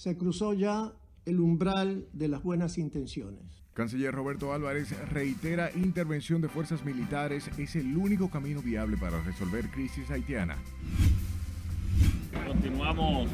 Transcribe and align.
Se 0.00 0.16
cruzó 0.16 0.54
ya 0.54 0.94
el 1.26 1.40
umbral 1.40 2.06
de 2.14 2.28
las 2.28 2.42
buenas 2.42 2.78
intenciones. 2.78 3.42
Canciller 3.74 4.14
Roberto 4.14 4.54
Álvarez 4.54 4.98
reitera 5.10 5.70
intervención 5.76 6.40
de 6.40 6.48
fuerzas 6.48 6.86
militares 6.86 7.50
es 7.58 7.76
el 7.76 7.94
único 7.94 8.30
camino 8.30 8.62
viable 8.62 8.96
para 8.96 9.22
resolver 9.22 9.70
crisis 9.70 10.10
haitiana. 10.10 10.56
Continuamos 12.46 13.28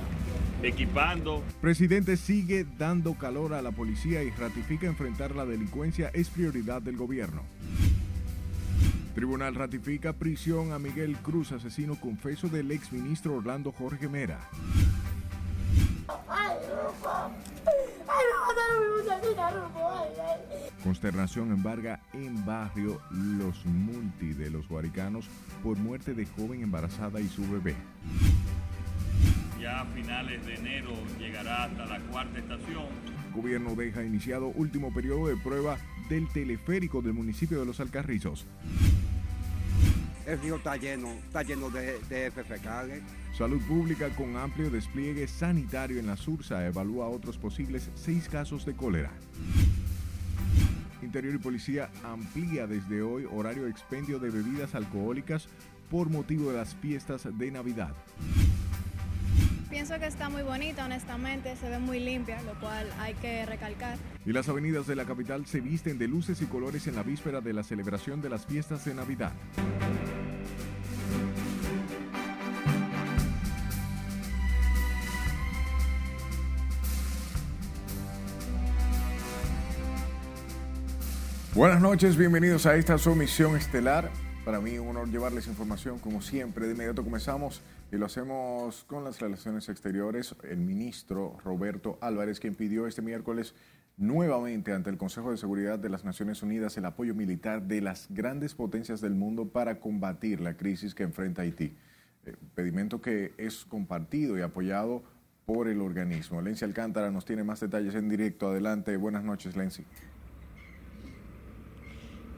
equipando. 0.61 1.41
Presidente 1.61 2.17
sigue 2.17 2.67
dando 2.77 3.15
calor 3.15 3.55
a 3.55 3.63
la 3.63 3.71
policía 3.71 4.25
y 4.25 4.31
ratifica 4.31 4.89
enfrentar 4.89 5.37
la 5.37 5.47
delincuencia 5.47 6.09
es 6.15 6.31
prioridad 6.31 6.83
del 6.83 6.97
gobierno. 6.97 7.43
Tribunal 9.15 9.55
ratifica 9.55 10.15
prisión 10.15 10.73
a 10.73 10.81
Miguel 10.81 11.17
Cruz, 11.19 11.53
asesino 11.53 11.95
confeso 11.95 12.49
del 12.49 12.73
exministro 12.73 13.37
Orlando 13.37 13.71
Jorge 13.71 14.09
Mera. 14.09 14.41
Consternación 20.83 21.51
embarga 21.51 22.01
en 22.13 22.45
barrio 22.47 23.01
Los 23.11 23.65
Multi 23.67 24.33
de 24.35 24.51
los 24.51 24.69
Guaricanos 24.69 25.29
por 25.63 25.77
muerte 25.77 26.15
de 26.15 26.27
joven 26.27 26.63
embarazada 26.63 27.21
y 27.21 27.29
su 27.29 27.43
bebé. 27.51 27.75
Ya 29.61 29.81
a 29.81 29.87
finales 29.87 30.45
de 30.47 30.55
enero 30.55 30.93
llegará 31.19 31.65
hasta 31.65 31.87
la 31.87 31.99
cuarta 32.01 32.39
estación. 32.39 32.87
Gobierno 33.35 33.75
deja 33.75 34.05
iniciado 34.05 34.47
último 34.49 34.95
periodo 34.95 35.27
de 35.29 35.37
prueba 35.37 35.77
del 36.09 36.29
teleférico 36.29 37.03
del 37.03 37.15
municipio 37.15 37.59
de 37.59 37.67
Los 37.67 37.81
Alcarrizos. 37.81 38.47
El 40.27 40.41
río 40.41 40.57
está 40.57 40.77
lleno, 40.77 41.09
está 41.13 41.45
lleno 41.45 41.71
de, 41.71 42.01
de 42.09 42.31
fecales. 42.33 43.01
Salud 43.39 43.61
Pública 43.63 44.09
con 44.11 44.37
amplio 44.37 44.71
despliegue 44.71 45.29
sanitario 45.29 46.01
en 46.01 46.07
la 46.07 46.17
Sursa 46.17 46.67
evalúa 46.67 47.07
otros 47.07 47.39
posibles 47.39 47.91
seis 47.95 48.29
casos 48.29 48.67
de 48.67 48.75
cólera. 48.75 49.13
Interior 51.01 51.37
y 51.37 51.39
Policía 51.39 51.91
amplía 52.03 52.67
desde 52.67 53.03
hoy 53.03 53.25
horario 53.31 53.69
expendio 53.69 54.19
de 54.19 54.31
bebidas 54.31 54.75
alcohólicas 54.75 55.47
por 55.89 56.11
motivo 56.11 56.51
de 56.51 56.59
las 56.59 56.75
fiestas 56.75 57.29
de 57.39 57.51
Navidad. 57.53 57.95
Pienso 59.69 59.99
que 59.99 60.07
está 60.07 60.29
muy 60.29 60.43
bonita, 60.43 60.85
honestamente, 60.85 61.57
se 61.57 61.69
ve 61.69 61.79
muy 61.79 61.99
limpia, 61.99 62.41
lo 62.43 62.59
cual 62.61 62.89
hay 63.01 63.15
que 63.15 63.45
recalcar. 63.47 63.99
Y 64.25 64.33
las 64.33 64.49
avenidas 64.49 64.87
de 64.87 64.95
la 64.95 65.05
capital 65.05 65.45
se 65.47 65.61
visten 65.61 65.99
de 65.99 66.07
luces 66.07 66.41
y 66.41 66.47
colores 66.47 66.87
en 66.87 66.95
la 66.95 67.03
víspera 67.03 67.41
de 67.41 67.53
la 67.53 67.65
celebración 67.65 68.23
de 68.23 68.29
las 68.29 68.47
fiestas 68.47 68.85
de 68.85 68.95
Navidad. 68.95 69.33
Buenas 81.55 81.81
noches, 81.81 82.17
bienvenidos 82.17 82.67
a 82.67 82.77
esta 82.77 82.99
sumisión 82.99 83.57
estelar. 83.57 84.11
Para 84.47 84.61
mí 84.61 84.79
un 84.79 84.91
honor 84.91 85.11
llevarles 85.11 85.49
información 85.49 85.99
como 85.99 86.23
siempre. 86.23 86.67
De 86.67 86.75
inmediato 86.75 87.03
comenzamos 87.03 87.63
y 87.91 87.97
lo 87.97 88.07
hacemos 88.07 88.85
con 88.85 89.03
las 89.03 89.19
relaciones 89.19 89.69
exteriores. 89.69 90.37
El 90.49 90.59
ministro 90.59 91.37
Roberto 91.45 91.99
Álvarez, 92.01 92.39
quien 92.39 92.55
pidió 92.55 92.87
este 92.87 93.03
miércoles 93.03 93.57
nuevamente 93.97 94.73
ante 94.73 94.89
el 94.89 94.99
Consejo 94.99 95.33
de 95.33 95.37
Seguridad 95.37 95.81
de 95.81 95.89
las 95.89 96.05
Naciones 96.05 96.45
Unidas 96.45 96.77
el 96.77 96.85
apoyo 96.85 97.13
militar 97.13 97.63
de 97.63 97.81
las 97.81 98.07
grandes 98.09 98.55
potencias 98.55 99.01
del 99.01 99.17
mundo 99.17 99.49
para 99.49 99.81
combatir 99.81 100.41
la 100.41 100.57
crisis 100.57 100.95
que 100.95 101.03
enfrenta 101.03 101.43
Haití. 101.43 101.75
Eh, 102.25 102.37
pedimento 102.55 103.01
que 103.03 103.35
es 103.39 103.65
compartido 103.65 104.39
y 104.39 104.43
apoyado 104.43 105.03
por 105.45 105.67
el 105.67 105.81
organismo. 105.81 106.41
Lency 106.41 106.65
Alcántara 106.65 107.11
nos 107.11 107.25
tiene 107.25 107.43
más 107.43 107.59
detalles 107.59 107.97
en 107.97 108.09
directo. 108.09 108.49
Adelante, 108.49 108.97
buenas 108.97 109.25
noches, 109.25 109.57
Lency. 109.57 109.85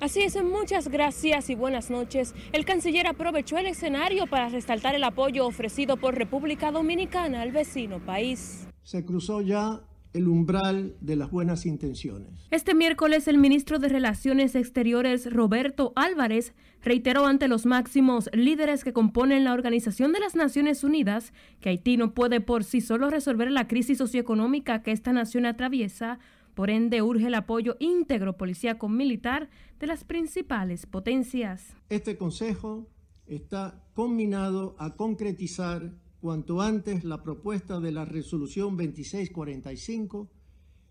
Así 0.00 0.20
es, 0.22 0.40
muchas 0.44 0.88
gracias 0.88 1.50
y 1.50 1.56
buenas 1.56 1.90
noches. 1.90 2.32
El 2.52 2.64
canciller 2.64 3.08
aprovechó 3.08 3.58
el 3.58 3.66
escenario 3.66 4.28
para 4.28 4.48
resaltar 4.48 4.94
el 4.94 5.02
apoyo 5.02 5.44
ofrecido 5.44 5.96
por 5.96 6.14
República 6.14 6.70
Dominicana 6.70 7.42
al 7.42 7.50
vecino 7.50 7.98
país. 7.98 8.68
Se 8.84 9.04
cruzó 9.04 9.40
ya 9.40 9.80
el 10.12 10.28
umbral 10.28 10.94
de 11.00 11.16
las 11.16 11.30
buenas 11.32 11.66
intenciones. 11.66 12.30
Este 12.50 12.74
miércoles 12.74 13.26
el 13.26 13.38
ministro 13.38 13.80
de 13.80 13.88
Relaciones 13.88 14.54
Exteriores 14.54 15.30
Roberto 15.32 15.92
Álvarez 15.96 16.54
reiteró 16.80 17.26
ante 17.26 17.48
los 17.48 17.66
máximos 17.66 18.30
líderes 18.32 18.84
que 18.84 18.92
componen 18.92 19.44
la 19.44 19.52
Organización 19.52 20.12
de 20.12 20.20
las 20.20 20.36
Naciones 20.36 20.84
Unidas 20.84 21.32
que 21.60 21.70
Haití 21.70 21.96
no 21.96 22.14
puede 22.14 22.40
por 22.40 22.62
sí 22.62 22.80
solo 22.80 23.10
resolver 23.10 23.50
la 23.50 23.66
crisis 23.66 23.98
socioeconómica 23.98 24.82
que 24.82 24.92
esta 24.92 25.12
nación 25.12 25.44
atraviesa, 25.44 26.20
por 26.58 26.70
ende, 26.70 27.02
urge 27.02 27.28
el 27.28 27.36
apoyo 27.36 27.76
íntegro 27.78 28.36
policíaco 28.36 28.88
militar 28.88 29.48
de 29.78 29.86
las 29.86 30.02
principales 30.02 30.86
potencias. 30.86 31.76
Este 31.88 32.18
Consejo 32.18 32.88
está 33.26 33.88
combinado 33.94 34.74
a 34.80 34.96
concretizar 34.96 35.94
cuanto 36.20 36.60
antes 36.60 37.04
la 37.04 37.22
propuesta 37.22 37.78
de 37.78 37.92
la 37.92 38.04
resolución 38.04 38.76
2645, 38.76 40.32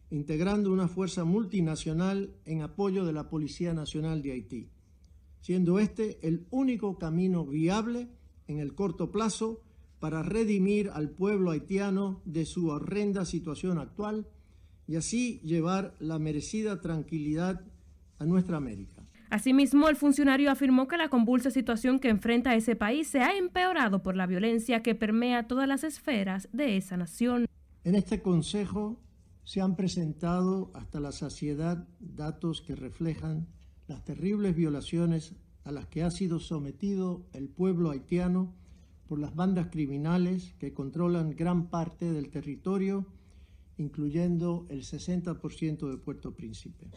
integrando 0.10 0.72
una 0.72 0.88
fuerza 0.88 1.26
multinacional 1.26 2.34
en 2.46 2.62
apoyo 2.62 3.04
de 3.04 3.12
la 3.12 3.30
Policía 3.30 3.74
Nacional 3.74 4.22
de 4.22 4.32
Haití, 4.32 4.70
siendo 5.42 5.80
este 5.80 6.26
el 6.26 6.48
único 6.50 6.98
camino 6.98 7.46
viable 7.46 8.08
en 8.48 8.60
el 8.60 8.74
corto 8.74 9.12
plazo 9.12 9.64
para 10.00 10.24
redimir 10.24 10.92
al 10.94 11.10
pueblo 11.10 11.52
haitiano 11.52 12.22
de 12.24 12.46
su 12.46 12.70
horrenda 12.70 13.26
situación 13.26 13.80
actual 13.80 14.30
y 14.88 14.96
así 14.96 15.40
llevar 15.44 15.94
la 16.00 16.18
merecida 16.18 16.82
tranquilidad 16.82 17.62
a 18.20 18.26
nuestra 18.26 18.58
América. 18.58 19.04
Asimismo, 19.30 19.90
el 19.90 19.98
funcionario 19.98 20.50
afirmó 20.50 20.88
que 20.88 20.96
la 20.96 21.10
convulsa 21.10 21.52
situación 21.52 22.00
que 22.00 22.10
enfrenta 22.10 22.56
ese 22.56 22.78
país 22.78 23.08
se 23.08 23.20
ha 23.20 23.38
empeorado 23.38 24.02
por 24.02 24.16
la 24.16 24.26
violencia 24.26 24.82
que 24.82 24.96
permea 24.96 25.48
todas 25.48 25.68
las 25.68 25.84
esferas 25.84 26.48
de 26.54 26.78
esa 26.78 26.96
nación. 26.96 27.46
En 27.84 27.96
este 27.96 28.22
Consejo 28.22 29.02
se 29.44 29.60
han 29.62 29.76
presentado 29.76 30.72
hasta 30.74 31.02
la 31.02 31.12
saciedad 31.12 31.88
datos 32.00 32.62
que 32.62 32.76
reflejan 32.76 33.48
las 33.88 34.04
terribles 34.06 34.56
violaciones 34.56 35.36
a 35.66 35.72
las 35.72 35.88
que 35.88 36.04
ha 36.04 36.12
sido 36.12 36.40
sometido 36.40 37.26
el 37.34 37.50
pueblo 37.50 37.92
haitiano 37.92 38.54
por 39.08 39.20
las 39.20 39.36
bandas 39.36 39.68
criminales 39.68 40.54
que 40.60 40.74
controlan 40.74 41.36
gran 41.36 41.70
parte 41.70 42.12
del 42.12 42.30
territorio 42.30 43.06
incluyendo 43.78 44.66
el 44.70 44.84
60% 44.84 45.90
de 45.90 45.98
Puerto 45.98 46.36
Príncipe. 46.36 46.90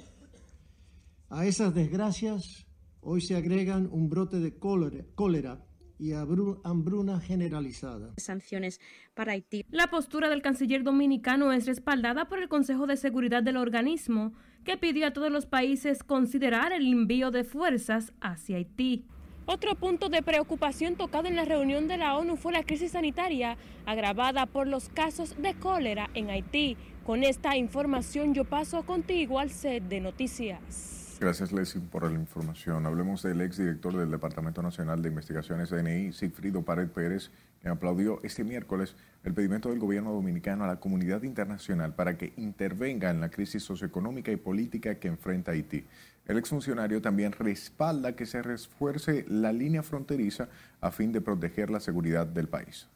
A 1.29 1.47
esas 1.47 1.75
desgracias 1.75 2.67
hoy 3.01 3.21
se 3.21 3.37
agregan 3.37 3.89
un 3.93 4.09
brote 4.09 4.41
de 4.41 4.59
cólera, 4.59 5.65
y 6.01 6.15
hambruna 6.15 7.21
generalizada. 7.21 8.15
Sanciones 8.17 8.81
para 9.15 9.33
Haití. 9.33 9.67
La 9.71 9.89
postura 9.89 10.31
del 10.31 10.41
canciller 10.41 10.83
dominicano 10.83 11.53
es 11.53 11.67
respaldada 11.67 12.27
por 12.27 12.39
el 12.39 12.49
Consejo 12.49 12.87
de 12.87 12.97
Seguridad 12.97 13.43
del 13.43 13.59
organismo, 13.59 14.33
que 14.65 14.79
pidió 14.79 15.07
a 15.07 15.13
todos 15.13 15.31
los 15.31 15.45
países 15.45 16.03
considerar 16.03 16.73
el 16.73 16.87
envío 16.87 17.31
de 17.31 17.45
fuerzas 17.45 18.15
hacia 18.23 18.57
Haití. 18.57 19.07
Otro 19.53 19.75
punto 19.75 20.09
de 20.09 20.23
preocupación 20.23 20.95
tocado 20.95 21.27
en 21.27 21.35
la 21.35 21.45
reunión 21.45 21.89
de 21.89 21.97
la 21.97 22.17
ONU 22.17 22.37
fue 22.37 22.53
la 22.53 22.63
crisis 22.63 22.93
sanitaria 22.93 23.57
agravada 23.85 24.47
por 24.47 24.69
los 24.69 24.89
casos 24.89 25.35
de 25.43 25.55
cólera 25.55 26.09
en 26.15 26.31
Haití. 26.31 26.77
Con 27.05 27.25
esta 27.25 27.57
información 27.57 28.33
yo 28.33 28.45
paso 28.45 28.85
contigo 28.85 29.41
al 29.41 29.51
set 29.51 29.83
de 29.89 30.01
noticias. 30.01 31.19
Gracias, 31.19 31.51
Leslie, 31.51 31.83
por 31.83 32.09
la 32.09 32.17
información. 32.17 32.87
Hablemos 32.87 33.25
del 33.25 33.41
exdirector 33.41 33.97
del 33.97 34.13
Departamento 34.13 34.63
Nacional 34.63 35.03
de 35.03 35.09
Investigaciones 35.09 35.71
DNI, 35.71 36.13
Sigfrido 36.13 36.63
Pared 36.63 36.89
Pérez, 36.89 37.33
aplaudió 37.69 38.21
este 38.23 38.43
miércoles 38.43 38.97
el 39.23 39.35
pedimento 39.35 39.69
del 39.69 39.79
gobierno 39.79 40.13
dominicano 40.13 40.65
a 40.65 40.67
la 40.67 40.81
comunidad 40.81 41.23
internacional 41.25 41.95
para 41.95 42.17
que 42.17 42.33
intervenga 42.37 43.11
en 43.11 43.21
la 43.21 43.31
crisis 43.31 43.63
socioeconómica 43.63 44.33
y 44.33 44.37
política 44.37 44.99
que 44.99 45.09
enfrenta 45.09 45.53
Haití. 45.53 45.85
El 46.27 46.39
exfuncionario 46.39 47.03
también 47.03 47.33
respalda 47.33 48.17
que 48.17 48.25
se 48.25 48.41
refuerce 48.43 49.25
la 49.29 49.53
línea 49.53 49.83
fronteriza 49.83 50.49
a 50.81 50.91
fin 50.91 51.13
de 51.13 51.21
proteger 51.21 51.71
la 51.71 51.81
seguridad 51.81 52.27
del 52.27 52.49
país. 52.49 52.89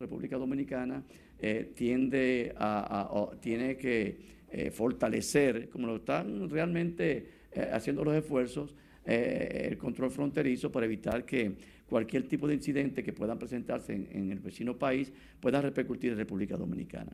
República 0.00 0.36
Dominicana 0.36 1.02
eh, 1.40 1.72
tiende 1.74 2.54
a, 2.56 3.30
tiene 3.40 3.76
que 3.76 4.38
eh, 4.50 4.70
fortalecer, 4.70 5.68
como 5.68 5.88
lo 5.88 5.96
están 5.96 6.48
realmente 6.48 7.28
eh, 7.52 7.70
haciendo 7.72 8.04
los 8.04 8.14
esfuerzos, 8.14 8.74
el 9.04 9.78
control 9.78 10.10
fronterizo 10.10 10.70
para 10.70 10.84
evitar 10.84 11.24
que 11.24 11.56
cualquier 11.88 12.28
tipo 12.28 12.46
de 12.46 12.54
incidente 12.54 13.02
que 13.02 13.12
pueda 13.12 13.38
presentarse 13.38 13.94
en, 13.94 14.08
en 14.12 14.30
el 14.30 14.40
vecino 14.40 14.78
país 14.78 15.12
pueda 15.40 15.60
repercutir 15.60 16.12
en 16.12 16.18
República 16.18 16.56
Dominicana. 16.56 17.12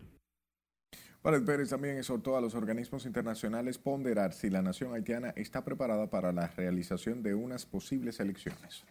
Pared 1.23 1.43
Pérez 1.43 1.71
también 1.71 1.97
exhortó 1.97 2.37
a 2.37 2.41
los 2.43 2.55
organismos 2.55 3.07
internacionales 3.07 3.79
ponderar 3.79 4.35
si 4.35 4.51
la 4.51 4.61
nación 4.61 4.93
haitiana 4.93 5.33
está 5.37 5.65
preparada 5.65 6.11
para 6.11 6.33
la 6.33 6.49
realización 6.49 7.23
de 7.23 7.35
unas 7.35 7.65
posibles 7.65 8.21
elecciones. 8.21 8.85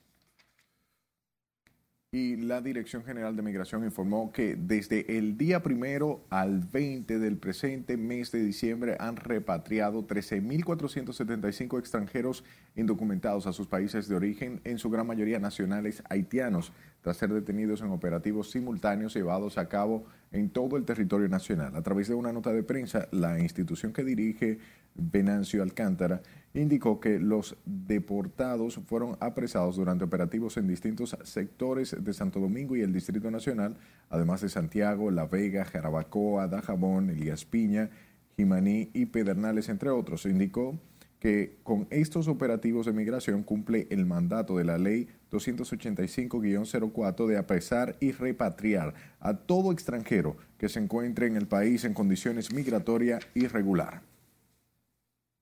Y 2.14 2.36
la 2.36 2.62
Dirección 2.62 3.04
General 3.04 3.36
de 3.36 3.42
Migración 3.42 3.84
informó 3.84 4.32
que 4.32 4.56
desde 4.56 5.18
el 5.18 5.36
día 5.36 5.64
primero 5.64 6.24
al 6.30 6.60
20 6.60 7.18
del 7.18 7.38
presente 7.38 7.98
mes 7.98 8.32
de 8.32 8.40
diciembre 8.44 8.96
han 9.00 9.16
repatriado 9.16 10.06
13.475 10.06 11.80
extranjeros 11.80 12.44
indocumentados 12.76 13.48
a 13.48 13.52
sus 13.52 13.66
países 13.66 14.08
de 14.08 14.16
origen, 14.16 14.62
en 14.64 14.78
su 14.78 14.92
gran 14.92 15.08
mayoría 15.08 15.40
nacionales 15.40 16.04
haitianos, 16.08 16.72
tras 17.02 17.18
ser 17.18 17.34
detenidos 17.34 17.82
en 17.82 17.90
operativos 17.90 18.52
simultáneos 18.52 19.16
llevados 19.16 19.58
a 19.58 19.68
cabo 19.68 20.06
en 20.34 20.50
todo 20.50 20.78
el 20.78 20.84
territorio 20.84 21.30
nacional. 21.30 21.76
A 21.76 21.82
través 21.82 22.08
de 22.08 22.16
una 22.16 22.34
nota 22.34 22.52
de 22.52 22.64
prensa, 22.64 23.08
la 23.12 23.40
institución 23.40 23.94
que 23.94 24.04
dirige 24.04 24.58
Venancio 24.96 25.64
Alcántara 25.64 26.22
indicó 26.54 27.00
que 27.00 27.20
los 27.20 27.56
deportados 27.66 28.80
fueron 28.86 29.16
apresados 29.20 29.76
durante 29.76 30.04
operativos 30.04 30.58
en 30.58 30.68
distintos 30.68 31.16
sectores 31.24 31.96
de 31.98 32.14
Santo 32.14 32.40
Domingo 32.40 32.76
y 32.76 32.82
el 32.82 32.94
Distrito 32.94 33.32
Nacional, 33.32 33.78
además 34.10 34.42
de 34.42 34.50
Santiago, 34.50 35.12
La 35.12 35.28
Vega, 35.28 35.66
Jarabacoa, 35.66 36.48
Dajabón, 36.48 37.10
Elías 37.10 37.46
Piña, 37.46 37.90
Jimaní 38.36 38.90
y 38.94 39.06
Pedernales, 39.06 39.70
entre 39.70 39.90
otros. 39.90 40.26
Indicó 40.26 40.80
que 41.24 41.56
con 41.64 41.88
estos 41.90 42.28
operativos 42.28 42.86
de 42.86 42.92
migración 42.92 43.44
cumple 43.44 43.88
el 43.92 44.06
mandato 44.06 44.58
de 44.58 44.66
la 44.66 44.78
ley 44.78 45.08
285-04 45.32 47.28
de 47.28 47.38
apresar 47.38 47.96
y 48.02 48.12
repatriar 48.12 48.94
a 49.22 49.34
todo 49.38 49.72
extranjero 49.72 50.36
que 50.58 50.68
se 50.68 50.82
encuentre 50.82 51.28
en 51.28 51.38
el 51.38 51.48
país 51.48 51.86
en 51.86 51.94
condiciones 51.94 52.54
migratorias 52.54 53.26
irregular. 53.36 54.02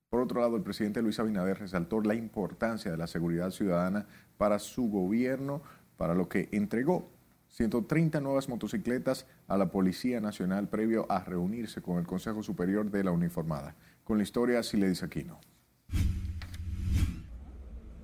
Por 0.08 0.20
otro 0.20 0.40
lado, 0.40 0.54
el 0.54 0.62
presidente 0.62 1.02
Luis 1.02 1.18
Abinader 1.18 1.58
resaltó 1.58 2.00
la 2.00 2.14
importancia 2.14 2.92
de 2.92 2.96
la 2.96 3.08
seguridad 3.08 3.50
ciudadana 3.50 4.06
para 4.36 4.60
su 4.60 4.88
gobierno, 4.88 5.62
para 5.96 6.14
lo 6.14 6.28
que 6.28 6.48
entregó 6.52 7.10
130 7.48 8.20
nuevas 8.20 8.48
motocicletas 8.48 9.26
a 9.48 9.56
la 9.56 9.72
Policía 9.72 10.20
Nacional 10.20 10.68
previo 10.68 11.10
a 11.10 11.24
reunirse 11.24 11.82
con 11.82 11.98
el 11.98 12.06
Consejo 12.06 12.44
Superior 12.44 12.88
de 12.88 13.02
la 13.02 13.10
Uniformada. 13.10 13.74
Con 14.04 14.18
la 14.18 14.22
historia, 14.22 14.62
Siledis 14.62 15.02
Aquino. 15.02 15.40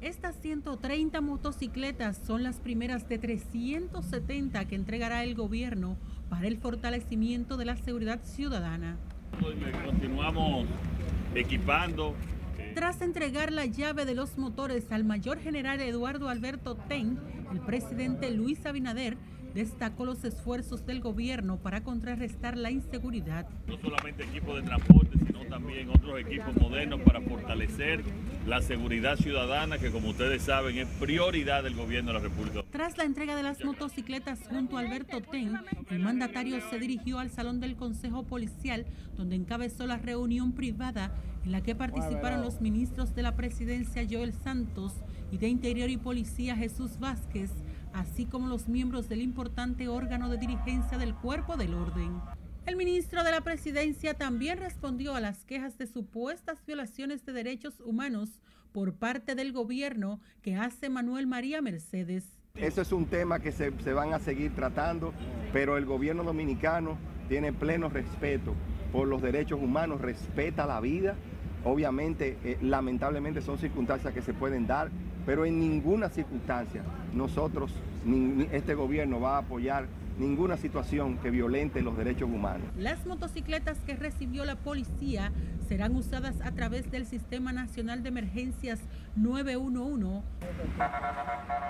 Estas 0.01 0.37
130 0.41 1.21
motocicletas 1.21 2.19
son 2.25 2.45
las 2.45 2.61
primeras 2.61 3.09
de 3.09 3.19
370 3.19 4.65
que 4.67 4.77
entregará 4.77 5.25
el 5.25 5.35
gobierno 5.35 5.97
para 6.29 6.47
el 6.47 6.57
fortalecimiento 6.57 7.57
de 7.57 7.65
la 7.65 7.77
seguridad 7.77 8.21
ciudadana. 8.23 8.97
Continuamos 9.85 10.67
equipando. 11.35 12.15
Tras 12.75 13.03
entregar 13.03 13.53
la 13.53 13.67
llave 13.67 14.05
de 14.05 14.15
los 14.15 14.39
motores 14.39 14.93
al 14.93 15.03
mayor 15.03 15.41
general 15.41 15.81
Eduardo 15.81 16.29
Alberto 16.29 16.77
Ten, 16.77 17.19
el 17.53 17.61
presidente 17.61 18.31
Luis 18.31 18.65
Abinader 18.67 19.17
destacó 19.59 20.05
los 20.05 20.23
esfuerzos 20.23 20.87
del 20.87 21.01
gobierno 21.01 21.57
para 21.57 21.83
contrarrestar 21.83 22.57
la 22.57 22.71
inseguridad. 22.71 23.49
No 23.67 23.77
solamente 23.79 24.23
equipos 24.23 24.55
de 24.55 24.63
transporte, 24.63 25.19
sino 25.27 25.45
también 25.47 25.91
otros 25.91 26.21
equipos 26.21 26.55
modernos 26.61 27.01
para 27.01 27.21
fortalecer 27.21 28.05
la 28.47 28.63
seguridad 28.63 29.17
ciudadana, 29.17 29.79
que 29.79 29.91
como 29.91 30.11
ustedes 30.11 30.43
saben 30.43 30.79
es 30.79 30.87
prioridad 31.01 31.65
del 31.65 31.75
gobierno 31.75 32.13
de 32.13 32.19
la 32.21 32.25
República. 32.25 32.63
Tras 32.71 32.97
la 32.99 33.03
entrega 33.03 33.35
de 33.35 33.43
las 33.43 33.65
motocicletas 33.65 34.39
junto 34.49 34.77
a 34.77 34.81
Alberto 34.81 35.21
Ten, 35.23 35.59
el 35.91 35.99
mandatario 35.99 36.61
se 36.71 36.79
dirigió 36.79 37.19
al 37.19 37.31
salón 37.31 37.59
del 37.59 37.75
Consejo 37.75 38.23
Policial, 38.23 38.87
donde 39.17 39.35
encabezó 39.35 39.89
la 39.89 39.97
reunión 39.97 40.53
privada 40.53 41.11
en 41.45 41.51
la 41.51 41.65
que 41.65 41.75
participaron 41.75 42.43
los 42.43 42.61
ministros 42.61 43.13
de 43.17 43.23
la 43.23 43.35
presidencia 43.35 44.07
Joel 44.09 44.33
Santos 44.33 44.93
y 45.33 45.39
de 45.39 45.49
Interior 45.49 45.91
y 45.91 45.97
Policía 45.97 46.55
Jesús 46.55 47.01
Vázquez, 47.01 47.51
así 47.93 48.27
como 48.27 48.49
los 48.49 48.69
miembros 48.69 49.09
del 49.09 49.23
importante 49.23 49.89
órgano 49.89 50.29
de 50.29 50.39
dirigencia 50.39 50.99
del 50.99 51.15
Cuerpo 51.15 51.57
del 51.57 51.75
Orden. 51.75 52.21
El 52.67 52.77
ministro 52.77 53.25
de 53.25 53.31
la 53.31 53.41
Presidencia 53.41 54.15
también 54.15 54.59
respondió 54.59 55.15
a 55.15 55.21
las 55.21 55.45
quejas 55.45 55.79
de 55.79 55.87
supuestas 55.87 56.65
violaciones 56.67 57.25
de 57.25 57.33
derechos 57.33 57.81
humanos 57.81 58.43
por 58.73 58.95
parte 58.95 59.35
del 59.35 59.53
gobierno 59.53 60.21
que 60.43 60.57
hace 60.57 60.91
Manuel 60.91 61.27
María 61.27 61.63
Mercedes. 61.63 62.25
Eso 62.55 62.83
es 62.83 62.93
un 62.93 63.07
tema 63.07 63.39
que 63.41 63.53
se, 63.53 63.73
se, 63.83 63.93
van 63.93 64.13
a 64.13 64.19
seguir 64.19 64.55
tratando, 64.55 65.15
pero 65.53 65.77
el 65.77 65.87
gobierno 65.87 66.25
dominicano 66.25 66.99
tiene 67.29 67.53
pleno 67.53 67.89
respeto 67.89 68.55
por 68.93 69.07
los 69.07 69.23
derechos 69.23 69.61
humanos, 69.61 70.01
respeta 70.01 70.67
la 70.67 70.81
vida. 70.81 71.15
Obviamente, 71.65 72.37
eh, 72.45 72.59
lamentablemente 72.63 73.43
son 73.43 73.59
circunstancias 73.59 74.13
que 74.13 74.23
se 74.23 74.35
pueden 74.35 74.67
dar, 74.67 74.91
pero 75.29 75.45
en 75.45 75.61
ninguna 75.61 76.09
circunstancia 76.09 76.81
nosotros, 77.13 77.71
ni, 78.07 78.49
este 78.51 78.75
gobierno 78.75 79.21
va 79.21 79.35
a 79.35 79.41
apoyar 79.41 79.85
ninguna 80.19 80.57
situación 80.57 81.19
que 81.19 81.31
violente 81.31 81.83
los 81.83 81.99
derechos 81.99 82.31
humanos. 82.31 82.67
Las 82.79 83.05
motocicletas 83.05 83.77
que 83.85 83.95
recibió 83.95 84.47
la 84.47 84.57
policía 84.57 85.31
serán 85.69 85.95
usadas 85.97 86.41
a 86.41 86.53
través 86.53 86.91
del 86.91 87.05
Sistema 87.05 87.53
Nacional 87.53 88.03
de 88.03 88.09
Emergencias 88.09 88.81
911 89.17 90.23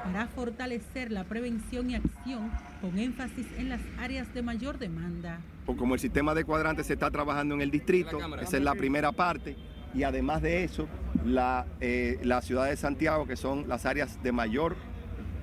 para 0.04 0.28
fortalecer 0.28 1.11
la 1.11 1.25
prevención 1.25 1.90
y 1.90 1.96
acción 1.96 2.52
con 2.81 2.96
énfasis 2.96 3.49
en 3.58 3.70
las 3.70 3.81
áreas 3.99 4.32
de 4.34 4.43
mayor 4.43 4.78
demanda. 4.78 5.40
Como 5.66 5.94
el 5.94 6.00
sistema 6.00 6.32
de 6.32 6.44
cuadrantes 6.44 6.87
se 6.87 6.93
está 6.93 7.11
trabajando 7.11 7.56
en 7.56 7.62
el 7.62 7.72
distrito, 7.72 8.20
esa 8.40 8.56
es 8.56 8.62
la 8.62 8.76
primera 8.76 9.11
parte, 9.11 9.56
y 9.94 10.02
además 10.02 10.43
de 10.43 10.64
eso, 10.64 10.88
la, 11.25 11.67
eh, 11.81 12.19
la 12.23 12.43
ciudad 12.43 12.67
de 12.67 12.76
Santiago, 12.76 13.26
que 13.26 13.37
son 13.37 13.69
las 13.69 13.87
áreas 13.87 14.23
de 14.23 14.32
mayor 14.32 14.76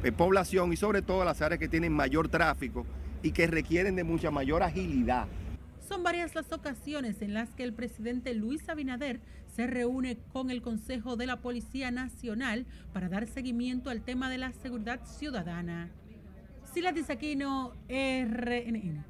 eh, 0.03 0.11
población 0.11 0.71
y 0.71 0.77
sobre 0.77 1.01
todo 1.01 1.25
las 1.25 1.41
áreas 1.41 1.59
que 1.59 1.67
tienen 1.67 1.91
mayor 1.93 2.29
tráfico 2.29 2.85
y 3.23 3.31
que 3.31 3.47
requieren 3.47 3.95
de 3.95 4.03
mucha 4.03 4.29
mayor 4.31 4.61
agilidad. 4.61 5.27
Son 5.87 6.03
varias 6.03 6.35
las 6.35 6.51
ocasiones 6.51 7.21
en 7.21 7.33
las 7.33 7.49
que 7.53 7.63
el 7.63 7.73
presidente 7.73 8.33
Luis 8.33 8.67
Abinader 8.69 9.19
se 9.55 9.67
reúne 9.67 10.17
con 10.33 10.49
el 10.49 10.61
Consejo 10.61 11.15
de 11.15 11.27
la 11.27 11.37
Policía 11.37 11.91
Nacional 11.91 12.65
para 12.91 13.07
dar 13.07 13.27
seguimiento 13.27 13.89
al 13.89 14.01
tema 14.01 14.29
de 14.29 14.37
la 14.37 14.51
seguridad 14.51 14.99
ciudadana. 15.05 15.89
Sila 16.73 16.93
Aquino, 17.07 17.73
RNN. 17.87 19.05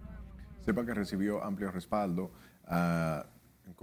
Sepa 0.61 0.85
que 0.85 0.93
recibió 0.93 1.43
amplio 1.43 1.71
respaldo 1.71 2.31
uh, 2.67 3.34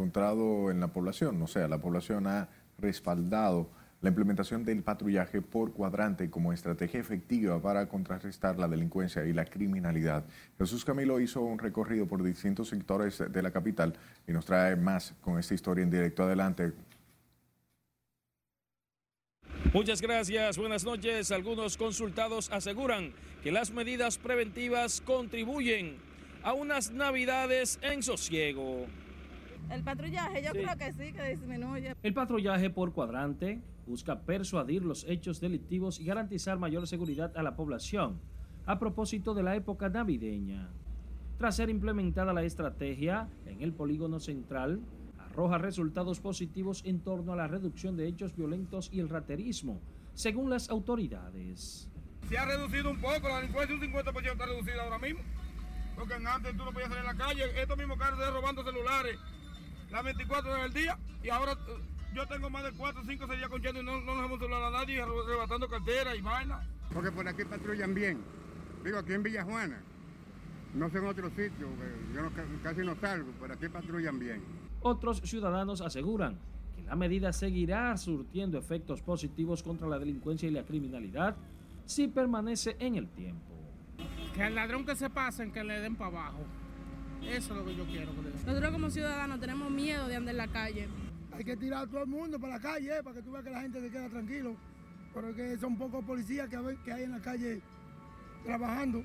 encontrado 0.03 0.73
en 0.73 0.81
la 0.81 0.89
población, 0.89 1.41
o 1.43 1.47
sea, 1.47 1.69
la 1.69 1.79
población 1.79 2.27
ha 2.27 2.49
respaldado 2.79 3.71
la 4.01 4.09
implementación 4.09 4.65
del 4.65 4.83
patrullaje 4.83 5.41
por 5.41 5.73
cuadrante 5.73 6.29
como 6.29 6.53
estrategia 6.53 6.99
efectiva 6.99 7.63
para 7.63 7.89
contrarrestar 7.89 8.59
la 8.59 8.67
delincuencia 8.67 9.25
y 9.25 9.33
la 9.33 9.45
criminalidad. 9.45 10.25
Jesús 10.59 10.85
Camilo 10.85 11.21
hizo 11.21 11.41
un 11.41 11.61
recorrido 11.61 12.09
por 12.09 12.21
distintos 12.25 12.69
sectores 12.69 13.23
de 13.31 13.43
la 13.43 13.53
capital 13.53 13.95
y 14.27 14.33
nos 14.33 14.45
trae 14.45 14.75
más 14.75 15.15
con 15.21 15.39
esta 15.39 15.55
historia 15.55 15.85
en 15.85 15.91
directo. 15.91 16.25
Adelante. 16.25 16.73
Muchas 19.73 20.03
gracias, 20.03 20.59
buenas 20.59 20.85
noches. 20.85 21.31
Algunos 21.31 21.77
consultados 21.77 22.51
aseguran 22.51 23.13
que 23.45 23.53
las 23.53 23.71
medidas 23.71 24.19
preventivas 24.19 25.01
contribuyen 25.01 25.99
a 26.43 26.55
unas 26.55 26.91
navidades 26.91 27.79
en 27.83 28.03
sosiego. 28.03 28.89
El 29.71 29.83
patrullaje, 29.83 30.43
yo 30.43 30.51
sí. 30.53 30.59
creo 30.59 30.77
que 30.77 30.93
sí, 30.93 31.13
que 31.13 31.31
disminuye. 31.31 31.95
El 32.03 32.15
patrullaje 32.15 32.71
por 32.71 32.93
cuadrante 32.93 33.61
busca 33.87 34.21
persuadir 34.21 34.85
los 34.85 35.05
hechos 35.09 35.41
delictivos 35.41 35.99
y 35.99 36.05
garantizar 36.05 36.59
mayor 36.59 36.87
seguridad 36.87 37.37
a 37.37 37.43
la 37.43 37.57
población 37.57 38.21
a 38.67 38.79
propósito 38.79 39.35
de 39.35 39.43
la 39.43 39.57
época 39.57 39.89
navideña. 39.89 40.69
Tras 41.39 41.57
ser 41.57 41.71
implementada 41.71 42.33
la 42.33 42.45
estrategia 42.45 43.29
en 43.47 43.63
el 43.63 43.73
polígono 43.73 44.21
central, 44.21 44.81
arroja 45.19 45.59
resultados 45.59 46.21
positivos 46.21 46.83
en 46.85 47.01
torno 47.01 47.33
a 47.33 47.37
la 47.37 47.49
reducción 47.49 47.97
de 47.97 48.07
hechos 48.07 48.37
violentos 48.37 48.89
y 48.93 49.01
el 49.01 49.09
raterismo, 49.09 49.81
según 50.15 50.51
las 50.51 50.71
autoridades. 50.71 51.89
Se 52.29 52.39
ha 52.39 52.45
reducido 52.45 52.91
un 52.91 53.01
poco, 53.01 53.29
la 53.29 53.41
delincuencia 53.41 53.75
un 53.75 53.81
50% 53.83 54.33
está 54.33 54.47
reducida 54.47 54.83
ahora 54.85 54.99
mismo. 54.99 55.23
Porque 55.97 56.15
antes 56.15 56.57
tú 56.57 56.65
no 56.65 56.73
podías 56.73 56.89
salir 56.89 57.05
en 57.05 57.19
la 57.19 57.25
calle, 57.25 57.43
estos 57.61 57.77
mismos 57.77 57.99
carros 57.99 58.19
de 58.19 58.31
robando 58.31 58.65
celulares 58.65 59.19
las 59.93 60.05
24 60.05 60.51
horas 60.51 60.63
del 60.73 60.83
día 60.83 60.99
y 61.23 61.29
ahora 61.29 61.57
yo 62.15 62.27
tengo 62.27 62.51
más 62.51 62.65
de 62.65 62.73
4 62.73 63.01
o 63.01 63.05
5 63.05 63.27
días 63.27 63.49
conchando 63.49 63.81
y 63.81 63.85
no, 63.85 64.01
no 64.01 64.15
nos 64.15 64.25
hemos 64.25 64.39
celular 64.39 64.63
a 64.65 64.71
nadie 64.71 65.01
arrebatando 65.01 65.69
cartera 65.69 66.17
y 66.17 66.21
vaina. 66.21 66.67
Porque 66.93 67.13
por 67.13 67.29
aquí 67.29 67.45
patrullan 67.45 67.95
bien. 67.95 68.19
Digo, 68.85 68.99
aquí 68.99 69.13
en 69.13 69.23
Villajuana. 69.23 69.83
No 70.75 70.89
sé 70.89 70.99
en 70.99 71.07
otro 71.07 71.29
sitio, 71.29 71.69
yo 72.15 72.23
no, 72.23 72.31
casi 72.63 72.81
no 72.81 72.97
salgo, 72.97 73.31
pero 73.39 73.53
aquí 73.53 73.69
patrullan 73.69 74.19
bien. 74.19 74.43
Otros 74.81 75.21
ciudadanos 75.21 75.83
aseguran 75.83 76.39
que 76.75 76.83
la 76.83 76.97
medida 76.97 77.33
seguirá 77.35 77.95
surtiendo 77.99 78.59
efectos 78.59 79.03
positivos 79.03 79.63
contra 79.63 79.87
la 79.87 79.99
delincuencia 79.99 80.49
y 80.49 80.53
la 80.53 80.65
criminalidad 80.65 81.37
si 81.85 82.09
permanece 82.09 82.77
en 82.79 82.97
el 82.97 83.09
tiempo. 83.09 83.53
Que 84.35 84.45
al 84.45 84.55
ladrón 84.55 84.87
que 84.87 84.97
se 84.97 85.11
pasen, 85.11 85.53
que 85.53 85.63
le 85.63 85.81
den 85.81 85.95
para 85.95 86.11
abajo. 86.11 86.47
Eso 87.29 87.53
es 87.53 87.59
lo 87.59 87.65
que 87.65 87.77
yo 87.77 87.85
quiero. 87.87 88.13
Nosotros 88.47 88.73
como 88.73 88.91
ciudadanos 88.91 89.41
tenemos 89.41 89.71
miedo 89.71 90.07
de 90.09 90.17
andar 90.17 90.35
en 90.35 90.39
la 90.39 90.49
calle. 90.49 90.89
Hay 91.33 91.45
que 91.45 91.57
tirar 91.57 91.85
a 91.85 91.87
todo 91.87 92.03
el 92.03 92.09
mundo 92.09 92.39
para 92.39 92.55
la 92.55 92.61
calle, 92.61 92.99
eh, 92.99 93.03
para 93.03 93.17
que 93.17 93.23
tú 93.23 93.33
veas 93.33 93.45
que 93.45 93.51
la 93.51 93.63
gente 93.63 93.81
se 93.81 93.91
queda 93.91 94.09
tranquilo. 94.09 94.57
Porque 95.15 95.57
son 95.59 95.77
pocos 95.77 96.05
policías 96.05 96.49
que, 96.49 96.59
que 96.85 96.93
hay 96.93 97.05
en 97.05 97.13
la 97.13 97.21
calle 97.21 97.63
trabajando. 98.45 99.05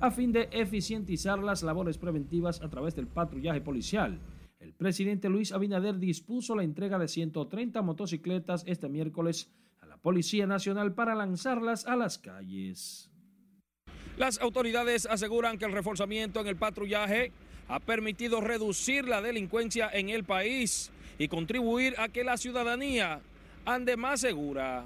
A 0.00 0.10
fin 0.10 0.32
de 0.32 0.48
eficientizar 0.52 1.38
las 1.38 1.62
labores 1.62 1.98
preventivas 1.98 2.60
a 2.62 2.68
través 2.68 2.94
del 2.94 3.06
patrullaje 3.06 3.60
policial, 3.60 4.20
el 4.58 4.72
presidente 4.72 5.28
Luis 5.28 5.52
Abinader 5.52 5.98
dispuso 5.98 6.56
la 6.56 6.64
entrega 6.64 6.98
de 6.98 7.08
130 7.08 7.82
motocicletas 7.82 8.64
este 8.66 8.88
miércoles 8.88 9.50
a 9.80 9.86
la 9.86 9.98
Policía 9.98 10.46
Nacional 10.46 10.94
para 10.94 11.14
lanzarlas 11.14 11.86
a 11.86 11.96
las 11.96 12.18
calles. 12.18 13.10
Las 14.16 14.40
autoridades 14.40 15.06
aseguran 15.06 15.58
que 15.58 15.64
el 15.64 15.72
reforzamiento 15.72 16.40
en 16.40 16.46
el 16.46 16.56
patrullaje 16.56 17.32
ha 17.68 17.80
permitido 17.80 18.40
reducir 18.40 19.06
la 19.06 19.20
delincuencia 19.20 19.88
en 19.92 20.08
el 20.08 20.24
país 20.24 20.90
y 21.18 21.28
contribuir 21.28 21.94
a 21.98 22.08
que 22.08 22.24
la 22.24 22.36
ciudadanía 22.36 23.20
ande 23.64 23.96
más 23.96 24.20
segura. 24.20 24.84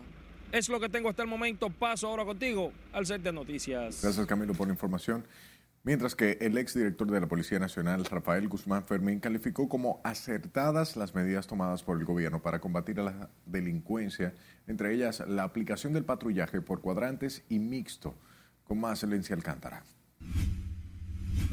Es 0.53 0.69
lo 0.69 0.81
que 0.81 0.89
tengo 0.89 1.11
hasta 1.11 1.23
el 1.23 1.29
momento. 1.29 1.69
Paso 1.71 2.09
ahora 2.09 2.25
contigo 2.25 2.73
al 2.93 3.07
set 3.07 3.23
de 3.23 3.33
noticias. 3.33 4.01
Gracias 4.03 4.27
Camilo 4.27 4.55
por 4.55 4.67
la 4.67 4.73
información. 4.73 5.25
Mientras 5.85 6.15
que 6.15 6.39
el 6.41 6.59
exdirector 6.59 7.11
de 7.11 7.21
la 7.21 7.29
Policía 7.29 7.59
Nacional, 7.59 8.05
Rafael 8.05 8.49
Guzmán 8.49 8.85
Fermín, 8.85 9.21
calificó 9.21 9.69
como 9.69 10.01
acertadas 10.05 10.97
las 10.97 11.15
medidas 11.15 11.47
tomadas 11.47 11.83
por 11.83 11.99
el 11.99 12.05
gobierno 12.05 12.43
para 12.43 12.61
combatir 12.61 13.01
a 13.01 13.05
la 13.05 13.31
delincuencia, 13.47 14.35
entre 14.67 14.93
ellas 14.93 15.23
la 15.27 15.45
aplicación 15.45 15.93
del 15.93 16.05
patrullaje 16.05 16.61
por 16.61 16.81
cuadrantes 16.81 17.45
y 17.49 17.59
mixto, 17.59 18.15
con 18.65 18.81
más 18.81 19.03
Lencia 19.05 19.35
Alcántara. 19.37 19.85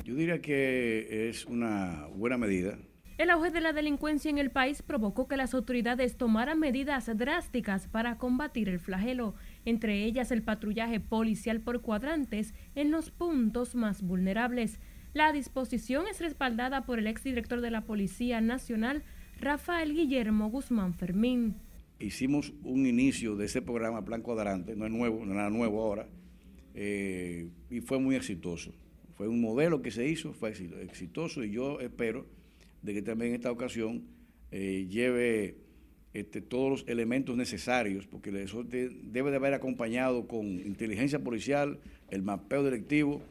Yo 0.03 0.15
diría 0.15 0.41
que 0.41 1.29
es 1.29 1.45
una 1.45 2.07
buena 2.15 2.37
medida. 2.37 2.77
El 3.17 3.29
auge 3.29 3.49
de 3.49 3.61
la 3.61 3.71
delincuencia 3.71 4.29
en 4.29 4.37
el 4.37 4.51
país 4.51 4.81
provocó 4.81 5.29
que 5.29 5.37
las 5.37 5.53
autoridades 5.53 6.17
tomaran 6.17 6.59
medidas 6.59 7.09
drásticas 7.17 7.87
para 7.87 8.17
combatir 8.17 8.67
el 8.67 8.79
flagelo, 8.79 9.35
entre 9.63 10.03
ellas 10.03 10.31
el 10.31 10.43
patrullaje 10.43 10.99
policial 10.99 11.61
por 11.61 11.81
cuadrantes 11.81 12.53
en 12.75 12.91
los 12.91 13.11
puntos 13.11 13.73
más 13.73 14.01
vulnerables. 14.01 14.81
La 15.13 15.31
disposición 15.31 16.07
es 16.11 16.19
respaldada 16.19 16.85
por 16.85 16.99
el 16.99 17.07
exdirector 17.07 17.61
de 17.61 17.71
la 17.71 17.85
Policía 17.85 18.41
Nacional, 18.41 19.03
Rafael 19.39 19.93
Guillermo 19.93 20.49
Guzmán 20.49 20.93
Fermín. 20.93 21.55
Hicimos 21.99 22.51
un 22.63 22.85
inicio 22.85 23.37
de 23.37 23.45
ese 23.45 23.61
programa 23.61 24.03
Plan 24.03 24.21
Cuadrante, 24.21 24.75
no 24.75 24.85
es 24.85 24.91
nuevo, 24.91 25.23
no 25.23 25.31
es 25.31 25.37
nada 25.37 25.49
nuevo 25.49 25.81
ahora, 25.81 26.09
eh, 26.73 27.49
y 27.69 27.79
fue 27.79 27.97
muy 27.97 28.15
exitoso. 28.15 28.73
Fue 29.15 29.27
un 29.27 29.41
modelo 29.41 29.81
que 29.81 29.91
se 29.91 30.07
hizo, 30.07 30.33
fue 30.33 30.49
exitoso 30.49 31.43
y 31.43 31.51
yo 31.51 31.79
espero 31.79 32.25
de 32.81 32.93
que 32.93 33.01
también 33.01 33.31
en 33.31 33.35
esta 33.35 33.51
ocasión 33.51 34.03
eh, 34.51 34.87
lleve 34.89 35.55
este, 36.13 36.41
todos 36.41 36.69
los 36.69 36.87
elementos 36.87 37.35
necesarios, 37.35 38.07
porque 38.07 38.29
eso 38.41 38.63
debe 38.63 39.31
de 39.31 39.35
haber 39.35 39.53
acompañado 39.53 40.27
con 40.27 40.45
inteligencia 40.45 41.19
policial, 41.19 41.79
el 42.09 42.21
mapeo 42.21 42.63
directivo 42.63 43.21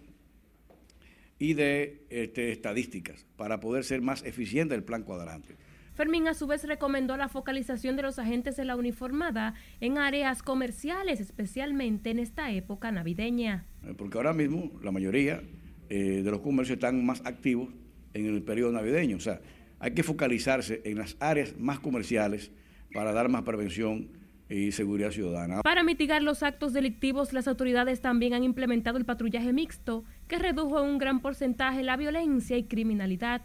y 1.38 1.54
de 1.54 2.04
este, 2.10 2.52
estadísticas 2.52 3.26
para 3.36 3.60
poder 3.60 3.84
ser 3.84 4.00
más 4.00 4.22
eficiente 4.24 4.74
el 4.74 4.84
plan 4.84 5.02
cuadrante. 5.02 5.56
Fermín 5.94 6.26
a 6.26 6.34
su 6.34 6.46
vez 6.46 6.64
recomendó 6.64 7.16
la 7.16 7.28
focalización 7.28 7.94
de 7.94 8.02
los 8.02 8.18
agentes 8.18 8.56
de 8.56 8.64
la 8.64 8.74
uniformada 8.74 9.54
en 9.80 9.96
áreas 9.96 10.42
comerciales, 10.42 11.20
especialmente 11.20 12.10
en 12.10 12.18
esta 12.18 12.50
época 12.50 12.90
navideña. 12.90 13.66
Eh, 13.84 13.94
porque 13.96 14.18
ahora 14.18 14.32
mismo 14.32 14.72
la 14.82 14.90
mayoría 14.90 15.40
eh, 15.88 16.22
de 16.22 16.30
los 16.30 16.40
comercios 16.40 16.76
están 16.76 17.04
más 17.04 17.22
activos 17.24 17.68
en 18.14 18.26
el 18.26 18.42
periodo 18.42 18.72
navideño. 18.72 19.16
O 19.16 19.20
sea, 19.20 19.40
hay 19.78 19.92
que 19.92 20.02
focalizarse 20.02 20.80
en 20.84 20.98
las 20.98 21.16
áreas 21.20 21.54
más 21.58 21.80
comerciales 21.80 22.50
para 22.92 23.12
dar 23.12 23.28
más 23.28 23.42
prevención 23.42 24.08
y 24.48 24.72
seguridad 24.72 25.10
ciudadana. 25.10 25.62
Para 25.62 25.82
mitigar 25.82 26.22
los 26.22 26.42
actos 26.42 26.72
delictivos, 26.72 27.32
las 27.32 27.48
autoridades 27.48 28.00
también 28.00 28.34
han 28.34 28.44
implementado 28.44 28.98
el 28.98 29.04
patrullaje 29.04 29.52
mixto, 29.52 30.04
que 30.28 30.38
redujo 30.38 30.82
en 30.82 30.90
un 30.90 30.98
gran 30.98 31.20
porcentaje 31.20 31.82
la 31.82 31.96
violencia 31.96 32.56
y 32.56 32.64
criminalidad. 32.64 33.42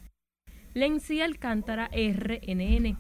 Lenzi 0.74 1.22
Alcántara, 1.22 1.90
RNN. 1.92 2.98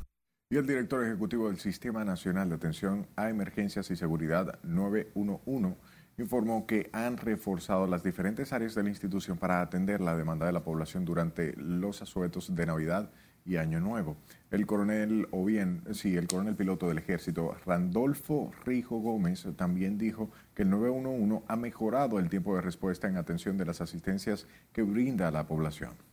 Y 0.51 0.58
el 0.58 0.65
director 0.65 1.05
ejecutivo 1.05 1.48
del 1.48 1.60
Sistema 1.60 2.03
Nacional 2.03 2.50
de 2.50 2.55
Atención 2.55 3.05
a 3.15 3.29
Emergencias 3.29 3.91
y 3.91 3.96
Seguridad 3.96 4.60
911 4.63 5.77
informó 6.21 6.65
que 6.65 6.89
han 6.93 7.17
reforzado 7.17 7.88
las 7.88 8.03
diferentes 8.03 8.53
áreas 8.53 8.75
de 8.75 8.83
la 8.83 8.89
institución 8.89 9.38
para 9.38 9.61
atender 9.61 10.01
la 10.01 10.15
demanda 10.15 10.45
de 10.45 10.51
la 10.51 10.63
población 10.63 11.05
durante 11.05 11.53
los 11.57 12.01
asuetos 12.01 12.55
de 12.55 12.65
Navidad 12.65 13.09
y 13.45 13.57
Año 13.57 13.79
Nuevo. 13.79 14.17
El 14.51 14.65
coronel, 14.65 15.27
o 15.31 15.45
bien, 15.45 15.83
sí, 15.93 16.15
el 16.15 16.27
coronel 16.27 16.55
piloto 16.55 16.88
del 16.88 16.97
ejército, 16.97 17.55
Randolfo 17.65 18.51
Rijo 18.65 18.99
Gómez, 18.99 19.47
también 19.55 19.97
dijo 19.97 20.29
que 20.53 20.63
el 20.63 20.69
911 20.69 21.45
ha 21.47 21.55
mejorado 21.55 22.19
el 22.19 22.29
tiempo 22.29 22.55
de 22.55 22.61
respuesta 22.61 23.07
en 23.07 23.17
atención 23.17 23.57
de 23.57 23.65
las 23.65 23.81
asistencias 23.81 24.47
que 24.73 24.83
brinda 24.83 25.27
a 25.27 25.31
la 25.31 25.47
población. 25.47 26.08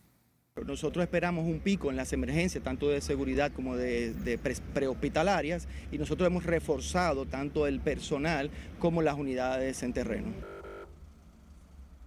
Nosotros 0.65 1.03
esperamos 1.03 1.45
un 1.45 1.59
pico 1.59 1.89
en 1.89 1.95
las 1.95 2.13
emergencias, 2.13 2.63
tanto 2.63 2.89
de 2.89 3.01
seguridad 3.01 3.51
como 3.51 3.75
de, 3.75 4.39
prehospitalarias, 4.73 5.67
y 5.91 5.97
nosotros 5.97 6.27
hemos 6.27 6.45
reforzado 6.45 7.25
tanto 7.25 7.67
el 7.67 7.79
personal 7.79 8.49
como 8.79 9.01
las 9.01 9.17
unidades 9.17 9.83
en 9.83 9.93
terreno. 9.93 10.27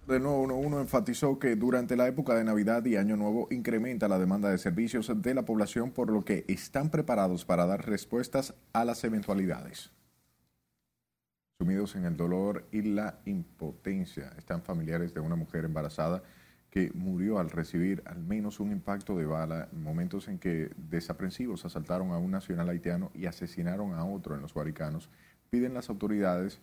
De 0.07 0.19
nuevo, 0.19 0.41
uno, 0.41 0.81
enfatizó 0.81 1.39
que 1.39 1.55
durante 1.55 1.95
la 1.95 2.07
época 2.07 2.35
de 2.35 2.43
Navidad 2.43 2.83
y 2.85 2.97
Año 2.97 3.15
Nuevo 3.15 3.47
incrementa 3.51 4.07
la 4.07 4.19
demanda 4.19 4.49
de 4.49 4.57
servicios 4.57 5.11
de 5.15 5.33
la 5.33 5.43
población, 5.43 5.91
por 5.91 6.11
lo 6.11 6.25
que 6.25 6.43
están 6.47 6.89
preparados 6.89 7.45
para 7.45 7.65
dar 7.65 7.87
respuestas 7.87 8.53
a 8.73 8.83
las 8.83 9.03
eventualidades. 9.03 9.91
Sumidos 11.59 11.95
en 11.95 12.05
el 12.05 12.17
dolor 12.17 12.67
y 12.71 12.81
la 12.81 13.19
impotencia 13.25 14.33
están 14.37 14.63
familiares 14.63 15.13
de 15.13 15.19
una 15.19 15.35
mujer 15.35 15.63
embarazada 15.63 16.23
que 16.71 16.89
murió 16.95 17.37
al 17.37 17.49
recibir 17.49 18.01
al 18.05 18.23
menos 18.23 18.61
un 18.61 18.71
impacto 18.71 19.15
de 19.17 19.25
bala 19.25 19.67
en 19.73 19.83
momentos 19.83 20.29
en 20.29 20.39
que 20.39 20.71
desaprensivos 20.77 21.65
asaltaron 21.65 22.11
a 22.11 22.17
un 22.17 22.31
nacional 22.31 22.69
haitiano 22.69 23.11
y 23.13 23.25
asesinaron 23.25 23.93
a 23.93 24.05
otro 24.05 24.35
en 24.35 24.41
los 24.41 24.53
Guaricanos. 24.53 25.09
Piden 25.49 25.73
las 25.73 25.89
autoridades, 25.89 26.61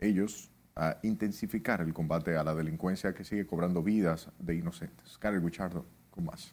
ellos, 0.00 0.50
a 0.74 0.98
intensificar 1.04 1.80
el 1.80 1.94
combate 1.94 2.36
a 2.36 2.44
la 2.44 2.54
delincuencia 2.54 3.14
que 3.14 3.24
sigue 3.24 3.46
cobrando 3.46 3.82
vidas 3.82 4.30
de 4.40 4.56
inocentes. 4.56 5.16
Karen 5.16 5.42
Guichardo, 5.42 5.86
con 6.10 6.24
más. 6.24 6.52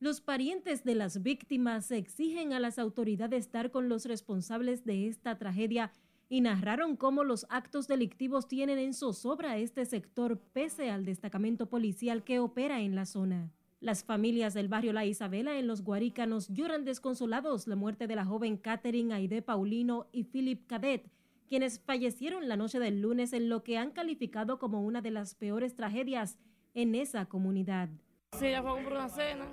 Los 0.00 0.22
parientes 0.22 0.82
de 0.82 0.94
las 0.94 1.22
víctimas 1.22 1.90
exigen 1.90 2.54
a 2.54 2.58
las 2.58 2.78
autoridades 2.78 3.52
dar 3.52 3.70
con 3.70 3.90
los 3.90 4.06
responsables 4.06 4.86
de 4.86 5.08
esta 5.08 5.36
tragedia 5.36 5.92
y 6.30 6.40
narraron 6.40 6.96
cómo 6.96 7.22
los 7.22 7.44
actos 7.50 7.86
delictivos 7.86 8.48
tienen 8.48 8.78
en 8.78 8.94
zozobra 8.94 9.58
este 9.58 9.84
sector 9.84 10.38
pese 10.54 10.90
al 10.90 11.04
destacamento 11.04 11.68
policial 11.68 12.24
que 12.24 12.38
opera 12.38 12.80
en 12.80 12.94
la 12.94 13.04
zona. 13.04 13.52
Las 13.80 14.02
familias 14.02 14.54
del 14.54 14.68
barrio 14.68 14.94
La 14.94 15.04
Isabela 15.04 15.58
en 15.58 15.66
los 15.66 15.82
Guarícanos 15.84 16.48
lloran 16.48 16.86
desconsolados 16.86 17.66
la 17.66 17.76
muerte 17.76 18.06
de 18.06 18.16
la 18.16 18.24
joven 18.24 18.56
Catherine 18.56 19.12
Aide 19.12 19.42
Paulino 19.42 20.06
y 20.12 20.24
Philip 20.24 20.66
Cadet, 20.66 21.10
quienes 21.46 21.78
fallecieron 21.78 22.48
la 22.48 22.56
noche 22.56 22.78
del 22.78 23.02
lunes 23.02 23.34
en 23.34 23.50
lo 23.50 23.62
que 23.64 23.76
han 23.76 23.90
calificado 23.90 24.58
como 24.58 24.82
una 24.82 25.02
de 25.02 25.10
las 25.10 25.34
peores 25.34 25.76
tragedias 25.76 26.38
en 26.72 26.94
esa 26.94 27.26
comunidad. 27.26 27.90
Sí, 28.38 28.46
ella 28.46 28.62
fue 28.62 28.70
a 28.70 28.74
comprar 28.74 28.96
una 28.96 29.08
cena, 29.08 29.44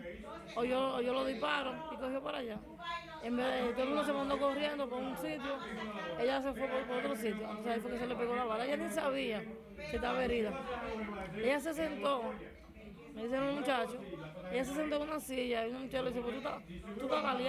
o 0.56 0.64
yo, 0.64 1.02
yo 1.02 1.12
lo 1.12 1.26
disparo 1.26 1.74
y 1.92 1.98
cogió 1.98 2.22
para 2.22 2.38
allá. 2.38 2.60
En 3.24 3.36
vez 3.36 3.66
de 3.66 3.74
todo 3.74 3.84
el 3.84 3.90
mundo 3.90 4.06
se 4.06 4.14
mandó 4.14 4.40
corriendo 4.40 4.88
por 4.88 5.00
un 5.02 5.18
sitio, 5.18 5.58
ella 6.20 6.42
se 6.42 6.54
fue 6.54 6.68
por, 6.68 6.98
otro 6.98 7.16
sitio. 7.16 7.50
Entonces 7.50 7.68
ahí 7.68 7.80
fue 7.82 7.92
que 7.92 8.00
se 8.00 8.08
le 8.08 8.16
pegó 8.16 8.36
la 8.36 8.46
bala. 8.46 8.66
Ella 8.66 8.78
ni 8.78 8.90
sabía 8.90 9.44
que 9.76 9.96
estaba 9.96 10.24
herida. 10.24 10.54
Ella 11.36 11.60
se 11.60 11.74
sentó, 11.74 12.34
me 13.14 13.24
dice 13.24 13.40
un 13.40 13.56
muchacho, 13.56 14.00
ella 14.52 14.64
se 14.64 14.74
sentó 14.76 14.96
en 14.96 15.02
una 15.02 15.20
silla 15.20 15.68
y 15.68 15.72
un 15.72 15.82
muchacho 15.82 16.04
le 16.04 16.12
dice, 16.12 16.22
¿tú 16.22 16.30
estás, 16.30 16.64
tú 16.98 17.06
estás 17.06 17.40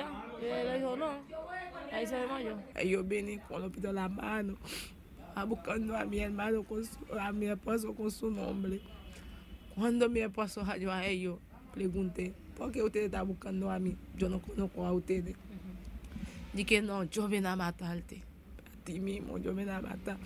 Y 0.43 0.45
ella 0.45 0.75
dijo, 0.75 0.97
no. 0.97 1.11
Ahí 1.93 2.07
se 2.07 2.17
desmayó. 2.17 2.57
Ellos 2.75 3.07
vienen 3.07 3.39
con 3.41 3.63
los 3.63 3.71
pies 3.71 3.85
la 3.93 4.09
mano, 4.09 4.57
buscando 5.47 5.95
a 5.95 6.05
mi 6.05 6.21
hermano, 6.21 6.65
con 6.65 6.83
a 7.21 7.31
mi 7.33 7.47
esposo 7.47 7.95
con 7.95 8.11
su 8.11 8.31
nombre. 8.31 8.81
Cuando 9.79 10.09
mi 10.09 10.21
esposo 10.21 10.65
halló 10.65 10.91
a 10.93 11.07
ellos, 11.07 11.39
pregunté, 11.73 12.35
¿por 12.57 12.73
qué 12.73 12.83
ustedes 12.83 13.07
están 13.07 13.29
buscando 13.29 13.71
a 13.71 13.79
mí? 13.79 13.97
Yo 14.17 14.29
no 14.29 14.43
conozco 14.43 14.85
a 14.85 14.93
ustedes. 14.93 15.37
Dije, 16.53 16.83
no, 16.83 17.05
yo 17.05 17.29
vine 17.29 17.47
a 17.47 17.55
matarte. 17.55 18.17
A 18.17 18.85
ti 18.85 18.99
mismo, 18.99 19.39
yo 19.39 19.55
vine 19.55 19.71
a 19.71 19.81
matar. 19.81 20.19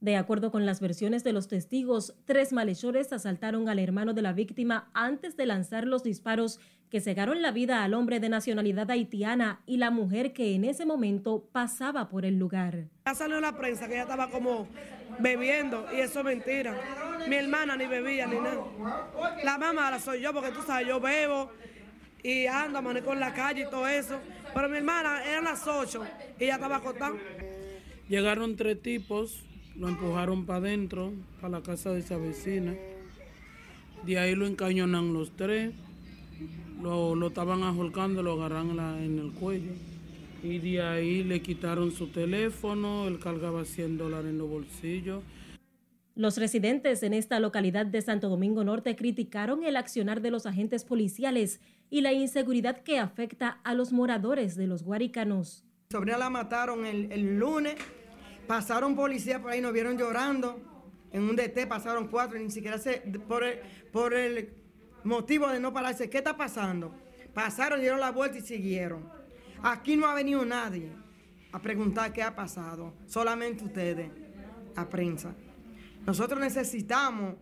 De 0.00 0.16
acuerdo 0.16 0.52
con 0.52 0.66
las 0.66 0.80
versiones 0.80 1.24
de 1.24 1.32
los 1.32 1.48
testigos, 1.48 2.14
tres 2.26 2.52
malhechores 2.52 3.12
asaltaron 3.12 3.68
al 3.68 3.80
hermano 3.80 4.14
de 4.14 4.22
la 4.22 4.32
víctima 4.32 4.88
antes 4.94 5.36
de 5.36 5.46
lanzar 5.46 5.86
los 5.86 6.04
disparos 6.04 6.60
que 6.92 7.00
cegaron 7.00 7.40
la 7.40 7.52
vida 7.52 7.84
al 7.84 7.94
hombre 7.94 8.20
de 8.20 8.28
nacionalidad 8.28 8.90
haitiana 8.90 9.62
y 9.64 9.78
la 9.78 9.90
mujer 9.90 10.34
que 10.34 10.54
en 10.54 10.66
ese 10.66 10.84
momento 10.84 11.48
pasaba 11.50 12.10
por 12.10 12.26
el 12.26 12.38
lugar. 12.38 12.84
Ya 13.06 13.14
salió 13.14 13.40
la 13.40 13.56
prensa 13.56 13.88
que 13.88 13.94
ella 13.94 14.02
estaba 14.02 14.28
como 14.28 14.68
bebiendo 15.18 15.86
y 15.90 16.00
eso 16.00 16.18
es 16.18 16.24
mentira. 16.26 16.78
Mi 17.26 17.36
hermana 17.36 17.78
ni 17.78 17.86
bebía 17.86 18.26
ni 18.26 18.36
nada. 18.36 18.62
La 19.42 19.56
mamá 19.56 19.90
la 19.90 20.00
soy 20.00 20.20
yo 20.20 20.34
porque 20.34 20.50
tú 20.50 20.60
sabes, 20.66 20.86
yo 20.86 21.00
bebo 21.00 21.50
y 22.22 22.44
ando, 22.44 22.80
amanezco 22.80 23.14
en 23.14 23.20
la 23.20 23.32
calle 23.32 23.62
y 23.62 23.70
todo 23.70 23.88
eso. 23.88 24.20
Pero 24.52 24.68
mi 24.68 24.76
hermana 24.76 25.24
eran 25.24 25.44
las 25.44 25.66
8 25.66 26.04
y 26.38 26.44
ella 26.44 26.56
estaba 26.56 26.76
acostada. 26.76 27.14
Llegaron 28.06 28.54
tres 28.54 28.82
tipos, 28.82 29.42
lo 29.76 29.88
empujaron 29.88 30.44
para 30.44 30.58
adentro, 30.58 31.14
para 31.40 31.52
la 31.58 31.62
casa 31.62 31.90
de 31.90 32.00
esa 32.00 32.18
vecina. 32.18 32.74
De 34.04 34.18
ahí 34.18 34.34
lo 34.34 34.46
encañonan 34.46 35.14
los 35.14 35.34
tres, 35.34 35.72
lo, 36.80 37.14
lo 37.14 37.28
estaban 37.28 37.62
ajolcando, 37.62 38.22
lo 38.22 38.32
agarran 38.32 38.70
en, 38.70 38.76
la- 38.76 39.02
en 39.04 39.18
el 39.18 39.32
cuello. 39.32 39.72
Y 40.42 40.58
de 40.58 40.82
ahí 40.82 41.22
le 41.22 41.40
quitaron 41.40 41.92
su 41.92 42.08
teléfono, 42.08 43.06
él 43.06 43.18
cargaba 43.20 43.64
100 43.64 43.96
dólares 43.98 44.30
en 44.30 44.38
los 44.38 44.48
bolsillos. 44.50 45.22
Los 46.14 46.36
residentes 46.36 47.02
en 47.04 47.14
esta 47.14 47.38
localidad 47.40 47.86
de 47.86 48.02
Santo 48.02 48.28
Domingo 48.28 48.64
Norte 48.64 48.96
criticaron 48.96 49.62
el 49.64 49.76
accionar 49.76 50.20
de 50.20 50.30
los 50.30 50.44
agentes 50.44 50.84
policiales 50.84 51.60
y 51.90 52.00
la 52.00 52.12
inseguridad 52.12 52.82
que 52.82 52.98
afecta 52.98 53.60
a 53.64 53.74
los 53.74 53.92
moradores 53.92 54.56
de 54.56 54.66
los 54.66 54.82
guaricanos. 54.82 55.64
Sobrina 55.90 56.18
la 56.18 56.28
mataron 56.28 56.84
el, 56.86 57.10
el 57.12 57.38
lunes, 57.38 57.76
pasaron 58.46 58.94
policías 58.96 59.40
por 59.40 59.50
ahí, 59.52 59.60
nos 59.60 59.72
vieron 59.72 59.96
llorando. 59.96 60.60
En 61.12 61.22
un 61.22 61.36
DT 61.36 61.66
pasaron 61.68 62.08
cuatro, 62.08 62.38
ni 62.38 62.50
siquiera 62.50 62.78
se, 62.78 62.98
por 63.28 63.44
el, 63.44 63.58
por 63.92 64.12
el 64.14 64.48
motivo 65.04 65.48
de 65.48 65.60
no 65.60 65.72
pararse. 65.72 66.08
¿Qué 66.08 66.18
está 66.18 66.36
pasando? 66.36 66.94
Pasaron, 67.34 67.80
dieron 67.80 68.00
la 68.00 68.10
vuelta 68.10 68.38
y 68.38 68.40
siguieron. 68.42 69.08
Aquí 69.62 69.96
no 69.96 70.06
ha 70.06 70.14
venido 70.14 70.44
nadie 70.44 70.90
a 71.52 71.60
preguntar 71.60 72.12
qué 72.12 72.22
ha 72.22 72.34
pasado, 72.34 72.94
solamente 73.06 73.64
ustedes, 73.64 74.10
la 74.74 74.88
prensa. 74.88 75.34
Nosotros 76.06 76.40
necesitamos 76.40 77.36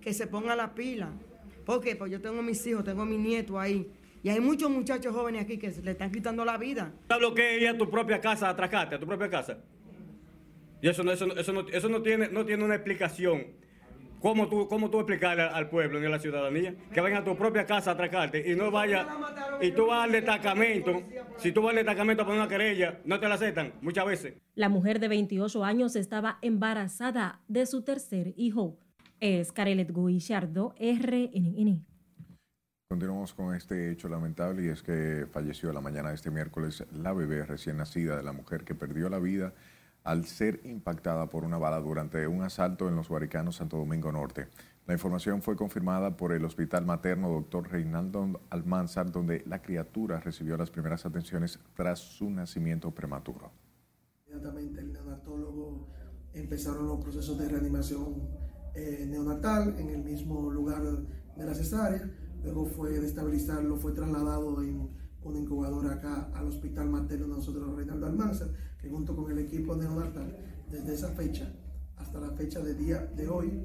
que 0.00 0.12
se 0.12 0.26
ponga 0.26 0.54
la 0.54 0.74
pila. 0.74 1.10
¿Por 1.64 1.80
qué? 1.80 1.96
Pues 1.96 2.10
yo 2.10 2.20
tengo 2.20 2.42
mis 2.42 2.66
hijos, 2.66 2.84
tengo 2.84 3.04
mis 3.04 3.18
nietos 3.18 3.56
ahí. 3.56 3.90
Y 4.22 4.28
hay 4.28 4.40
muchos 4.40 4.70
muchachos 4.70 5.14
jóvenes 5.14 5.42
aquí 5.42 5.58
que 5.58 5.72
se 5.72 5.82
le 5.82 5.92
están 5.92 6.12
quitando 6.12 6.44
la 6.44 6.58
vida. 6.58 6.92
¿Sabes 7.08 7.30
que 7.34 7.68
a 7.68 7.76
tu 7.76 7.90
propia 7.90 8.20
casa 8.20 8.48
a 8.48 8.50
atracarte, 8.50 8.96
a 8.96 8.98
tu 8.98 9.06
propia 9.06 9.30
casa? 9.30 9.58
Y 10.80 10.88
eso 10.88 11.02
no, 11.02 11.12
eso 11.12 11.34
eso 11.36 11.52
no, 11.52 11.60
eso 11.68 11.88
no 11.88 12.02
tiene, 12.02 12.28
no 12.28 12.44
tiene 12.44 12.64
una 12.64 12.74
explicación. 12.74 13.46
¿Cómo 14.22 14.48
tú, 14.48 14.68
cómo 14.68 14.88
tú 14.88 15.00
explicarle 15.00 15.42
al 15.42 15.68
pueblo 15.68 15.98
ni 15.98 16.06
a 16.06 16.08
la 16.08 16.20
ciudadanía 16.20 16.76
que 16.94 17.00
vayan 17.00 17.22
a 17.22 17.24
tu 17.24 17.36
propia 17.36 17.66
casa 17.66 17.90
a 17.90 17.94
atracarte 17.94 18.52
y 18.52 18.54
no 18.54 18.70
vaya 18.70 19.04
y 19.60 19.72
tú 19.72 19.88
vas 19.88 20.04
al 20.04 20.12
destacamento? 20.12 21.02
Si 21.38 21.50
tú 21.50 21.60
vas 21.60 21.70
al 21.70 21.76
destacamento 21.76 22.22
a 22.22 22.26
poner 22.26 22.40
una 22.40 22.48
querella, 22.48 23.00
no 23.04 23.18
te 23.18 23.28
la 23.28 23.34
aceptan 23.34 23.72
muchas 23.80 24.06
veces. 24.06 24.34
La 24.54 24.68
mujer 24.68 25.00
de 25.00 25.08
28 25.08 25.64
años 25.64 25.96
estaba 25.96 26.38
embarazada 26.40 27.40
de 27.48 27.66
su 27.66 27.82
tercer 27.82 28.32
hijo. 28.36 28.78
Es 29.18 29.50
Carelet 29.50 29.92
Guillardo, 29.92 30.72
RNN. 30.78 31.84
Continuamos 32.88 33.34
con 33.34 33.56
este 33.56 33.90
hecho 33.90 34.08
lamentable 34.08 34.66
y 34.66 34.68
es 34.68 34.84
que 34.84 35.26
falleció 35.32 35.72
la 35.72 35.80
mañana 35.80 36.10
de 36.10 36.14
este 36.14 36.30
miércoles 36.30 36.84
la 36.92 37.12
bebé 37.12 37.44
recién 37.44 37.78
nacida 37.78 38.16
de 38.16 38.22
la 38.22 38.32
mujer 38.32 38.62
que 38.64 38.76
perdió 38.76 39.08
la 39.08 39.18
vida 39.18 39.52
al 40.04 40.24
ser 40.24 40.60
impactada 40.64 41.28
por 41.28 41.44
una 41.44 41.58
bala 41.58 41.80
durante 41.80 42.26
un 42.26 42.42
asalto 42.42 42.88
en 42.88 42.96
los 42.96 43.08
Guaricanos 43.08 43.56
Santo 43.56 43.76
Domingo 43.76 44.10
Norte. 44.10 44.48
La 44.86 44.94
información 44.94 45.42
fue 45.42 45.54
confirmada 45.54 46.16
por 46.16 46.32
el 46.32 46.44
Hospital 46.44 46.84
Materno 46.84 47.28
Dr. 47.30 47.70
Reinaldo 47.70 48.40
Almanzar, 48.50 49.12
donde 49.12 49.44
la 49.46 49.62
criatura 49.62 50.18
recibió 50.18 50.56
las 50.56 50.70
primeras 50.70 51.06
atenciones 51.06 51.60
tras 51.74 52.00
su 52.00 52.28
nacimiento 52.30 52.90
prematuro. 52.90 53.52
Inmediatamente 54.26 54.80
el 54.80 54.92
neonatólogo 54.92 55.86
empezaron 56.34 56.88
los 56.88 57.00
procesos 57.00 57.38
de 57.38 57.48
reanimación 57.48 58.28
eh, 58.74 59.06
neonatal 59.08 59.78
en 59.78 59.90
el 59.90 60.02
mismo 60.02 60.50
lugar 60.50 60.82
de 60.82 61.44
la 61.44 61.54
cesárea. 61.54 62.10
Luego 62.42 62.66
fue 62.66 62.98
de 62.98 63.06
estabilizarlo, 63.06 63.76
fue 63.76 63.92
trasladado 63.92 64.60
en 64.62 64.90
una 65.22 65.38
incubadora 65.38 65.94
acá 65.94 66.28
al 66.34 66.48
hospital 66.48 66.90
materno 66.90 67.28
de 67.28 67.34
nosotros, 67.34 67.76
Reinaldo 67.76 68.06
Almanzar, 68.06 68.48
que 68.82 68.90
junto 68.90 69.14
con 69.14 69.30
el 69.30 69.38
equipo 69.38 69.76
neonatal, 69.76 70.36
desde 70.70 70.94
esa 70.94 71.08
fecha 71.10 71.50
hasta 71.96 72.20
la 72.20 72.30
fecha 72.32 72.60
de 72.60 72.74
día 72.74 72.98
de 72.98 73.28
hoy, 73.28 73.64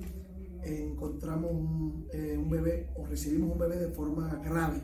encontramos 0.63 1.51
un, 1.51 2.07
eh, 2.13 2.37
un 2.37 2.49
bebé 2.49 2.91
o 2.95 3.05
recibimos 3.05 3.51
un 3.51 3.57
bebé 3.57 3.77
de 3.77 3.89
forma 3.89 4.35
grave 4.43 4.81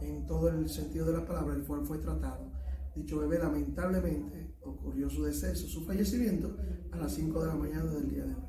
en 0.00 0.26
todo 0.26 0.48
el 0.50 0.68
sentido 0.68 1.06
de 1.06 1.12
la 1.14 1.24
palabra, 1.24 1.54
el 1.54 1.64
cual 1.64 1.86
fue 1.86 1.98
tratado. 1.98 2.52
Dicho 2.94 3.18
bebé 3.20 3.38
lamentablemente 3.38 4.56
ocurrió 4.62 5.08
su 5.08 5.24
deceso, 5.24 5.66
su 5.66 5.86
fallecimiento 5.86 6.56
a 6.90 6.98
las 6.98 7.14
5 7.14 7.40
de 7.40 7.48
la 7.48 7.54
mañana 7.54 7.90
del 7.90 8.10
día 8.10 8.24
de 8.26 8.34
hoy. 8.34 8.42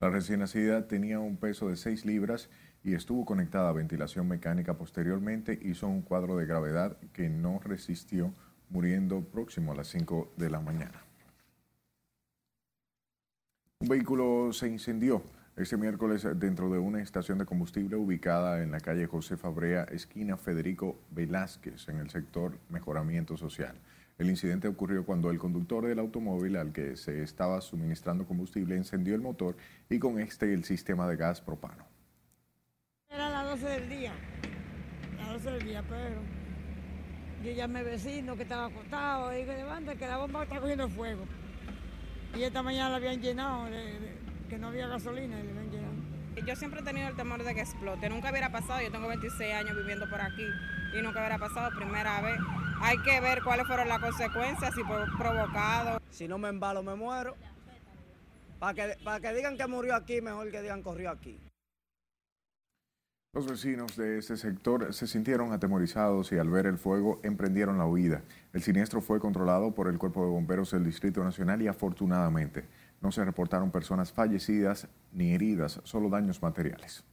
La 0.00 0.08
recién 0.08 0.40
nacida 0.40 0.86
tenía 0.86 1.18
un 1.18 1.36
peso 1.36 1.68
de 1.68 1.76
6 1.76 2.06
libras 2.06 2.48
y 2.82 2.94
estuvo 2.94 3.24
conectada 3.26 3.68
a 3.68 3.72
ventilación 3.72 4.28
mecánica. 4.28 4.78
Posteriormente 4.78 5.58
hizo 5.62 5.88
un 5.88 6.02
cuadro 6.02 6.36
de 6.36 6.46
gravedad 6.46 6.96
que 7.12 7.28
no 7.28 7.60
resistió, 7.62 8.34
muriendo 8.70 9.22
próximo 9.22 9.72
a 9.72 9.76
las 9.76 9.88
5 9.88 10.32
de 10.36 10.50
la 10.50 10.60
mañana. 10.60 11.04
Un 13.80 13.88
vehículo 13.88 14.52
se 14.52 14.68
incendió 14.68 15.22
este 15.56 15.76
miércoles 15.76 16.26
dentro 16.36 16.70
de 16.70 16.78
una 16.78 17.02
estación 17.02 17.38
de 17.38 17.44
combustible 17.44 17.96
ubicada 17.96 18.62
en 18.62 18.70
la 18.70 18.80
calle 18.80 19.06
José 19.06 19.36
Fabrea, 19.36 19.84
esquina 19.84 20.36
Federico 20.36 20.98
Velázquez, 21.10 21.88
en 21.88 21.98
el 21.98 22.08
sector 22.08 22.58
Mejoramiento 22.68 23.36
Social. 23.36 23.76
El 24.18 24.28
incidente 24.28 24.68
ocurrió 24.68 25.04
cuando 25.04 25.30
el 25.30 25.38
conductor 25.38 25.86
del 25.86 25.98
automóvil 25.98 26.56
al 26.56 26.72
que 26.72 26.96
se 26.96 27.22
estaba 27.22 27.60
suministrando 27.62 28.26
combustible 28.26 28.76
encendió 28.76 29.14
el 29.14 29.22
motor 29.22 29.56
y 29.88 29.98
con 29.98 30.18
este 30.18 30.52
el 30.52 30.64
sistema 30.64 31.08
de 31.08 31.16
gas 31.16 31.40
propano. 31.40 31.86
Era 33.08 33.30
las 33.30 33.60
12 33.60 33.66
del 33.66 33.88
día, 33.88 34.12
las 35.16 35.42
12 35.42 35.50
del 35.52 35.64
día, 35.64 35.82
pero 35.88 36.39
yo 37.42 37.52
llamé 37.52 37.80
al 37.80 37.84
vecino 37.86 38.36
que 38.36 38.42
estaba 38.42 38.66
acostado 38.66 39.36
y 39.36 39.44
que 39.44 39.54
levanta 39.54 39.94
que 39.94 40.06
la 40.06 40.18
bomba 40.18 40.42
está 40.44 40.60
cogiendo 40.60 40.88
fuego. 40.88 41.24
Y 42.36 42.42
esta 42.42 42.62
mañana 42.62 42.90
la 42.90 42.96
habían 42.96 43.20
llenado, 43.20 43.64
de- 43.66 43.98
de- 44.00 44.18
que 44.48 44.58
no 44.58 44.68
había 44.68 44.86
gasolina 44.88 45.38
y 45.40 45.44
la 45.44 45.50
habían 45.50 45.70
llenado. 45.70 45.94
Yo 46.46 46.56
siempre 46.56 46.80
he 46.80 46.84
tenido 46.84 47.08
el 47.08 47.16
temor 47.16 47.42
de 47.42 47.54
que 47.54 47.60
explote. 47.60 48.08
Nunca 48.08 48.30
hubiera 48.30 48.50
pasado. 48.50 48.80
Yo 48.80 48.90
tengo 48.90 49.08
26 49.08 49.52
años 49.52 49.76
viviendo 49.76 50.08
por 50.08 50.20
aquí 50.20 50.46
y 50.96 51.02
nunca 51.02 51.18
hubiera 51.20 51.38
pasado 51.38 51.70
primera 51.76 52.20
vez. 52.20 52.38
Hay 52.82 52.96
que 53.02 53.20
ver 53.20 53.42
cuáles 53.42 53.66
fueron 53.66 53.88
las 53.88 53.98
consecuencias, 53.98 54.74
si 54.74 54.82
fue 54.84 55.04
provocado. 55.18 56.00
Si 56.10 56.28
no 56.28 56.38
me 56.38 56.48
embalo, 56.48 56.82
me 56.82 56.94
muero. 56.94 57.36
Para 58.58 58.74
que, 58.74 58.96
para 59.04 59.20
que 59.20 59.34
digan 59.34 59.56
que 59.56 59.66
murió 59.66 59.94
aquí, 59.94 60.20
mejor 60.20 60.50
que 60.50 60.62
digan 60.62 60.82
corrió 60.82 61.10
aquí. 61.10 61.38
Los 63.32 63.46
vecinos 63.46 63.96
de 63.96 64.18
este 64.18 64.36
sector 64.36 64.92
se 64.92 65.06
sintieron 65.06 65.52
atemorizados 65.52 66.32
y 66.32 66.38
al 66.38 66.50
ver 66.50 66.66
el 66.66 66.78
fuego 66.78 67.20
emprendieron 67.22 67.78
la 67.78 67.86
huida. 67.86 68.24
El 68.52 68.60
siniestro 68.60 69.00
fue 69.00 69.20
controlado 69.20 69.72
por 69.72 69.86
el 69.86 69.98
Cuerpo 69.98 70.24
de 70.24 70.30
Bomberos 70.30 70.72
del 70.72 70.82
Distrito 70.82 71.22
Nacional 71.22 71.62
y 71.62 71.68
afortunadamente 71.68 72.64
no 73.00 73.12
se 73.12 73.24
reportaron 73.24 73.70
personas 73.70 74.10
fallecidas 74.10 74.88
ni 75.12 75.32
heridas, 75.32 75.80
solo 75.84 76.08
daños 76.08 76.42
materiales. 76.42 77.04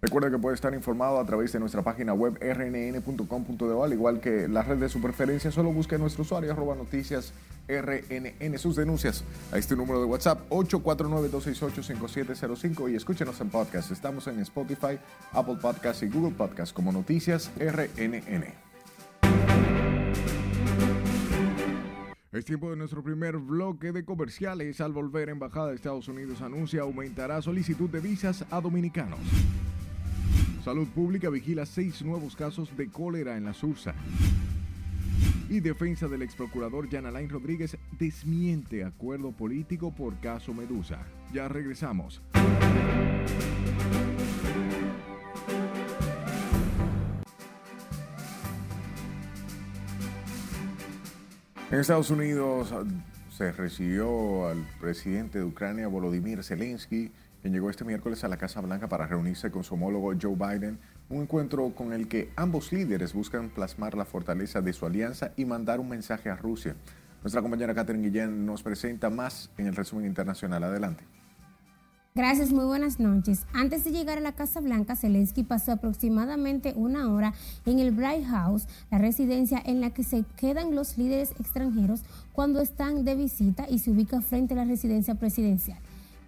Recuerda 0.00 0.30
que 0.30 0.38
puede 0.38 0.54
estar 0.54 0.72
informado 0.74 1.18
a 1.18 1.26
través 1.26 1.52
de 1.52 1.58
nuestra 1.58 1.82
página 1.82 2.14
web 2.14 2.38
rnn.com.de, 2.40 3.82
al 3.82 3.92
igual 3.92 4.20
que 4.20 4.46
la 4.46 4.62
red 4.62 4.76
de 4.76 4.88
su 4.88 5.00
preferencia, 5.00 5.50
solo 5.50 5.72
busque 5.72 5.98
nuestro 5.98 6.22
usuario 6.22 6.52
arroba 6.52 6.76
noticias 6.76 7.32
rnn 7.66 8.58
sus 8.58 8.76
denuncias 8.76 9.24
a 9.50 9.58
este 9.58 9.74
número 9.74 10.00
de 10.00 10.06
WhatsApp 10.06 10.48
849-268-5705 10.50 12.92
y 12.92 12.94
escúchenos 12.94 13.40
en 13.40 13.50
podcast. 13.50 13.90
Estamos 13.90 14.28
en 14.28 14.38
Spotify, 14.38 15.00
Apple 15.32 15.56
Podcasts 15.60 16.04
y 16.04 16.08
Google 16.08 16.36
Podcasts 16.36 16.72
como 16.72 16.92
Noticias 16.92 17.50
RNN. 17.58 18.54
Es 22.30 22.44
tiempo 22.44 22.70
de 22.70 22.76
nuestro 22.76 23.02
primer 23.02 23.38
bloque 23.38 23.90
de 23.90 24.04
comerciales. 24.04 24.80
Al 24.80 24.92
volver, 24.92 25.28
Embajada 25.28 25.70
de 25.70 25.74
Estados 25.74 26.06
Unidos 26.06 26.40
anuncia 26.40 26.82
aumentará 26.82 27.42
solicitud 27.42 27.90
de 27.90 27.98
visas 27.98 28.44
a 28.52 28.60
dominicanos. 28.60 29.18
Salud 30.68 30.88
Pública 30.88 31.30
vigila 31.30 31.64
seis 31.64 32.02
nuevos 32.02 32.36
casos 32.36 32.76
de 32.76 32.88
cólera 32.88 33.38
en 33.38 33.46
la 33.46 33.54
Sursa. 33.54 33.94
Y 35.48 35.60
defensa 35.60 36.08
del 36.08 36.20
ex 36.20 36.34
procurador 36.34 36.90
Jan 36.90 37.06
Alain 37.06 37.30
Rodríguez 37.30 37.78
desmiente 37.98 38.84
acuerdo 38.84 39.32
político 39.32 39.94
por 39.94 40.20
caso 40.20 40.52
Medusa. 40.52 41.06
Ya 41.32 41.48
regresamos. 41.48 42.20
En 51.70 51.78
Estados 51.80 52.10
Unidos 52.10 52.74
se 53.30 53.52
recibió 53.52 54.48
al 54.48 54.66
presidente 54.78 55.38
de 55.38 55.44
Ucrania, 55.46 55.88
Volodymyr 55.88 56.44
Zelensky, 56.44 57.10
quien 57.40 57.52
llegó 57.52 57.70
este 57.70 57.84
miércoles 57.84 58.24
a 58.24 58.28
la 58.28 58.36
Casa 58.36 58.60
Blanca 58.60 58.88
para 58.88 59.06
reunirse 59.06 59.50
con 59.50 59.64
su 59.64 59.74
homólogo 59.74 60.12
Joe 60.20 60.34
Biden, 60.34 60.78
un 61.08 61.22
encuentro 61.22 61.70
con 61.74 61.92
el 61.92 62.08
que 62.08 62.30
ambos 62.36 62.72
líderes 62.72 63.12
buscan 63.12 63.50
plasmar 63.50 63.96
la 63.96 64.04
fortaleza 64.04 64.60
de 64.60 64.72
su 64.72 64.86
alianza 64.86 65.32
y 65.36 65.44
mandar 65.44 65.80
un 65.80 65.88
mensaje 65.88 66.30
a 66.30 66.36
Rusia. 66.36 66.74
Nuestra 67.22 67.42
compañera 67.42 67.74
Catherine 67.74 68.06
Guillén 68.06 68.46
nos 68.46 68.62
presenta 68.62 69.10
más 69.10 69.50
en 69.58 69.66
el 69.66 69.76
resumen 69.76 70.06
internacional. 70.06 70.62
Adelante. 70.64 71.04
Gracias, 72.14 72.52
muy 72.52 72.64
buenas 72.64 72.98
noches. 72.98 73.46
Antes 73.52 73.84
de 73.84 73.92
llegar 73.92 74.18
a 74.18 74.20
la 74.20 74.32
Casa 74.32 74.60
Blanca, 74.60 74.96
Zelensky 74.96 75.44
pasó 75.44 75.70
aproximadamente 75.70 76.72
una 76.74 77.12
hora 77.12 77.32
en 77.64 77.78
el 77.78 77.92
Bright 77.92 78.26
House, 78.26 78.66
la 78.90 78.98
residencia 78.98 79.62
en 79.64 79.80
la 79.80 79.90
que 79.90 80.02
se 80.02 80.24
quedan 80.36 80.74
los 80.74 80.98
líderes 80.98 81.30
extranjeros 81.38 82.02
cuando 82.32 82.60
están 82.60 83.04
de 83.04 83.14
visita 83.14 83.66
y 83.70 83.78
se 83.78 83.92
ubica 83.92 84.20
frente 84.20 84.54
a 84.54 84.56
la 84.56 84.64
residencia 84.64 85.14
presidencial. 85.14 85.78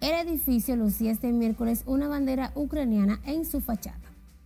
El 0.01 0.27
edificio 0.27 0.75
lucía 0.75 1.11
este 1.11 1.31
miércoles 1.31 1.83
una 1.85 2.07
bandera 2.07 2.51
ucraniana 2.55 3.19
en 3.23 3.45
su 3.45 3.61
fachada. 3.61 3.99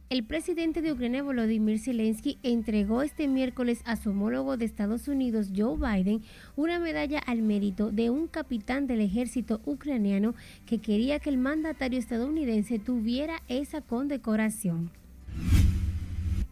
El 0.09 0.25
presidente 0.25 0.81
de 0.81 0.91
Ucrania, 0.91 1.23
Volodymyr 1.23 1.79
Zelensky, 1.79 2.37
entregó 2.43 3.01
este 3.01 3.29
miércoles 3.29 3.79
a 3.85 3.95
su 3.95 4.09
homólogo 4.09 4.57
de 4.57 4.65
Estados 4.65 5.07
Unidos, 5.07 5.51
Joe 5.55 5.77
Biden, 5.77 6.21
una 6.57 6.77
medalla 6.77 7.19
al 7.19 7.41
mérito 7.41 7.89
de 7.89 8.09
un 8.09 8.27
capitán 8.27 8.85
del 8.85 8.99
ejército 8.99 9.61
ucraniano 9.65 10.35
que 10.65 10.79
quería 10.79 11.19
que 11.19 11.29
el 11.29 11.37
mandatario 11.37 11.99
estadounidense 11.99 12.77
tuviera 12.77 13.41
esa 13.47 13.79
condecoración. 13.79 14.91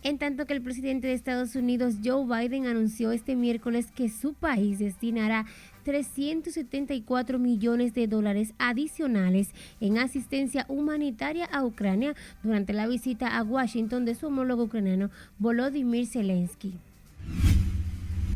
En 0.04 0.18
tanto 0.18 0.46
que 0.46 0.54
el 0.54 0.62
presidente 0.62 1.08
de 1.08 1.13
Estados 1.13 1.56
Unidos, 1.56 1.96
Joe 2.04 2.26
Biden, 2.26 2.68
anunció 2.68 3.13
este 3.13 3.38
miércoles 3.38 3.88
que 3.96 4.10
su 4.10 4.34
país 4.34 4.80
destinará 4.80 5.46
374 5.84 7.39
millones 7.39 7.93
de 7.93 8.08
dólares 8.08 8.54
adicionales 8.58 9.50
en 9.80 9.98
asistencia 9.98 10.65
humanitaria 10.69 11.46
a 11.46 11.63
Ucrania 11.63 12.15
durante 12.41 12.74
la 12.74 12.88
visita 12.88 13.38
a 13.38 13.43
Washington 13.43 14.06
de 14.06 14.15
su 14.15 14.28
homólogo 14.28 14.63
ucraniano 14.63 15.10
Volodymyr 15.39 16.08
Zelensky. 16.08 16.74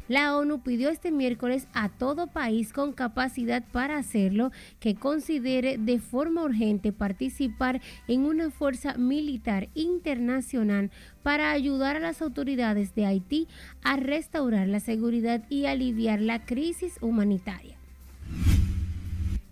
La 0.08 0.38
ONU 0.38 0.62
pidió 0.62 0.90
este 0.90 1.12
miércoles 1.12 1.68
a 1.74 1.90
todo 1.90 2.28
país 2.28 2.72
con 2.72 2.94
capacidad 2.94 3.64
para 3.72 3.98
hacerlo 3.98 4.52
que 4.80 4.96
considere 4.96 5.78
de 5.78 6.00
forma 6.00 6.44
urgente 6.44 6.94
participar 6.94 7.82
en 8.08 8.26
una 8.26 8.50
fuerza 8.50 8.94
militar 8.96 9.68
internacional 9.74 10.92
para 11.24 11.52
ayudar 11.52 11.98
a 11.98 12.00
las 12.00 12.22
autoridades 12.22 12.96
de 12.96 13.06
Haití 13.06 13.48
a 13.84 13.98
restaurar 13.98 14.68
la 14.68 14.80
seguridad 14.80 15.44
y 15.50 15.66
aliviar 15.66 16.22
la 16.22 16.46
crisis 16.46 16.98
humanitaria. 17.02 17.76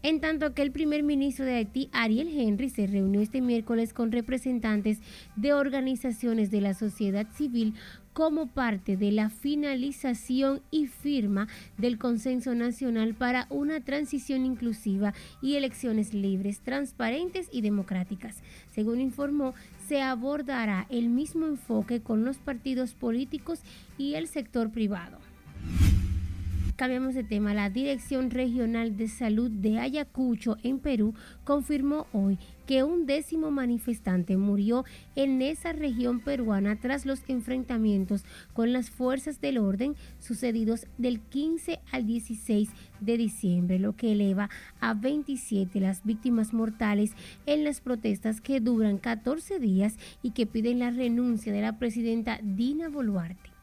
En 0.03 0.21
tanto 0.21 0.53
que 0.53 0.61
el 0.61 0.71
primer 0.71 1.01
ministro 1.01 1.45
de 1.45 1.55
Haití, 1.55 1.89
Ariel 1.91 2.27
Henry, 2.27 2.69
se 2.69 2.85
reunió 2.85 3.21
este 3.21 3.41
miércoles 3.41 3.91
con 3.91 4.11
representantes 4.11 4.99
de 5.35 5.53
organizaciones 5.53 6.51
de 6.51 6.61
la 6.61 6.75
sociedad 6.75 7.25
civil 7.33 7.73
como 8.15 8.47
parte 8.47 8.95
de 8.95 9.11
la 9.11 9.29
finalización 9.29 10.61
y 10.71 10.87
firma 10.87 11.49
del 11.77 11.97
Consenso 11.97 12.55
Nacional 12.55 13.13
para 13.13 13.45
una 13.49 13.81
transición 13.81 14.45
inclusiva 14.45 15.13
y 15.41 15.57
elecciones 15.57 16.13
libres, 16.13 16.61
transparentes 16.61 17.49
y 17.51 17.59
democráticas. 17.59 18.37
Según 18.71 19.01
informó, 19.01 19.53
se 19.89 20.01
abordará 20.01 20.87
el 20.89 21.09
mismo 21.09 21.45
enfoque 21.45 21.99
con 21.99 22.23
los 22.23 22.37
partidos 22.37 22.93
políticos 22.93 23.59
y 23.97 24.13
el 24.13 24.27
sector 24.27 24.71
privado. 24.71 25.19
Cambiamos 26.75 27.15
de 27.15 27.23
tema. 27.23 27.53
La 27.53 27.69
Dirección 27.69 28.29
Regional 28.29 28.97
de 28.97 29.07
Salud 29.07 29.49
de 29.49 29.79
Ayacucho, 29.79 30.57
en 30.61 30.79
Perú, 30.79 31.13
confirmó 31.45 32.05
hoy 32.11 32.37
que 32.67 32.83
un 32.83 33.05
décimo 33.05 33.49
manifestante 33.49 34.35
murió 34.35 34.83
en 35.15 35.41
esa 35.41 35.71
región 35.71 36.19
peruana 36.19 36.75
tras 36.75 37.05
los 37.05 37.21
enfrentamientos 37.29 38.25
con 38.51 38.73
las 38.73 38.89
fuerzas 38.89 39.39
del 39.39 39.57
orden 39.57 39.95
sucedidos 40.19 40.85
del 40.97 41.21
15 41.21 41.79
al 41.93 42.05
16 42.05 42.69
de 42.99 43.17
diciembre, 43.17 43.79
lo 43.79 43.95
que 43.95 44.11
eleva 44.11 44.49
a 44.81 44.95
27 44.95 45.79
las 45.79 46.03
víctimas 46.03 46.53
mortales 46.53 47.13
en 47.45 47.63
las 47.63 47.79
protestas 47.79 48.41
que 48.41 48.59
duran 48.59 48.97
14 48.97 49.59
días 49.59 49.95
y 50.21 50.31
que 50.31 50.45
piden 50.45 50.79
la 50.79 50.91
renuncia 50.91 51.53
de 51.53 51.61
la 51.61 51.79
presidenta 51.79 52.37
Dina 52.43 52.89
Boluarte 52.89 53.54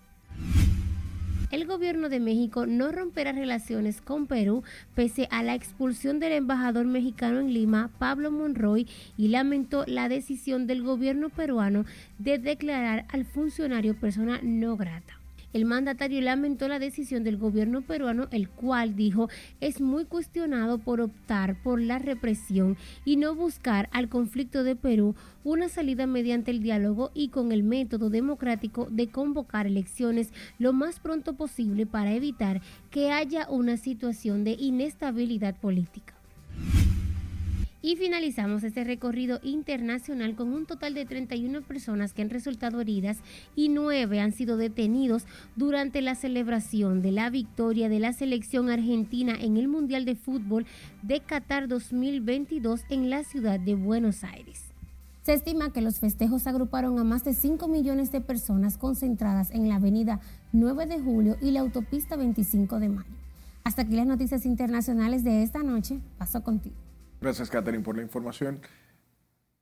el 1.53 1.67
gobierno 1.67 2.09
de 2.09 2.19
México 2.19 2.67
no 2.67 2.91
romperá 2.91 3.31
relaciones 3.31 4.01
con 4.01 4.27
Perú 4.27 4.65
pese 4.97 5.29
a 5.31 5.45
la 5.45 5.55
expulsión 5.55 6.19
del 6.19 6.33
embajador 6.33 6.87
mexicano 6.87 7.39
en 7.39 7.55
Lima, 7.55 7.91
Pablo 7.99 8.33
Monroy, 8.33 8.89
y 9.17 9.29
lamentó 9.29 9.85
la 9.87 10.09
decisión 10.09 10.67
del 10.67 10.83
gobierno 10.83 11.29
peruano 11.29 11.85
de 12.19 12.39
declarar 12.39 13.05
al 13.13 13.25
funcionario 13.25 13.95
persona 13.95 14.41
no 14.43 14.77
grata. 14.77 15.22
El 15.53 15.67
mandatario 15.67 16.21
lamentó 16.23 16.67
la 16.69 16.79
decisión 16.79 17.25
del 17.25 17.37
gobierno 17.37 17.83
peruano, 17.83 18.29
el 18.31 18.49
cual 18.49 18.97
dijo 18.97 19.29
es 19.61 19.81
muy 19.81 20.07
cuestionado 20.07 20.79
por 20.79 21.01
optar 21.01 21.63
por 21.63 21.81
la 21.81 21.99
represión 21.99 22.77
y 23.05 23.17
no 23.17 23.35
buscar 23.35 23.89
al 23.93 24.09
conflicto 24.09 24.65
de 24.65 24.77
Perú 24.77 25.15
una 25.45 25.69
salida 25.69 26.07
mediante 26.07 26.51
el 26.51 26.63
diálogo 26.63 27.11
y 27.15 27.29
con 27.29 27.53
el 27.53 27.63
método 27.63 28.09
democrático 28.09 28.89
de 28.91 29.11
convocar 29.11 29.67
elecciones 29.67 30.33
lo 30.59 30.73
más 30.73 31.01
pronto 31.01 31.35
posible 31.35 31.87
para 31.87 32.13
evitar 32.13 32.63
que 32.91 33.11
haya 33.11 33.49
una 33.51 33.77
situación 33.77 34.45
de 34.45 34.53
inestabilidad 34.53 35.57
política. 35.57 36.15
Y 37.85 37.97
finalizamos 37.97 38.63
este 38.63 38.85
recorrido 38.85 39.41
internacional 39.43 40.37
con 40.37 40.53
un 40.53 40.67
total 40.67 40.95
de 40.95 41.05
31 41.05 41.63
personas 41.63 42.15
que 42.15 42.23
han 42.23 42.31
resultado 42.31 42.81
heridas 42.81 43.19
y 43.57 43.71
9 43.71 44.21
han 44.21 44.33
sido 44.33 44.57
detenidos 44.57 45.25
durante 45.57 46.01
la 46.01 46.15
celebración 46.15 47.03
de 47.03 47.11
la 47.11 47.29
victoria 47.29 47.89
de 47.89 47.99
la 47.99 48.13
selección 48.13 48.71
argentina 48.71 49.35
en 49.35 49.57
el 49.57 49.67
Mundial 49.67 50.05
de 50.05 50.15
Fútbol 50.15 50.65
de 51.03 51.21
Qatar 51.21 51.67
2022 51.67 52.83
en 52.89 53.11
la 53.11 53.25
ciudad 53.25 53.59
de 53.59 53.75
Buenos 53.75 54.23
Aires. 54.23 54.61
Se 55.23 55.33
estima 55.33 55.73
que 55.73 55.83
los 55.83 55.99
festejos 55.99 56.47
agruparon 56.47 57.01
a 57.01 57.05
más 57.05 57.25
de 57.25 57.35
5 57.35 57.67
millones 57.67 58.13
de 58.13 58.21
personas 58.21 58.79
concentradas 58.79 59.51
en 59.51 59.69
la 59.69 59.77
avenida 59.77 60.21
9 60.53 60.87
de 60.87 61.01
julio 61.01 61.37
y 61.41 61.51
la 61.51 61.61
autopista 61.61 62.15
25 62.15 62.79
de 62.79 62.89
mayo. 62.91 63.11
Hasta 63.65 63.83
aquí 63.83 63.97
las 63.97 64.07
noticias 64.07 64.47
internacionales 64.47 65.25
de 65.25 65.43
esta 65.43 65.65
noche. 65.65 65.99
Paso 66.19 66.43
contigo. 66.45 66.92
Gracias, 67.23 67.51
Catherine, 67.51 67.85
por 67.85 67.95
la 67.95 68.03
información. 68.03 68.61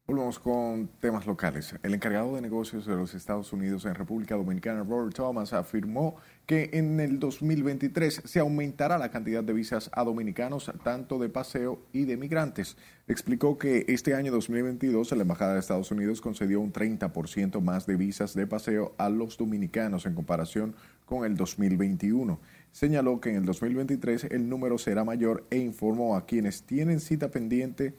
Volvemos 0.07 0.39
con 0.39 0.89
temas 0.99 1.27
locales. 1.27 1.75
El 1.83 1.93
encargado 1.93 2.35
de 2.35 2.41
negocios 2.41 2.87
de 2.87 2.97
los 2.97 3.13
Estados 3.13 3.53
Unidos 3.53 3.85
en 3.85 3.95
República 3.95 4.35
Dominicana, 4.35 4.83
Robert 4.83 5.15
Thomas, 5.15 5.53
afirmó 5.53 6.17
que 6.47 6.71
en 6.73 6.99
el 7.01 7.19
2023 7.19 8.23
se 8.25 8.41
aumentará 8.41 8.97
la 8.97 9.11
cantidad 9.11 9.45
de 9.45 9.53
visas 9.53 9.91
a 9.93 10.05
dominicanos, 10.05 10.73
tanto 10.83 11.19
de 11.19 11.29
paseo 11.29 11.83
y 11.93 12.07
de 12.07 12.17
migrantes. 12.17 12.79
Explicó 13.07 13.59
que 13.59 13.85
este 13.89 14.15
año 14.15 14.33
2022 14.33 15.13
la 15.13 15.23
Embajada 15.23 15.53
de 15.53 15.61
Estados 15.61 15.91
Unidos 15.91 16.23
concedió 16.23 16.63
un 16.63 16.73
30% 16.73 17.61
más 17.61 17.85
de 17.85 17.97
visas 17.97 18.33
de 18.33 18.47
paseo 18.47 18.95
a 18.97 19.11
los 19.11 19.37
dominicanos 19.37 20.07
en 20.07 20.15
comparación 20.15 20.75
con 21.05 21.27
el 21.27 21.37
2021. 21.37 22.41
Señaló 22.73 23.21
que 23.21 23.31
en 23.31 23.37
el 23.37 23.45
2023 23.45 24.25
el 24.31 24.49
número 24.49 24.79
será 24.79 25.05
mayor 25.05 25.47
e 25.51 25.59
informó 25.59 26.17
a 26.17 26.27
quienes 26.27 26.63
tienen 26.63 27.01
cita 27.01 27.31
pendiente 27.31 27.95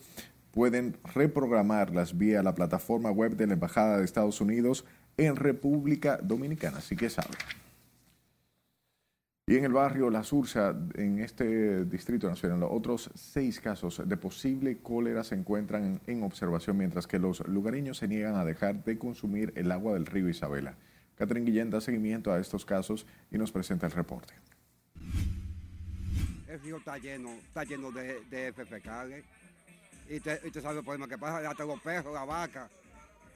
pueden 0.51 0.97
reprogramarlas 1.13 2.17
vía 2.17 2.43
la 2.43 2.55
plataforma 2.55 3.11
web 3.11 3.35
de 3.35 3.47
la 3.47 3.53
Embajada 3.53 3.97
de 3.97 4.05
Estados 4.05 4.41
Unidos 4.41 4.85
en 5.17 5.35
República 5.35 6.17
Dominicana. 6.21 6.77
Así 6.77 6.95
que 6.95 7.09
saben. 7.09 7.37
Y 9.47 9.57
en 9.57 9.65
el 9.65 9.73
barrio 9.73 10.09
La 10.09 10.23
Sursa, 10.23 10.73
en 10.95 11.19
este 11.19 11.83
distrito 11.83 12.29
nacional, 12.29 12.63
otros 12.63 13.09
seis 13.15 13.59
casos 13.59 14.01
de 14.05 14.15
posible 14.15 14.77
cólera 14.77 15.23
se 15.23 15.35
encuentran 15.35 15.99
en 16.07 16.23
observación, 16.23 16.77
mientras 16.77 17.07
que 17.07 17.19
los 17.19 17.45
lugareños 17.47 17.97
se 17.97 18.07
niegan 18.07 18.35
a 18.35 18.45
dejar 18.45 18.83
de 18.85 18.97
consumir 18.97 19.51
el 19.55 19.71
agua 19.71 19.93
del 19.93 20.05
río 20.05 20.29
Isabela. 20.29 20.77
Catherine 21.15 21.45
Guillén 21.45 21.69
da 21.69 21.81
seguimiento 21.81 22.31
a 22.31 22.39
estos 22.39 22.65
casos 22.65 23.05
y 23.29 23.37
nos 23.37 23.51
presenta 23.51 23.87
el 23.87 23.91
reporte. 23.91 24.33
El 26.51 26.59
río 26.59 26.77
está 26.77 26.97
lleno, 26.97 27.29
está 27.29 27.63
lleno 27.63 27.93
de, 27.93 28.25
de 28.25 28.51
FFK. 28.51 29.23
Y 30.09 30.19
te, 30.19 30.41
y 30.43 30.51
te 30.51 30.59
sabe 30.59 30.79
el 30.79 30.83
problema 30.83 31.07
que 31.07 31.17
pasa, 31.17 31.49
hasta 31.49 31.63
los 31.63 31.79
perros, 31.79 32.13
la 32.13 32.25
vaca, 32.25 32.69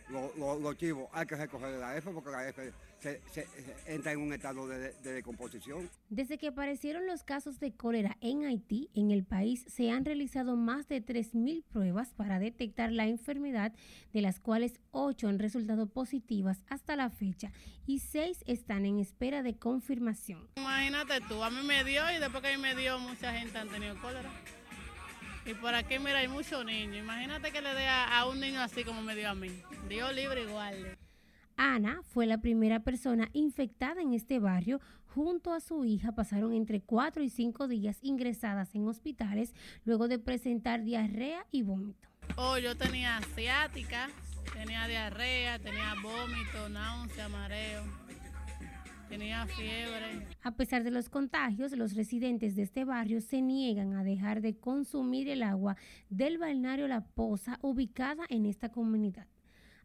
los, 0.10 0.36
los, 0.36 0.62
los 0.62 0.78
chivos, 0.78 1.08
hay 1.14 1.26
que 1.26 1.38
recoger 1.38 1.70
la 1.80 1.96
F 1.96 2.12
porque 2.12 2.30
la 2.30 2.50
F 2.50 2.74
se, 3.06 3.22
se, 3.32 3.48
se 3.48 3.94
entra 3.94 4.14
en 4.14 4.20
un 4.20 4.34
estado 4.34 4.68
de, 4.68 4.94
de, 4.94 5.14
decomposición. 5.14 5.90
Desde 6.10 6.40
que 6.40 6.48
aparecieron 6.48 7.06
los 7.06 7.24
casos 7.24 7.60
de 7.60 7.72
cólera 7.72 8.18
en 8.20 8.46
Haití, 8.46 8.90
en 8.96 9.12
el 9.12 9.24
país 9.24 9.64
se 9.68 9.92
han 9.92 10.06
realizado 10.06 10.56
más 10.56 10.88
de 10.88 11.06
3.000 11.06 11.64
pruebas 11.66 12.14
para 12.16 12.40
detectar 12.40 12.92
la 12.92 13.06
enfermedad, 13.06 13.74
de 14.12 14.22
las 14.22 14.40
cuales 14.40 14.80
8 14.90 15.28
han 15.28 15.38
resultado 15.38 15.88
positivas 15.88 16.64
hasta 16.68 16.96
la 16.96 17.12
fecha 17.12 17.52
y 17.86 18.00
6 18.00 18.44
están 18.48 18.86
en 18.88 19.00
espera 19.00 19.44
de 19.44 19.56
confirmación. 19.56 20.50
Imagínate 20.56 21.22
tú, 21.28 21.44
a 21.44 21.52
mí 21.52 21.62
me 21.64 21.84
dio 21.84 22.02
y 22.12 22.20
después 22.20 22.42
que 22.42 22.54
a 22.54 22.58
mí 22.58 22.62
me 22.62 22.74
dio, 22.74 22.98
mucha 22.98 23.34
gente 23.34 23.60
han 23.60 23.70
tenido 23.70 24.02
cólera. 24.02 24.32
Y 25.46 25.54
por 25.54 25.76
aquí, 25.76 26.00
mira, 26.00 26.18
hay 26.18 26.28
muchos 26.28 26.66
niños. 26.66 26.98
Imagínate 26.98 27.52
que 27.52 27.62
le 27.62 27.72
dé 27.76 27.86
a, 27.86 28.18
a 28.18 28.28
un 28.28 28.40
niño 28.40 28.62
así 28.62 28.84
como 28.84 29.04
me 29.04 29.16
dio 29.16 29.30
a 29.30 29.36
mí. 29.36 29.62
Dios 29.88 30.12
libre 30.16 30.42
igual. 30.42 30.98
Ana 31.58 32.02
fue 32.04 32.26
la 32.26 32.40
primera 32.40 32.82
persona 32.82 33.30
infectada 33.34 34.02
en 34.02 34.14
este 34.14 34.40
barrio. 34.40 34.80
Junto 35.08 35.54
a 35.54 35.60
su 35.60 35.86
hija 35.86 36.12
pasaron 36.12 36.54
entre 36.54 36.82
4 36.82 37.24
y 37.24 37.30
5 37.30 37.68
días 37.68 37.98
ingresadas 38.02 38.76
en 38.76 38.88
hospitales 38.88 39.54
luego 39.86 40.08
de 40.08 40.20
presentar 40.20 40.84
diarrea 40.84 41.46
y 41.52 41.62
vómito. 41.62 42.10
Oh, 42.38 42.58
yo 42.58 42.76
tenía 42.76 43.18
asiática, 43.18 44.10
tenía 44.54 44.88
diarrea, 44.88 45.60
tenía 45.60 45.94
vómito, 46.02 46.68
náusea, 46.70 47.30
mareo, 47.30 47.84
tenía 49.08 49.46
fiebre. 49.46 50.28
A 50.44 50.52
pesar 50.52 50.84
de 50.84 50.92
los 50.92 51.10
contagios, 51.10 51.72
los 51.72 51.94
residentes 51.94 52.56
de 52.56 52.64
este 52.64 52.84
barrio 52.84 53.22
se 53.22 53.42
niegan 53.42 53.94
a 53.94 54.04
dejar 54.04 54.42
de 54.42 54.58
consumir 54.58 55.30
el 55.30 55.44
agua 55.44 55.78
del 56.10 56.38
balneario 56.38 56.88
La 56.88 57.02
Poza 57.02 57.58
ubicada 57.62 58.26
en 58.30 58.46
esta 58.46 58.70
comunidad. 58.70 59.28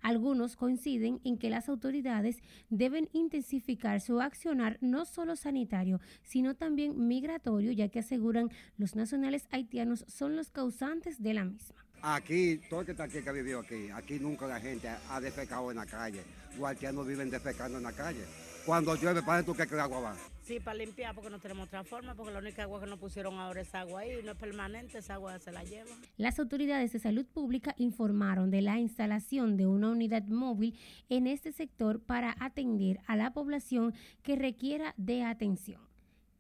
Algunos 0.02 0.56
coinciden 0.56 1.20
en 1.24 1.38
que 1.38 1.50
las 1.50 1.68
autoridades 1.68 2.38
deben 2.68 3.08
intensificar 3.12 4.00
su 4.00 4.20
accionar 4.20 4.78
no 4.80 5.04
solo 5.04 5.36
sanitario, 5.36 6.00
sino 6.22 6.54
también 6.54 7.08
migratorio, 7.08 7.72
ya 7.72 7.88
que 7.88 8.00
aseguran 8.00 8.50
los 8.78 8.96
nacionales 8.96 9.46
haitianos 9.50 10.04
son 10.08 10.36
los 10.36 10.50
causantes 10.50 11.22
de 11.22 11.34
la 11.34 11.44
misma. 11.44 11.84
Aquí, 12.02 12.60
todo 12.70 12.80
el 12.80 12.86
que 12.86 12.92
está 12.92 13.04
aquí, 13.04 13.20
que 13.20 13.28
ha 13.28 13.32
vivido 13.32 13.60
aquí, 13.60 13.90
aquí 13.90 14.18
nunca 14.18 14.46
la 14.46 14.58
gente 14.58 14.88
ha 14.88 15.20
defecado 15.20 15.70
en 15.70 15.76
la 15.76 15.86
calle. 15.86 16.22
Los 16.56 16.66
haitianos 16.66 17.06
viven 17.06 17.30
defecando 17.30 17.76
en 17.76 17.84
la 17.84 17.92
calle. 17.92 18.24
Cuando 18.64 18.94
llueve, 18.94 19.22
¿para 19.22 19.42
tú 19.42 19.54
que 19.54 19.62
el 19.64 19.80
agua 19.80 20.00
va? 20.00 20.16
Sí, 20.50 20.58
para 20.58 20.78
limpiar, 20.78 21.14
porque 21.14 21.30
no 21.30 21.38
tenemos 21.38 21.68
otra 21.68 21.84
forma, 21.84 22.16
porque 22.16 22.32
la 22.32 22.40
única 22.40 22.64
agua 22.64 22.80
que 22.80 22.86
nos 22.86 22.98
pusieron 22.98 23.34
ahora 23.34 23.60
es 23.60 23.72
agua 23.72 24.00
ahí, 24.00 24.20
no 24.24 24.32
es 24.32 24.36
permanente, 24.36 24.98
esa 24.98 25.14
agua 25.14 25.38
se 25.38 25.52
la 25.52 25.62
llevan. 25.62 25.94
Las 26.16 26.40
autoridades 26.40 26.92
de 26.92 26.98
salud 26.98 27.24
pública 27.24 27.72
informaron 27.78 28.50
de 28.50 28.60
la 28.60 28.80
instalación 28.80 29.56
de 29.56 29.68
una 29.68 29.90
unidad 29.90 30.24
móvil 30.24 30.76
en 31.08 31.28
este 31.28 31.52
sector 31.52 32.00
para 32.02 32.34
atender 32.40 32.98
a 33.06 33.14
la 33.14 33.32
población 33.32 33.94
que 34.24 34.34
requiera 34.34 34.92
de 34.96 35.22
atención. 35.22 35.80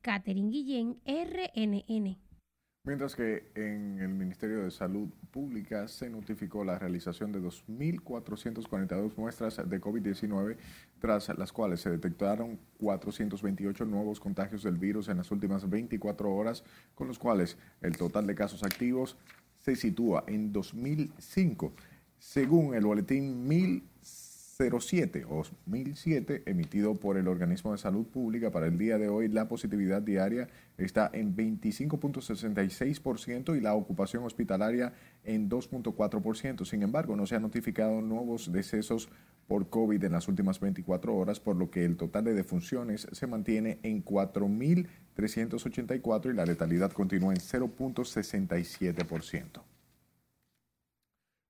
Catherine 0.02 0.50
Guillén, 0.50 0.98
RNN. 1.06 2.29
Mientras 2.82 3.14
que 3.14 3.44
en 3.54 3.98
el 3.98 4.08
Ministerio 4.08 4.64
de 4.64 4.70
Salud 4.70 5.10
Pública 5.30 5.86
se 5.86 6.08
notificó 6.08 6.64
la 6.64 6.78
realización 6.78 7.30
de 7.30 7.38
2.442 7.38 9.16
muestras 9.18 9.56
de 9.68 9.80
COVID-19, 9.80 10.56
tras 10.98 11.28
las 11.36 11.52
cuales 11.52 11.82
se 11.82 11.90
detectaron 11.90 12.58
428 12.78 13.84
nuevos 13.84 14.18
contagios 14.18 14.62
del 14.62 14.78
virus 14.78 15.08
en 15.08 15.18
las 15.18 15.30
últimas 15.30 15.68
24 15.68 16.34
horas, 16.34 16.64
con 16.94 17.06
los 17.06 17.18
cuales 17.18 17.58
el 17.82 17.98
total 17.98 18.26
de 18.26 18.34
casos 18.34 18.62
activos 18.62 19.18
se 19.58 19.76
sitúa 19.76 20.24
en 20.26 20.50
2005. 20.50 21.74
Según 22.18 22.74
el 22.74 22.86
boletín 22.86 23.46
1000 23.46 23.89
07 24.68 25.24
2007 25.28 26.42
emitido 26.46 26.94
por 26.94 27.16
el 27.16 27.28
Organismo 27.28 27.70
de 27.72 27.78
Salud 27.78 28.06
Pública 28.06 28.50
para 28.50 28.66
el 28.66 28.76
día 28.76 28.98
de 28.98 29.08
hoy, 29.08 29.28
la 29.28 29.48
positividad 29.48 30.02
diaria 30.02 30.48
está 30.76 31.08
en 31.12 31.34
25.66% 31.34 33.56
y 33.56 33.60
la 33.60 33.72
ocupación 33.74 34.24
hospitalaria 34.24 34.92
en 35.24 35.48
2.4%. 35.48 36.66
Sin 36.66 36.82
embargo, 36.82 37.16
no 37.16 37.24
se 37.26 37.36
han 37.36 37.42
notificado 37.42 38.02
nuevos 38.02 38.52
decesos 38.52 39.08
por 39.46 39.70
COVID 39.70 40.04
en 40.04 40.12
las 40.12 40.28
últimas 40.28 40.60
24 40.60 41.16
horas, 41.16 41.40
por 41.40 41.56
lo 41.56 41.70
que 41.70 41.82
el 41.84 41.96
total 41.96 42.24
de 42.24 42.34
defunciones 42.34 43.08
se 43.10 43.26
mantiene 43.26 43.78
en 43.82 44.04
4.384 44.04 46.30
y 46.30 46.34
la 46.34 46.44
letalidad 46.44 46.92
continúa 46.92 47.32
en 47.32 47.40
0.67%. 47.40 49.69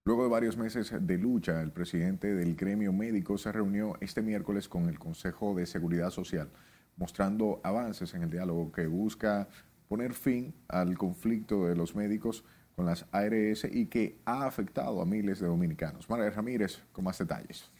Luego 0.04 0.22
de 0.22 0.30
varios 0.30 0.56
meses 0.56 0.94
de 0.98 1.18
lucha, 1.18 1.60
el 1.60 1.72
presidente 1.72 2.34
del 2.34 2.56
gremio 2.56 2.90
médico 2.90 3.36
se 3.36 3.52
reunió 3.52 3.98
este 4.00 4.22
miércoles 4.22 4.66
con 4.66 4.88
el 4.88 4.98
Consejo 4.98 5.54
de 5.54 5.66
Seguridad 5.66 6.10
Social, 6.10 6.48
mostrando 6.96 7.60
avances 7.62 8.14
en 8.14 8.22
el 8.22 8.30
diálogo 8.30 8.72
que 8.72 8.86
busca 8.86 9.48
poner 9.88 10.14
fin 10.14 10.54
al 10.68 10.96
conflicto 10.96 11.66
de 11.66 11.76
los 11.76 11.94
médicos 11.94 12.44
con 12.76 12.86
las 12.86 13.04
ARS 13.12 13.64
y 13.70 13.86
que 13.86 14.18
ha 14.24 14.46
afectado 14.46 15.02
a 15.02 15.04
miles 15.04 15.38
de 15.38 15.48
dominicanos. 15.48 16.08
María 16.08 16.30
Ramírez 16.30 16.82
con 16.92 17.04
más 17.04 17.18
detalles. 17.18 17.70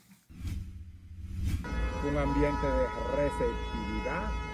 Un 2.06 2.18
ambiente 2.18 2.66
de 2.66 2.86
receptividad 3.16 4.49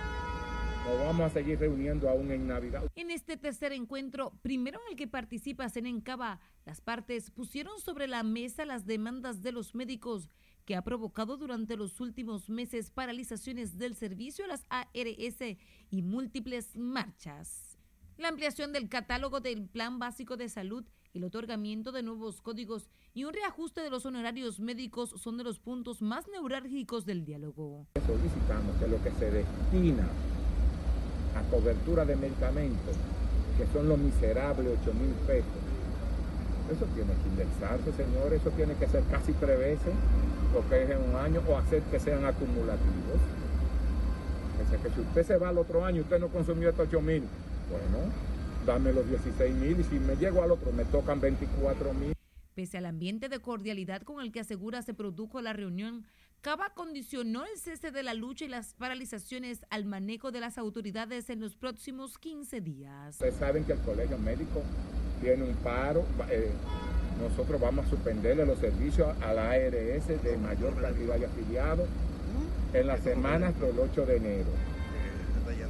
nos 0.86 0.98
vamos 0.98 1.26
a 1.26 1.30
seguir 1.30 1.58
reuniendo 1.58 2.08
aún 2.08 2.30
en 2.30 2.46
Navidad. 2.46 2.90
En 2.94 3.10
este 3.10 3.36
tercer 3.36 3.72
encuentro, 3.72 4.32
primero 4.42 4.80
en 4.82 4.92
el 4.92 4.96
que 4.96 5.08
participa 5.08 5.68
Senencaba, 5.68 6.40
las 6.64 6.80
partes 6.80 7.30
pusieron 7.30 7.78
sobre 7.80 8.06
la 8.06 8.22
mesa 8.22 8.64
las 8.64 8.86
demandas 8.86 9.42
de 9.42 9.52
los 9.52 9.74
médicos 9.74 10.28
que 10.64 10.76
ha 10.76 10.82
provocado 10.82 11.36
durante 11.36 11.76
los 11.76 12.00
últimos 12.00 12.48
meses 12.48 12.90
paralizaciones 12.90 13.78
del 13.78 13.94
servicio 13.94 14.44
a 14.44 14.48
las 14.48 14.66
ARS 14.68 15.56
y 15.90 16.02
múltiples 16.02 16.76
marchas. 16.76 17.78
La 18.16 18.28
ampliación 18.28 18.72
del 18.72 18.88
catálogo 18.88 19.40
del 19.40 19.68
Plan 19.68 19.98
Básico 19.98 20.36
de 20.36 20.48
Salud, 20.48 20.84
el 21.12 21.24
otorgamiento 21.24 21.92
de 21.92 22.02
nuevos 22.02 22.40
códigos 22.40 22.90
y 23.12 23.24
un 23.24 23.34
reajuste 23.34 23.80
de 23.80 23.90
los 23.90 24.06
honorarios 24.06 24.58
médicos 24.58 25.10
son 25.10 25.36
de 25.36 25.44
los 25.44 25.58
puntos 25.58 26.02
más 26.02 26.26
neurálgicos 26.28 27.04
del 27.06 27.24
diálogo. 27.24 27.86
Solicitamos 28.06 28.76
que 28.76 28.88
lo 28.88 29.02
que 29.02 29.10
se 29.12 29.30
destina 29.30 30.08
a 31.36 31.42
cobertura 31.50 32.04
de 32.04 32.16
medicamentos, 32.16 32.96
que 33.56 33.66
son 33.72 33.88
los 33.88 33.98
miserables 33.98 34.78
8 34.82 34.94
mil 34.94 35.12
pesos. 35.26 35.62
Eso 36.70 36.84
tiene 36.94 37.12
que 37.22 37.28
indexarse, 37.28 37.92
señor, 37.92 38.32
eso 38.32 38.50
tiene 38.50 38.74
que 38.74 38.88
ser 38.88 39.04
casi 39.04 39.32
tres 39.34 39.58
veces 39.58 39.94
lo 40.52 40.68
que 40.68 40.82
es 40.82 40.90
en 40.90 40.98
un 40.98 41.16
año 41.16 41.42
o 41.48 41.56
hacer 41.56 41.82
que 41.82 42.00
sean 42.00 42.24
acumulativos. 42.24 43.20
O 44.64 44.70
sea, 44.70 44.78
que 44.82 44.90
si 44.90 45.00
usted 45.00 45.26
se 45.26 45.36
va 45.36 45.50
al 45.50 45.58
otro 45.58 45.84
año 45.84 46.02
usted 46.02 46.18
no 46.18 46.28
consumió 46.28 46.70
estos 46.70 46.88
8 46.88 47.00
mil, 47.00 47.22
bueno, 47.70 48.12
dame 48.66 48.92
los 48.92 49.08
16 49.08 49.54
mil 49.54 49.80
y 49.80 49.84
si 49.84 49.98
me 50.00 50.16
llego 50.16 50.42
al 50.42 50.50
otro 50.50 50.72
me 50.72 50.84
tocan 50.84 51.20
24 51.20 51.94
mil. 51.94 52.12
Pese 52.54 52.78
al 52.78 52.86
ambiente 52.86 53.28
de 53.28 53.38
cordialidad 53.38 54.02
con 54.02 54.20
el 54.22 54.32
que 54.32 54.40
asegura 54.40 54.82
se 54.82 54.94
produjo 54.94 55.40
la 55.42 55.52
reunión, 55.52 56.06
Cava 56.46 56.70
condicionó 56.72 57.44
el 57.44 57.58
cese 57.58 57.90
de 57.90 58.04
la 58.04 58.14
lucha 58.14 58.44
y 58.44 58.48
las 58.48 58.72
paralizaciones 58.74 59.66
al 59.68 59.84
manejo 59.84 60.30
de 60.30 60.38
las 60.38 60.58
autoridades 60.58 61.28
en 61.28 61.40
los 61.40 61.56
próximos 61.56 62.18
15 62.18 62.60
días. 62.60 63.14
Ustedes 63.14 63.34
saben 63.34 63.64
que 63.64 63.72
el 63.72 63.80
colegio 63.80 64.16
médico 64.16 64.62
tiene 65.20 65.42
un 65.42 65.56
paro. 65.56 66.04
eh, 66.30 66.52
nosotros 67.20 67.60
vamos 67.60 67.86
a 67.86 67.90
suspenderle 67.90 68.46
los 68.46 68.60
servicios 68.60 69.08
a 69.24 69.32
la 69.32 69.50
ARS 69.50 70.06
de 70.06 70.36
mayor 70.40 70.80
cantidad 70.80 71.18
de 71.18 71.26
afiliados 71.26 71.88
en 72.72 72.86
las 72.86 73.00
semanas 73.00 73.60
del 73.60 73.76
8 73.80 74.06
de 74.06 74.16
enero. 74.16 74.50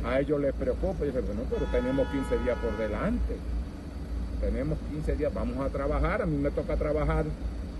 A 0.05 0.21
ellos 0.21 0.39
les 0.39 0.53
preocupa 0.53 1.05
y 1.05 1.07
dicen, 1.07 1.25
bueno, 1.25 1.41
pero 1.49 1.65
tenemos 1.73 2.07
15 2.09 2.39
días 2.41 2.59
por 2.59 2.77
delante. 2.77 3.37
Tenemos 4.43 4.79
15 4.91 5.17
días, 5.17 5.33
vamos 5.33 5.57
a 5.57 5.71
trabajar. 5.71 6.21
A 6.21 6.27
mí 6.27 6.37
me 6.37 6.51
toca 6.51 6.77
trabajar 6.77 7.25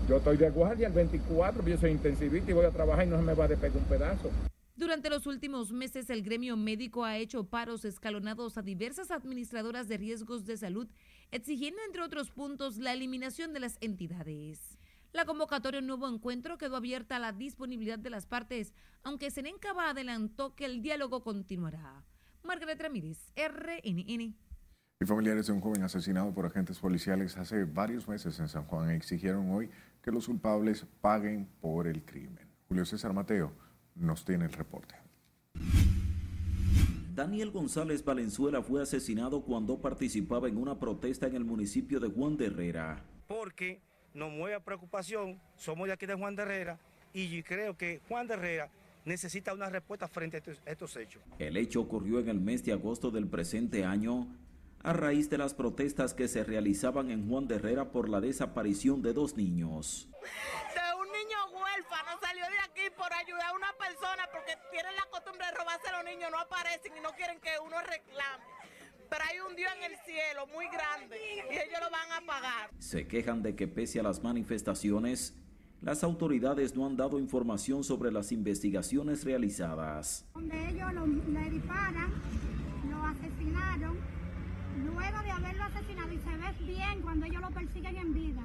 yo 0.07 0.17
estoy 0.17 0.37
de 0.37 0.49
guardia 0.49 0.87
el 0.87 0.93
24, 0.93 1.67
yo 1.67 1.77
soy 1.77 1.91
intensivista 1.91 2.49
y 2.49 2.53
voy 2.53 2.65
a 2.65 2.71
trabajar 2.71 3.05
y 3.05 3.09
no 3.09 3.17
se 3.17 3.23
me 3.23 3.33
va 3.33 3.45
a 3.45 3.47
despegar 3.49 3.77
un 3.77 3.83
pedazo. 3.83 4.31
Durante 4.75 5.09
los 5.09 5.27
últimos 5.27 5.71
meses, 5.71 6.09
el 6.09 6.21
gremio 6.21 6.55
médico 6.55 7.03
ha 7.03 7.17
hecho 7.17 7.43
paros 7.45 7.83
escalonados 7.83 8.57
a 8.57 8.61
diversas 8.61 9.11
administradoras 9.11 9.87
de 9.87 9.97
riesgos 9.97 10.45
de 10.45 10.55
salud, 10.55 10.87
exigiendo, 11.31 11.81
entre 11.85 12.03
otros 12.03 12.29
puntos, 12.29 12.77
la 12.77 12.93
eliminación 12.93 13.53
de 13.53 13.59
las 13.59 13.77
entidades. 13.81 14.77
La 15.13 15.25
convocatoria 15.25 15.79
a 15.79 15.81
un 15.81 15.87
nuevo 15.87 16.07
encuentro 16.07 16.57
quedó 16.57 16.77
abierta 16.77 17.15
a 17.15 17.19
la 17.19 17.31
disponibilidad 17.31 17.99
de 17.99 18.11
las 18.11 18.27
partes, 18.27 18.73
aunque 19.03 19.31
Senencaba 19.31 19.89
adelantó 19.89 20.53
que 20.53 20.65
el 20.65 20.81
diálogo 20.81 21.23
continuará. 21.23 22.05
Margaret 22.43 22.79
Ramírez, 22.79 23.33
RNN. 23.35 24.35
Y 24.99 25.05
familiares 25.05 25.45
de 25.45 25.53
un 25.53 25.61
joven 25.61 25.83
asesinado 25.83 26.33
por 26.33 26.45
agentes 26.45 26.79
policiales 26.79 27.37
hace 27.37 27.65
varios 27.65 28.07
meses 28.07 28.39
en 28.39 28.47
San 28.47 28.63
Juan 28.65 28.89
exigieron 28.89 29.51
hoy 29.51 29.69
que 30.01 30.11
los 30.11 30.27
culpables 30.27 30.85
paguen 31.01 31.47
por 31.61 31.87
el 31.87 32.03
crimen. 32.03 32.47
Julio 32.67 32.85
César 32.85 33.13
Mateo 33.13 33.51
nos 33.95 34.23
tiene 34.25 34.45
el 34.45 34.53
reporte. 34.53 34.95
Daniel 37.15 37.49
González 37.49 38.05
Valenzuela 38.05 38.61
fue 38.61 38.81
asesinado 38.81 39.41
cuando 39.41 39.81
participaba 39.81 40.47
en 40.47 40.57
una 40.57 40.79
protesta 40.79 41.25
en 41.25 41.35
el 41.35 41.43
municipio 41.43 41.99
de 41.99 42.09
Juan 42.09 42.37
de 42.37 42.45
Herrera. 42.45 43.03
Porque 43.27 43.81
nos 44.13 44.31
mueve 44.31 44.55
a 44.55 44.59
preocupación, 44.59 45.41
somos 45.55 45.87
de 45.87 45.93
aquí 45.93 46.05
de 46.05 46.13
Juan 46.13 46.35
de 46.35 46.43
Herrera 46.43 46.79
y 47.13 47.27
yo 47.29 47.43
creo 47.43 47.75
que 47.75 48.01
Juan 48.07 48.27
de 48.27 48.35
Herrera 48.35 48.69
necesita 49.05 49.53
una 49.53 49.69
respuesta 49.69 50.07
frente 50.07 50.37
a 50.37 50.39
estos, 50.39 50.61
a 50.65 50.71
estos 50.71 50.95
hechos. 50.95 51.23
El 51.39 51.57
hecho 51.57 51.81
ocurrió 51.81 52.19
en 52.19 52.29
el 52.29 52.39
mes 52.39 52.63
de 52.63 52.73
agosto 52.73 53.09
del 53.09 53.27
presente 53.27 53.83
año 53.83 54.27
a 54.83 54.93
raíz 54.93 55.29
de 55.29 55.37
las 55.37 55.53
protestas 55.53 56.13
que 56.13 56.27
se 56.27 56.43
realizaban 56.43 57.11
en 57.11 57.27
Juan 57.27 57.47
de 57.47 57.55
Herrera 57.55 57.91
por 57.91 58.09
la 58.09 58.21
desaparición 58.21 59.01
de 59.01 59.13
dos 59.13 59.35
niños. 59.35 60.07
De 60.73 60.95
un 60.99 61.07
niño 61.07 61.37
huérfano 61.51 62.19
salió 62.21 62.45
de 62.45 62.59
aquí 62.59 62.93
por 62.95 63.11
ayudar 63.13 63.49
a 63.49 63.53
una 63.53 63.73
persona 63.73 64.23
porque 64.31 64.53
tienen 64.71 64.95
la 64.95 65.05
costumbre 65.11 65.45
de 65.45 65.57
robarse 65.57 65.87
a 65.89 65.97
los 65.97 66.05
niños, 66.05 66.29
no 66.31 66.39
aparecen 66.39 66.95
y 66.97 67.01
no 67.01 67.11
quieren 67.13 67.39
que 67.39 67.51
uno 67.65 67.75
reclame. 67.81 68.43
Pero 69.09 69.23
hay 69.29 69.39
un 69.39 69.55
Dios 69.55 69.71
en 69.77 69.91
el 69.91 69.97
cielo 70.05 70.47
muy 70.47 70.65
grande 70.67 71.17
y 71.17 71.55
ellos 71.55 71.79
lo 71.81 71.89
van 71.89 72.11
a 72.11 72.25
pagar. 72.25 72.69
Se 72.79 73.07
quejan 73.07 73.41
de 73.41 73.55
que 73.55 73.67
pese 73.67 73.99
a 73.99 74.03
las 74.03 74.21
manifestaciones, 74.21 75.33
las 75.81 76.03
autoridades 76.03 76.75
no 76.75 76.85
han 76.85 76.97
dado 76.97 77.19
información 77.19 77.83
sobre 77.83 78.11
las 78.11 78.31
investigaciones 78.31 79.23
realizadas. 79.23 80.25
Donde 80.33 80.69
ellos 80.69 80.93
lo, 80.93 81.05
le 81.05 81.49
disparan, 81.49 82.13
lo 82.89 83.05
asesinaron 83.05 84.16
luego 84.85 85.23
de 85.23 85.31
haberlo 85.31 85.63
asesinado 85.63 86.13
y 86.13 86.17
se 86.17 86.37
ve 86.37 86.73
bien 86.73 87.01
cuando 87.01 87.25
ellos 87.25 87.41
lo 87.41 87.49
persiguen 87.51 87.97
en 87.97 88.13
vida, 88.13 88.43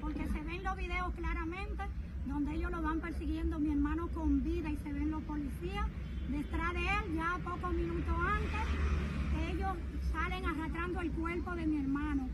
porque 0.00 0.26
se 0.26 0.40
ven 0.42 0.62
los 0.62 0.76
videos 0.76 1.14
claramente 1.14 1.82
donde 2.26 2.54
ellos 2.54 2.70
lo 2.70 2.82
van 2.82 3.00
persiguiendo 3.00 3.58
mi 3.58 3.70
hermano 3.70 4.08
con 4.14 4.42
vida 4.42 4.70
y 4.70 4.76
se 4.78 4.92
ven 4.92 5.10
los 5.10 5.22
policías 5.24 5.86
detrás 6.28 6.72
de 6.72 6.80
él 6.80 7.14
ya 7.16 7.38
pocos 7.44 7.72
minutos 7.74 8.14
antes 8.18 9.52
ellos 9.52 9.76
salen 10.10 10.44
arrastrando 10.46 11.00
el 11.00 11.10
cuerpo 11.12 11.54
de 11.54 11.66
mi 11.66 11.80
hermano 11.80 12.28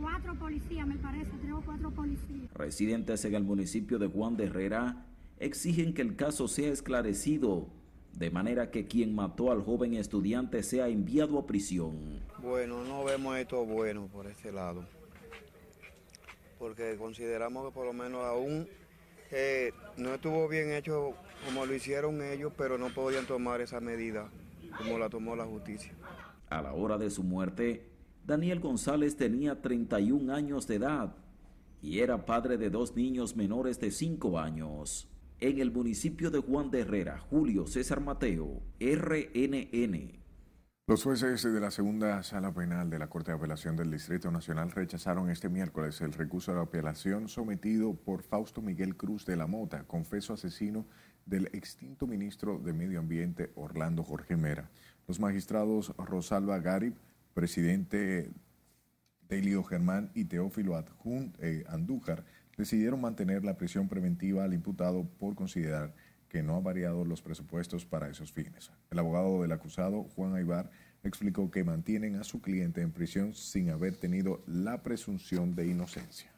cuatro 0.00 0.34
policías 0.36 0.86
me 0.86 0.96
parece 0.96 1.30
tres 1.42 1.52
o 1.52 1.60
cuatro 1.60 1.90
policías 1.90 2.50
Residentes 2.54 3.24
en 3.26 3.34
el 3.34 3.44
municipio 3.44 3.98
de 3.98 4.06
Juan 4.06 4.36
de 4.36 4.44
Herrera 4.46 5.04
exigen 5.38 5.92
que 5.92 6.02
el 6.02 6.16
caso 6.16 6.48
sea 6.48 6.72
esclarecido 6.72 7.68
de 8.16 8.30
manera 8.30 8.70
que 8.70 8.86
quien 8.86 9.14
mató 9.14 9.50
al 9.50 9.62
joven 9.62 9.94
estudiante 9.94 10.62
sea 10.62 10.88
enviado 10.88 11.36
a 11.38 11.46
prisión. 11.46 12.20
Bueno, 12.44 12.84
no 12.84 13.04
vemos 13.04 13.38
esto 13.38 13.64
bueno 13.64 14.06
por 14.12 14.26
este 14.26 14.52
lado, 14.52 14.84
porque 16.58 16.94
consideramos 16.98 17.66
que 17.66 17.72
por 17.72 17.86
lo 17.86 17.94
menos 17.94 18.22
aún 18.22 18.68
eh, 19.30 19.72
no 19.96 20.12
estuvo 20.12 20.46
bien 20.46 20.70
hecho 20.72 21.14
como 21.46 21.64
lo 21.64 21.74
hicieron 21.74 22.20
ellos, 22.20 22.52
pero 22.54 22.76
no 22.76 22.92
podían 22.92 23.24
tomar 23.26 23.62
esa 23.62 23.80
medida 23.80 24.30
como 24.76 24.98
la 24.98 25.08
tomó 25.08 25.34
la 25.34 25.46
justicia. 25.46 25.94
A 26.50 26.60
la 26.60 26.74
hora 26.74 26.98
de 26.98 27.08
su 27.08 27.22
muerte, 27.22 27.88
Daniel 28.26 28.60
González 28.60 29.16
tenía 29.16 29.62
31 29.62 30.30
años 30.34 30.66
de 30.66 30.74
edad 30.74 31.16
y 31.80 32.00
era 32.00 32.26
padre 32.26 32.58
de 32.58 32.68
dos 32.68 32.94
niños 32.94 33.36
menores 33.36 33.80
de 33.80 33.90
5 33.90 34.38
años. 34.38 35.08
En 35.40 35.60
el 35.60 35.70
municipio 35.70 36.30
de 36.30 36.40
Juan 36.40 36.70
de 36.70 36.80
Herrera, 36.80 37.20
Julio 37.20 37.66
César 37.66 38.02
Mateo, 38.02 38.60
RNN. 38.80 40.23
Los 40.86 41.02
jueces 41.02 41.42
de 41.42 41.60
la 41.60 41.70
segunda 41.70 42.22
sala 42.22 42.52
penal 42.52 42.90
de 42.90 42.98
la 42.98 43.06
Corte 43.06 43.30
de 43.30 43.38
Apelación 43.38 43.74
del 43.74 43.90
Distrito 43.90 44.30
Nacional 44.30 44.70
rechazaron 44.70 45.30
este 45.30 45.48
miércoles 45.48 46.02
el 46.02 46.12
recurso 46.12 46.52
de 46.54 46.60
apelación 46.60 47.26
sometido 47.26 47.94
por 47.94 48.22
Fausto 48.22 48.60
Miguel 48.60 48.94
Cruz 48.94 49.24
de 49.24 49.34
la 49.36 49.46
Mota, 49.46 49.84
confeso 49.84 50.34
asesino 50.34 50.86
del 51.24 51.46
extinto 51.54 52.06
ministro 52.06 52.58
de 52.58 52.74
Medio 52.74 52.98
Ambiente 52.98 53.50
Orlando 53.54 54.02
Jorge 54.02 54.36
Mera. 54.36 54.68
Los 55.08 55.20
magistrados 55.20 55.94
Rosalba 55.96 56.58
Garib, 56.58 56.96
presidente 57.32 58.30
Delio 59.26 59.64
Germán 59.64 60.10
y 60.12 60.26
Teófilo 60.26 60.78
eh, 61.38 61.64
Andújar 61.66 62.26
decidieron 62.58 63.00
mantener 63.00 63.42
la 63.42 63.56
prisión 63.56 63.88
preventiva 63.88 64.44
al 64.44 64.52
imputado 64.52 65.08
por 65.18 65.34
considerar 65.34 65.94
que 66.34 66.42
no 66.42 66.56
ha 66.56 66.60
variado 66.60 67.04
los 67.04 67.22
presupuestos 67.22 67.86
para 67.86 68.08
esos 68.08 68.32
fines. 68.32 68.72
El 68.90 68.98
abogado 68.98 69.40
del 69.40 69.52
acusado, 69.52 70.02
Juan 70.16 70.34
Aybar, 70.34 70.68
explicó 71.04 71.48
que 71.48 71.62
mantienen 71.62 72.16
a 72.16 72.24
su 72.24 72.42
cliente 72.42 72.80
en 72.80 72.90
prisión 72.90 73.34
sin 73.34 73.70
haber 73.70 73.94
tenido 73.94 74.42
la 74.48 74.82
presunción 74.82 75.54
de 75.54 75.68
inocencia. 75.68 76.32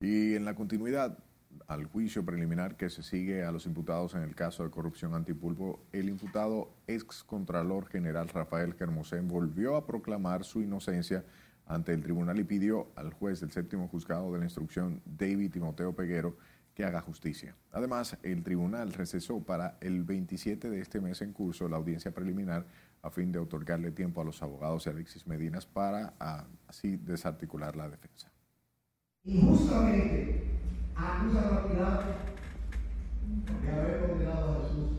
Y 0.00 0.34
en 0.34 0.46
la 0.46 0.54
continuidad 0.54 1.18
al 1.66 1.84
juicio 1.84 2.24
preliminar 2.24 2.78
que 2.78 2.88
se 2.88 3.02
sigue 3.02 3.44
a 3.44 3.52
los 3.52 3.66
imputados 3.66 4.14
en 4.14 4.22
el 4.22 4.34
caso 4.34 4.64
de 4.64 4.70
corrupción 4.70 5.12
antipulpo, 5.12 5.84
el 5.92 6.08
imputado 6.08 6.72
ex 6.86 7.22
contralor 7.22 7.86
general 7.86 8.30
Rafael 8.30 8.72
Germosén 8.72 9.28
volvió 9.28 9.76
a 9.76 9.86
proclamar 9.86 10.44
su 10.44 10.62
inocencia 10.62 11.22
ante 11.66 11.92
el 11.92 12.02
tribunal 12.02 12.40
y 12.40 12.44
pidió 12.44 12.88
al 12.96 13.12
juez 13.12 13.40
del 13.40 13.52
séptimo 13.52 13.88
juzgado 13.88 14.32
de 14.32 14.38
la 14.38 14.46
instrucción, 14.46 15.02
David 15.04 15.52
Timoteo 15.52 15.94
Peguero, 15.94 16.34
que 16.74 16.84
haga 16.84 17.00
justicia. 17.00 17.54
Además, 17.72 18.16
el 18.22 18.42
tribunal 18.42 18.92
recesó 18.92 19.40
para 19.40 19.76
el 19.80 20.04
27 20.04 20.70
de 20.70 20.80
este 20.80 21.00
mes 21.00 21.20
en 21.22 21.32
curso 21.32 21.68
la 21.68 21.76
audiencia 21.76 22.12
preliminar 22.12 22.66
a 23.02 23.10
fin 23.10 23.32
de 23.32 23.38
otorgarle 23.38 23.90
tiempo 23.90 24.20
a 24.20 24.24
los 24.24 24.42
abogados 24.42 24.84
de 24.84 24.92
Alexis 24.92 25.26
Medinas 25.26 25.66
para 25.66 26.14
a, 26.20 26.46
así 26.68 26.96
desarticular 26.96 27.76
la 27.76 27.88
defensa. 27.88 28.30
Injustamente 29.24 30.44
acusan 30.94 31.44
a 31.44 32.32
de 33.62 33.70
haber 33.70 34.08
condenado 34.08 34.52
a 34.52 34.62
Jesús. 34.62 34.90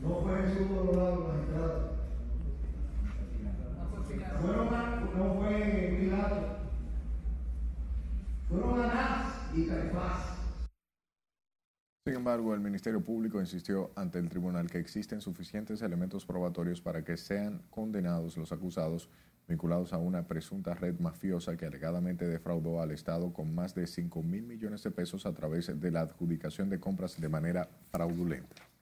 No 0.00 0.20
fue 0.20 0.42
Jesús 0.42 0.66
colorado 0.68 1.28
magistrado. 1.28 1.96
Fueron 4.40 4.74
a, 4.74 5.00
no 5.16 5.34
fue 5.34 5.96
Pilato. 6.00 6.58
Fueron 8.48 8.80
Anás 8.80 9.34
y 9.54 9.66
Caifás. 9.66 10.36
Sin 12.04 12.15
embargo, 12.26 12.54
el 12.54 12.60
Ministerio 12.60 13.00
Público 13.00 13.40
insistió 13.40 13.92
ante 13.94 14.18
el 14.18 14.28
tribunal 14.28 14.68
que 14.68 14.80
existen 14.80 15.20
suficientes 15.20 15.80
elementos 15.80 16.26
probatorios 16.26 16.80
para 16.80 17.04
que 17.04 17.16
sean 17.16 17.62
condenados 17.70 18.36
los 18.36 18.50
acusados 18.50 19.08
vinculados 19.46 19.92
a 19.92 19.98
una 19.98 20.26
presunta 20.26 20.74
red 20.74 20.98
mafiosa 20.98 21.56
que 21.56 21.66
alegadamente 21.66 22.26
defraudó 22.26 22.82
al 22.82 22.90
Estado 22.90 23.32
con 23.32 23.54
más 23.54 23.76
de 23.76 23.86
5 23.86 24.24
mil 24.24 24.42
millones 24.42 24.82
de 24.82 24.90
pesos 24.90 25.24
a 25.24 25.34
través 25.34 25.70
de 25.80 25.90
la 25.92 26.00
adjudicación 26.00 26.68
de 26.68 26.80
compras 26.80 27.20
de 27.20 27.28
manera 27.28 27.68
fraudulenta. 27.92 28.75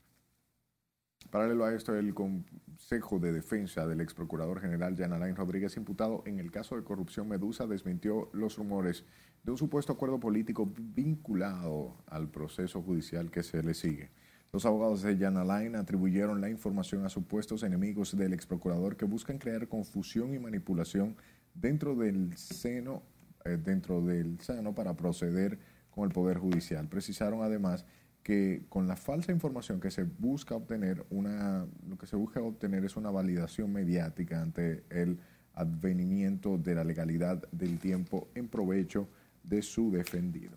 Paralelo 1.35 1.65
a 1.65 1.75
esto, 1.75 1.97
el 1.97 2.15
Consejo 2.15 3.19
de 3.19 3.33
Defensa 3.33 3.89
del 3.89 4.01
ex 4.01 4.15
procurador 4.15 4.61
general 4.61 4.95
Jan 4.97 5.15
Alain 5.15 5.35
Rodríguez, 5.35 5.77
imputado 5.77 6.23
en 6.27 6.39
el 6.39 6.53
caso 6.53 6.77
de 6.77 6.85
corrupción 6.85 7.29
Medusa, 7.29 7.67
desmintió 7.67 8.31
los 8.33 8.57
rumores 8.57 9.05
de 9.43 9.51
un 9.51 9.59
supuesto 9.59 9.93
acuerdo 9.93 10.21
político 10.21 10.73
vinculado 10.79 11.97
al 12.07 12.29
proceso 12.29 12.83
judicial 12.83 13.33
que 13.33 13.43
se 13.43 13.65
le 13.65 13.75
sigue. 13.75 14.11
Los 14.53 14.65
abogados 14.65 15.03
de 15.03 15.19
Jan 15.19 15.37
Alain 15.37 15.75
atribuyeron 15.75 16.41
la 16.41 16.51
información 16.51 17.05
a 17.05 17.09
supuestos 17.09 17.65
enemigos 17.65 18.17
del 18.17 18.33
ex 18.33 18.47
procurador 18.47 18.97
que 18.97 19.05
buscan 19.05 19.39
crear 19.39 19.67
confusión 19.67 20.35
y 20.35 20.39
manipulación 20.39 21.17
dentro 21.53 21.97
del 21.97 22.37
seno, 22.37 23.03
eh, 23.45 23.59
dentro 23.61 24.03
del 24.03 24.39
seno 24.39 24.73
para 24.73 24.95
proceder 24.95 25.59
con 25.91 26.05
el 26.05 26.15
Poder 26.15 26.39
Judicial. 26.39 26.87
Precisaron 26.89 27.43
además 27.43 27.85
que 28.25 28.65
con 28.71 28.89
la 28.89 28.97
falsa 28.97 29.31
información 29.33 29.79
que 29.79 29.91
se 29.91 30.03
busca 30.03 30.57
obtener, 30.57 31.05
una, 31.11 31.67
lo 31.87 31.99
que 31.99 32.07
se 32.07 32.17
busca 32.17 32.41
obtener 32.41 32.83
es 32.85 32.97
una 32.97 33.11
validación 33.11 33.71
mediática 33.71 34.41
ante 34.41 34.83
el 34.89 35.21
advenimiento 35.53 36.57
de 36.57 36.75
la 36.75 36.85
legalidad 36.85 37.47
del 37.53 37.79
tiempo 37.79 38.29
en 38.35 38.49
provecho 38.49 39.09
de 39.45 39.61
su 39.61 39.93
defendido. 39.93 40.57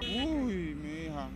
Uy, 0.00 0.74
mi 0.74 1.04
hija. 1.04 1.28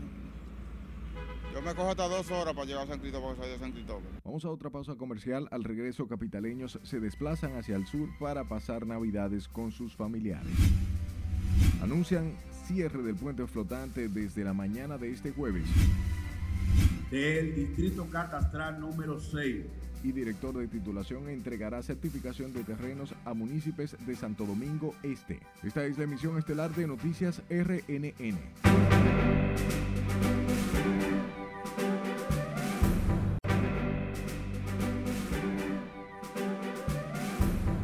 Yo 1.52 1.60
me 1.60 1.74
cojo 1.74 1.90
hasta 1.90 2.08
dos 2.08 2.30
horas 2.30 2.54
para 2.54 2.66
llegar 2.66 2.84
a 2.84 2.86
San 2.86 3.00
Cristóbal, 3.00 3.36
soy 3.36 3.50
de 3.50 3.58
San 3.58 3.72
Cristóbal. 3.72 4.02
Vamos 4.24 4.44
a 4.46 4.50
otra 4.50 4.70
pausa 4.70 4.96
comercial. 4.96 5.46
Al 5.50 5.62
regreso, 5.62 6.08
capitaleños 6.08 6.80
se 6.82 7.00
desplazan 7.00 7.54
hacia 7.56 7.76
el 7.76 7.86
sur 7.86 8.08
para 8.18 8.44
pasar 8.48 8.86
navidades 8.86 9.46
con 9.46 9.72
sus 9.72 9.94
familiares. 9.94 10.50
Anuncian 11.82 12.32
cierre 12.66 13.02
del 13.02 13.14
puente 13.14 13.46
flotante 13.46 14.08
desde 14.08 14.44
la 14.44 14.54
mañana 14.54 14.98
de 14.98 15.10
este 15.12 15.32
jueves. 15.32 15.64
Del 17.10 17.54
distrito 17.54 18.06
catastral 18.10 18.80
número 18.80 19.20
6. 19.20 19.64
Y 20.02 20.12
director 20.12 20.56
de 20.56 20.68
titulación 20.68 21.28
entregará 21.28 21.82
certificación 21.82 22.52
de 22.52 22.62
terrenos 22.64 23.14
a 23.24 23.32
municipios 23.34 23.96
de 24.06 24.16
Santo 24.16 24.44
Domingo 24.44 24.94
Este. 25.02 25.40
Esta 25.62 25.84
es 25.84 25.96
la 25.96 26.04
emisión 26.04 26.38
estelar 26.38 26.74
de 26.74 26.86
Noticias 26.86 27.42
RNN. 27.48 28.38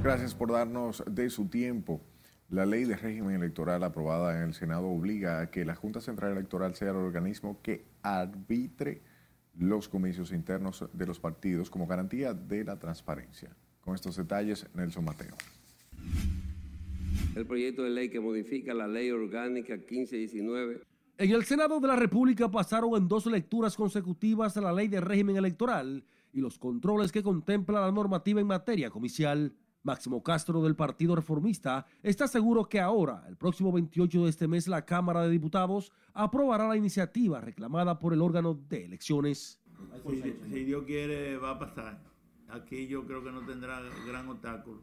Gracias 0.02 0.34
por 0.34 0.50
darnos 0.50 1.04
de 1.06 1.30
su 1.30 1.46
tiempo. 1.46 2.00
La 2.50 2.66
ley 2.66 2.84
de 2.84 2.96
régimen 2.96 3.36
electoral 3.36 3.84
aprobada 3.84 4.36
en 4.36 4.48
el 4.48 4.54
Senado 4.54 4.88
obliga 4.88 5.40
a 5.40 5.50
que 5.52 5.64
la 5.64 5.76
Junta 5.76 6.00
Central 6.00 6.32
Electoral 6.32 6.74
sea 6.74 6.90
el 6.90 6.96
organismo 6.96 7.60
que 7.62 7.84
arbitre 8.02 9.02
los 9.56 9.88
comicios 9.88 10.32
internos 10.32 10.84
de 10.92 11.06
los 11.06 11.20
partidos 11.20 11.70
como 11.70 11.86
garantía 11.86 12.34
de 12.34 12.64
la 12.64 12.76
transparencia. 12.76 13.54
Con 13.80 13.94
estos 13.94 14.16
detalles, 14.16 14.66
Nelson 14.74 15.04
Mateo. 15.04 15.36
El 17.36 17.46
proyecto 17.46 17.84
de 17.84 17.90
ley 17.90 18.08
que 18.10 18.18
modifica 18.18 18.74
la 18.74 18.88
ley 18.88 19.12
orgánica 19.12 19.76
1519 19.76 20.82
en 21.20 21.32
el 21.32 21.44
Senado 21.44 21.78
de 21.80 21.86
la 21.86 21.96
República 21.96 22.50
pasaron 22.50 22.94
en 22.96 23.06
dos 23.06 23.26
lecturas 23.26 23.76
consecutivas 23.76 24.56
la 24.56 24.72
ley 24.72 24.88
de 24.88 25.02
régimen 25.02 25.36
electoral 25.36 26.02
y 26.32 26.40
los 26.40 26.58
controles 26.58 27.12
que 27.12 27.22
contempla 27.22 27.82
la 27.82 27.92
normativa 27.92 28.40
en 28.40 28.46
materia 28.46 28.88
comicial. 28.88 29.52
Máximo 29.82 30.22
Castro 30.22 30.62
del 30.62 30.76
Partido 30.76 31.16
Reformista 31.16 31.86
está 32.02 32.28
seguro 32.28 32.68
que 32.68 32.80
ahora, 32.80 33.24
el 33.28 33.36
próximo 33.36 33.72
28 33.72 34.24
de 34.24 34.30
este 34.30 34.48
mes, 34.48 34.68
la 34.68 34.84
Cámara 34.84 35.22
de 35.22 35.30
Diputados 35.30 35.92
aprobará 36.12 36.68
la 36.68 36.76
iniciativa 36.76 37.40
reclamada 37.40 37.98
por 37.98 38.12
el 38.12 38.22
órgano 38.22 38.54
de 38.54 38.84
elecciones. 38.84 39.60
Si, 40.08 40.22
si 40.22 40.64
Dios 40.64 40.84
quiere, 40.84 41.36
va 41.38 41.52
a 41.52 41.58
pasar. 41.58 42.02
Aquí 42.48 42.86
yo 42.86 43.06
creo 43.06 43.22
que 43.22 43.32
no 43.32 43.44
tendrá 43.46 43.80
gran 44.06 44.28
obstáculo. 44.28 44.82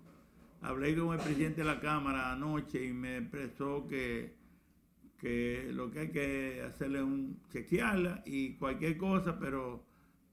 Hablé 0.62 0.98
con 0.98 1.14
el 1.14 1.20
presidente 1.20 1.62
de 1.62 1.68
la 1.68 1.80
Cámara 1.80 2.32
anoche 2.32 2.84
y 2.84 2.94
me 2.94 3.18
expresó 3.18 3.88
que 3.88 4.38
que 5.18 5.70
lo 5.74 5.92
que 5.92 6.00
hay 6.00 6.12
que 6.12 6.62
hacerle 6.62 7.00
es 7.00 7.04
un 7.04 7.40
chequearla 7.50 8.24
y 8.26 8.54
cualquier 8.54 8.98
cosa, 8.98 9.38
pero 9.40 9.84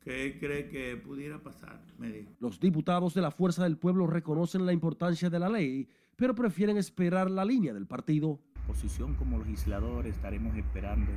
que 0.04 0.26
él 0.26 0.38
cree 0.38 0.68
que 0.68 0.96
pudiera 0.96 1.38
pasar, 1.38 1.80
me 1.98 2.08
dijo. 2.08 2.30
Los 2.38 2.60
diputados 2.60 3.14
de 3.14 3.22
la 3.22 3.30
Fuerza 3.30 3.64
del 3.64 3.78
Pueblo 3.78 4.06
reconocen 4.06 4.66
la 4.66 4.72
importancia 4.72 5.30
de 5.30 5.38
la 5.38 5.48
ley, 5.48 5.88
pero 6.16 6.34
prefieren 6.34 6.76
esperar 6.76 7.30
la 7.30 7.44
línea 7.44 7.72
del 7.72 7.86
partido. 7.86 8.38
Posición 8.66 9.14
como 9.14 9.38
legislador 9.38 10.06
estaremos 10.06 10.56
esperando 10.56 11.10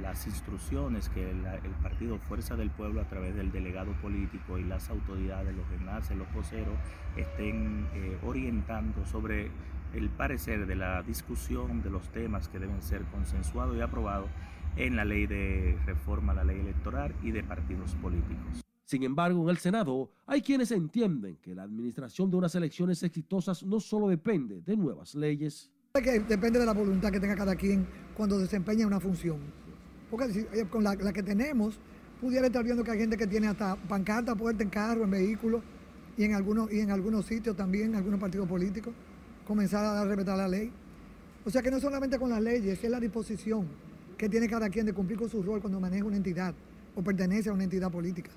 las 0.00 0.26
instrucciones 0.26 1.08
que 1.08 1.32
la, 1.34 1.56
el 1.56 1.70
partido 1.82 2.18
Fuerza 2.18 2.56
del 2.56 2.70
Pueblo 2.70 3.00
a 3.00 3.08
través 3.08 3.34
del 3.36 3.52
delegado 3.52 3.92
político 4.02 4.58
y 4.58 4.64
las 4.64 4.90
autoridades, 4.90 5.54
los 5.56 5.70
enlaces, 5.78 6.16
los 6.16 6.32
voceros, 6.32 6.76
estén 7.16 7.86
eh, 7.94 8.18
orientando 8.24 9.06
sobre 9.06 9.50
el 9.94 10.08
parecer 10.10 10.66
de 10.66 10.74
la 10.74 11.02
discusión 11.02 11.82
de 11.82 11.90
los 11.90 12.08
temas 12.10 12.48
que 12.48 12.58
deben 12.58 12.82
ser 12.82 13.02
consensuados 13.04 13.76
y 13.76 13.80
aprobados 13.80 14.28
en 14.76 14.96
la 14.96 15.04
ley 15.04 15.26
de 15.26 15.78
reforma 15.86 16.32
a 16.32 16.36
la 16.36 16.44
ley 16.44 16.60
electoral 16.60 17.14
y 17.22 17.30
de 17.30 17.42
partidos 17.42 17.94
políticos. 17.96 18.64
Sin 18.84 19.02
embargo, 19.02 19.42
en 19.44 19.48
el 19.48 19.58
Senado 19.58 20.10
hay 20.26 20.42
quienes 20.42 20.70
entienden 20.70 21.36
que 21.40 21.54
la 21.54 21.62
administración 21.62 22.30
de 22.30 22.36
unas 22.36 22.54
elecciones 22.54 23.02
exitosas 23.02 23.62
no 23.62 23.80
solo 23.80 24.08
depende 24.08 24.60
de 24.60 24.76
nuevas 24.76 25.14
leyes. 25.14 25.70
Que 25.94 26.20
depende 26.20 26.58
de 26.58 26.66
la 26.66 26.74
voluntad 26.74 27.10
que 27.10 27.20
tenga 27.20 27.36
cada 27.36 27.56
quien 27.56 27.86
cuando 28.16 28.38
desempeña 28.38 28.86
una 28.86 29.00
función. 29.00 29.38
Porque 30.10 30.32
si, 30.32 30.64
con 30.66 30.84
la, 30.84 30.94
la, 30.96 31.12
que 31.12 31.22
tenemos, 31.22 31.78
pudiera 32.20 32.46
estar 32.46 32.62
viendo 32.62 32.84
que 32.84 32.90
hay 32.90 32.98
gente 32.98 33.16
que 33.16 33.26
tiene 33.26 33.46
hasta 33.46 33.76
pancarta 33.76 34.34
puerta 34.34 34.62
en 34.62 34.70
carro, 34.70 35.04
en 35.04 35.10
vehículos, 35.10 35.62
y 36.16 36.24
en 36.24 36.34
algunos, 36.34 36.72
y 36.72 36.80
en 36.80 36.90
algunos 36.90 37.26
sitios 37.26 37.56
también, 37.56 37.90
en 37.90 37.96
algunos 37.96 38.20
partidos 38.20 38.48
políticos, 38.48 38.92
comenzar 39.46 39.84
a 39.84 40.04
respetar 40.04 40.36
la 40.36 40.48
ley. 40.48 40.70
O 41.44 41.50
sea 41.50 41.62
que 41.62 41.70
no 41.70 41.80
solamente 41.80 42.18
con 42.18 42.30
las 42.30 42.42
leyes, 42.42 42.82
es 42.82 42.90
la 42.90 43.00
disposición 43.00 43.66
que 44.24 44.30
tiene 44.30 44.48
cada 44.48 44.70
quien 44.70 44.86
de 44.86 44.94
cumplir 44.94 45.18
con 45.18 45.28
su 45.28 45.42
rol 45.42 45.60
cuando 45.60 45.78
maneja 45.78 46.06
una 46.06 46.16
entidad 46.16 46.54
o 46.94 47.02
pertenece 47.02 47.50
a 47.50 47.52
una 47.52 47.64
entidad 47.64 47.92
política. 47.92 48.30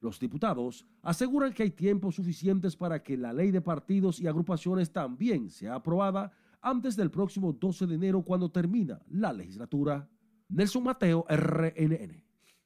Los 0.00 0.18
diputados 0.18 0.84
aseguran 1.00 1.52
que 1.52 1.62
hay 1.62 1.70
tiempos 1.70 2.16
suficientes 2.16 2.74
para 2.74 3.04
que 3.04 3.16
la 3.16 3.32
ley 3.32 3.52
de 3.52 3.60
partidos 3.60 4.20
y 4.20 4.26
agrupaciones 4.26 4.90
también 4.90 5.48
sea 5.48 5.76
aprobada 5.76 6.32
antes 6.60 6.96
del 6.96 7.12
próximo 7.12 7.52
12 7.52 7.86
de 7.86 7.94
enero 7.94 8.22
cuando 8.22 8.50
termina 8.50 9.00
la 9.10 9.32
legislatura. 9.32 10.08
Nelson 10.48 10.82
Mateo, 10.82 11.24
RNN. 11.28 12.20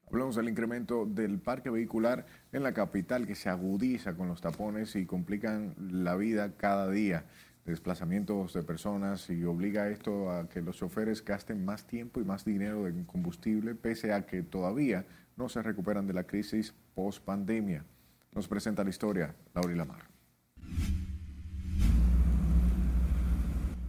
Hablamos 0.07 0.37
del 0.37 0.49
incremento 0.49 1.05
del 1.05 1.41
parque 1.41 1.69
vehicular 1.69 2.25
en 2.53 2.63
la 2.63 2.73
capital 2.73 3.27
que 3.27 3.35
se 3.35 3.51
agudiza 3.51 4.17
con 4.17 4.29
los 4.29 4.41
tapones 4.41 4.97
y 4.97 5.05
complican 5.05 5.75
la 5.77 6.17
vida 6.17 6.57
cada 6.57 6.89
día 6.91 7.27
desplazamientos 7.73 8.55
de 8.55 8.63
personas 8.63 9.29
y 9.31 9.45
obliga 9.45 9.89
esto 9.89 10.31
a 10.31 10.49
que 10.49 10.63
los 10.63 10.77
choferes 10.77 11.25
gasten 11.25 11.65
más 11.65 11.87
tiempo 11.87 12.21
y 12.21 12.25
más 12.25 12.45
dinero 12.45 12.87
en 12.87 13.05
combustible, 13.05 13.75
pese 13.75 14.13
a 14.13 14.27
que 14.27 14.43
todavía 14.43 15.05
no 15.37 15.49
se 15.49 15.63
recuperan 15.63 16.07
de 16.07 16.15
la 16.15 16.25
crisis 16.25 16.75
post 16.95 17.23
pandemia. 17.25 17.85
Nos 18.33 18.49
presenta 18.49 18.85
la 18.85 18.91
historia 18.91 19.35
Laura 19.55 19.75
Lamar. 19.75 20.17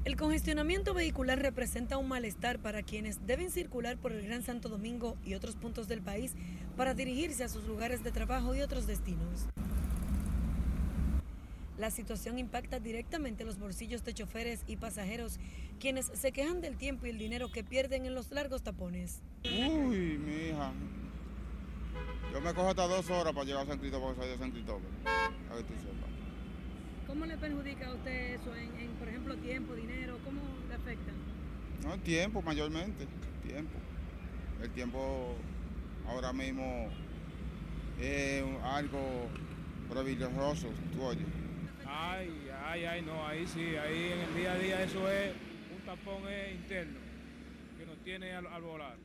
El 0.07 0.15
congestionamiento 0.15 0.93
vehicular 0.93 1.38
representa 1.38 1.97
un 1.97 2.07
malestar 2.07 2.59
para 2.59 2.82
quienes 2.82 3.25
deben 3.28 3.51
circular 3.51 3.97
por 3.97 4.13
el 4.13 4.25
Gran 4.25 4.41
Santo 4.41 4.69
Domingo 4.69 5.17
y 5.25 5.34
otros 5.34 5.57
puntos 5.57 5.89
del 5.89 6.01
país 6.01 6.34
para 6.78 6.93
dirigirse 6.93 7.43
a 7.43 7.49
sus 7.49 7.67
lugares 7.67 8.03
de 8.03 8.11
trabajo 8.11 8.55
y 8.55 8.61
otros 8.61 8.88
destinos. 8.88 9.49
La 11.78 11.91
situación 11.91 12.39
impacta 12.39 12.80
directamente 12.80 13.45
los 13.45 13.59
bolsillos 13.59 14.03
de 14.03 14.13
choferes 14.13 14.63
y 14.65 14.78
pasajeros, 14.78 15.39
quienes 15.80 16.07
se 16.07 16.32
quejan 16.32 16.59
del 16.59 16.75
tiempo 16.75 17.05
y 17.05 17.11
el 17.11 17.19
dinero 17.19 17.51
que 17.51 17.63
pierden 17.63 18.07
en 18.07 18.15
los 18.15 18.32
largos 18.32 18.63
tapones. 18.63 19.21
Uy, 19.43 20.17
mi 20.17 20.47
hija. 20.47 20.71
Yo 22.34 22.41
me 22.41 22.53
cojo 22.53 22.69
hasta 22.69 22.88
dos 22.88 23.07
horas 23.11 23.32
para 23.32 23.45
llegar 23.45 23.63
a 23.63 23.67
San 23.67 23.78
Cristóbal, 23.78 24.15
para 24.15 24.28
salir 24.28 24.38
de 24.38 24.43
San 24.43 24.51
Cristóbal. 24.51 24.82
A 25.05 25.55
ver 25.55 25.63
tú 25.65 25.73
sepas. 25.75 26.09
¿Cómo 27.05 27.25
le 27.25 27.38
perjudica 27.38 27.88
a 27.88 27.93
usted 27.93 28.34
eso 28.34 28.55
en, 28.55 28.75
en, 28.80 28.91
por 28.99 29.07
ejemplo, 29.07 29.38
tiempo, 29.38 29.75
dinero? 29.75 30.17
¿Cómo 30.25 30.41
le 30.67 30.75
afecta? 30.75 31.11
No, 31.84 31.93
el 31.93 32.01
tiempo 32.01 32.41
mayormente, 32.41 33.05
tiempo. 33.45 33.78
El 34.63 34.71
tiempo 34.71 35.36
ahora 36.07 36.34
mismo 36.34 36.89
es 38.01 38.43
algo 38.63 39.28
privilegioso, 39.89 40.67
tú 40.91 41.03
oyes. 41.03 41.25
Ay, 41.90 42.30
ay, 42.66 42.86
ay, 42.86 43.02
no, 43.02 43.26
ahí 43.26 43.48
sí, 43.48 43.76
ahí 43.76 44.12
en 44.12 44.20
el 44.20 44.36
día 44.36 44.54
a 44.54 44.58
día 44.58 44.84
eso 44.84 45.10
es 45.10 45.32
un 45.74 45.86
tapón 45.86 46.24
interno 46.54 47.00
que 47.78 47.86
nos 47.86 47.98
tiene 48.04 48.34
al, 48.34 48.48
al, 48.48 48.62
volar. 48.62 48.98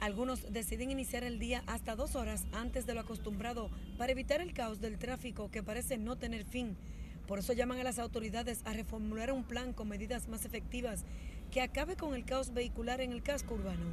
Algunos 0.00 0.50
deciden 0.50 0.90
iniciar 0.90 1.22
el 1.22 1.38
día 1.38 1.62
hasta 1.66 1.96
dos 1.96 2.16
horas 2.16 2.46
antes 2.52 2.86
de 2.86 2.94
lo 2.94 3.00
acostumbrado 3.00 3.70
para 3.98 4.12
evitar 4.12 4.40
el 4.40 4.54
caos 4.54 4.80
del 4.80 4.98
tráfico 4.98 5.50
que 5.50 5.62
parece 5.62 5.98
no 5.98 6.16
tener 6.16 6.44
fin. 6.44 6.76
Por 7.26 7.38
eso 7.38 7.52
llaman 7.52 7.78
a 7.78 7.84
las 7.84 7.98
autoridades 7.98 8.62
a 8.64 8.72
reformular 8.72 9.30
un 9.30 9.44
plan 9.44 9.72
con 9.72 9.88
medidas 9.88 10.28
más 10.28 10.44
efectivas 10.46 11.04
que 11.50 11.60
acabe 11.60 11.96
con 11.96 12.14
el 12.14 12.24
caos 12.24 12.54
vehicular 12.54 13.00
en 13.02 13.12
el 13.12 13.22
casco 13.22 13.54
urbano. 13.54 13.84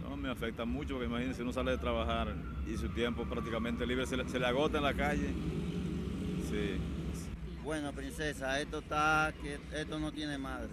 No, 0.00 0.16
me 0.16 0.30
afecta 0.30 0.64
mucho 0.64 0.94
porque 0.94 1.06
imagínense, 1.06 1.42
uno 1.42 1.52
sale 1.52 1.72
de 1.72 1.78
trabajar 1.78 2.34
y 2.66 2.76
su 2.76 2.88
tiempo 2.90 3.24
prácticamente 3.24 3.84
libre 3.84 4.06
se 4.06 4.16
le, 4.16 4.28
se 4.28 4.38
le 4.38 4.46
agota 4.46 4.78
en 4.78 4.84
la 4.84 4.94
calle. 4.94 5.28
Sí. 6.48 6.78
Bueno, 7.68 7.92
princesa, 7.92 8.58
esto 8.58 8.78
está, 8.78 9.30
que 9.42 9.58
esto 9.78 9.98
no 9.98 10.10
tiene 10.10 10.38
madre. 10.38 10.70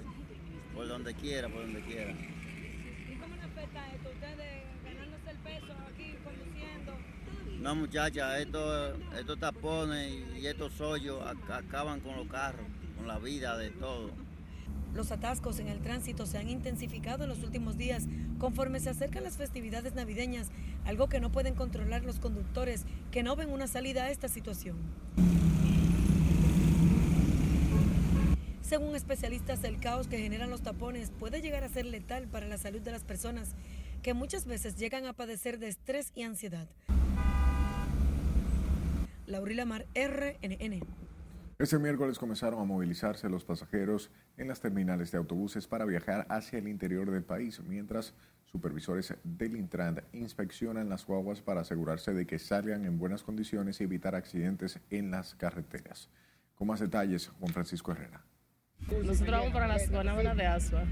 Por 0.73 0.87
donde 0.87 1.13
quiera, 1.13 1.49
por 1.49 1.63
donde 1.63 1.81
quiera. 1.81 2.13
¿Y 2.13 3.17
cómo 3.17 3.35
le 3.35 3.41
afecta 3.41 3.91
esto? 3.93 4.09
¿Ustedes 4.13 4.63
ganándose 4.85 5.31
el 5.31 5.37
peso 5.39 5.73
aquí 5.91 6.15
conduciendo? 6.23 6.93
No, 7.59 7.75
muchacha, 7.75 8.39
esto, 8.39 8.95
estos 9.13 9.37
tapones 9.37 10.09
y 10.41 10.47
estos 10.47 10.79
hoyos 10.79 11.21
acaban 11.49 11.99
con 11.99 12.15
los 12.15 12.29
carros, 12.29 12.65
con 12.95 13.09
la 13.09 13.19
vida 13.19 13.57
de 13.57 13.71
todo. 13.71 14.11
Los 14.93 15.11
atascos 15.11 15.59
en 15.59 15.67
el 15.67 15.81
tránsito 15.81 16.25
se 16.25 16.37
han 16.37 16.47
intensificado 16.47 17.23
en 17.23 17.29
los 17.29 17.43
últimos 17.43 17.77
días 17.77 18.05
conforme 18.39 18.79
se 18.79 18.91
acercan 18.91 19.25
las 19.25 19.35
festividades 19.35 19.95
navideñas, 19.95 20.49
algo 20.85 21.09
que 21.09 21.19
no 21.19 21.29
pueden 21.29 21.55
controlar 21.55 22.05
los 22.05 22.19
conductores 22.19 22.85
que 23.11 23.21
no 23.21 23.35
ven 23.35 23.51
una 23.51 23.67
salida 23.67 24.05
a 24.05 24.11
esta 24.11 24.29
situación. 24.29 24.77
Según 28.67 28.95
especialistas, 28.95 29.63
el 29.63 29.79
caos 29.79 30.07
que 30.07 30.17
generan 30.17 30.49
los 30.49 30.63
tapones 30.63 31.11
puede 31.11 31.39
llegar 31.39 31.63
a 31.63 31.69
ser 31.69 31.85
letal 31.85 32.27
para 32.27 32.47
la 32.47 32.57
salud 32.57 32.81
de 32.81 32.91
las 32.91 33.03
personas, 33.03 33.55
que 34.01 34.15
muchas 34.15 34.47
veces 34.47 34.75
llegan 34.75 35.05
a 35.05 35.13
padecer 35.13 35.59
de 35.59 35.67
estrés 35.67 36.11
y 36.15 36.23
ansiedad. 36.23 36.67
Laurila 39.27 39.65
Mar, 39.65 39.85
RNN. 39.93 40.79
Este 41.59 41.77
miércoles 41.77 42.17
comenzaron 42.17 42.59
a 42.59 42.63
movilizarse 42.63 43.29
los 43.29 43.45
pasajeros 43.45 44.09
en 44.35 44.47
las 44.47 44.61
terminales 44.61 45.11
de 45.11 45.19
autobuses 45.19 45.67
para 45.67 45.85
viajar 45.85 46.25
hacia 46.29 46.57
el 46.57 46.67
interior 46.67 47.11
del 47.11 47.23
país, 47.23 47.61
mientras 47.61 48.15
supervisores 48.45 49.13
del 49.23 49.57
Intran 49.57 50.01
inspeccionan 50.11 50.89
las 50.89 51.05
guaguas 51.05 51.39
para 51.39 51.61
asegurarse 51.61 52.15
de 52.15 52.25
que 52.25 52.39
salgan 52.39 52.85
en 52.85 52.97
buenas 52.97 53.21
condiciones 53.21 53.79
y 53.79 53.83
evitar 53.83 54.15
accidentes 54.15 54.79
en 54.89 55.11
las 55.11 55.35
carreteras. 55.35 56.09
Con 56.55 56.67
más 56.67 56.79
detalles, 56.79 57.27
Juan 57.39 57.53
Francisco 57.53 57.91
Herrera. 57.91 58.23
Nosotros 59.05 59.31
vamos 59.31 59.53
para 59.53 59.67
la 59.67 59.79
zona 59.79 60.35
de 60.35 60.45
Asua. 60.45 60.83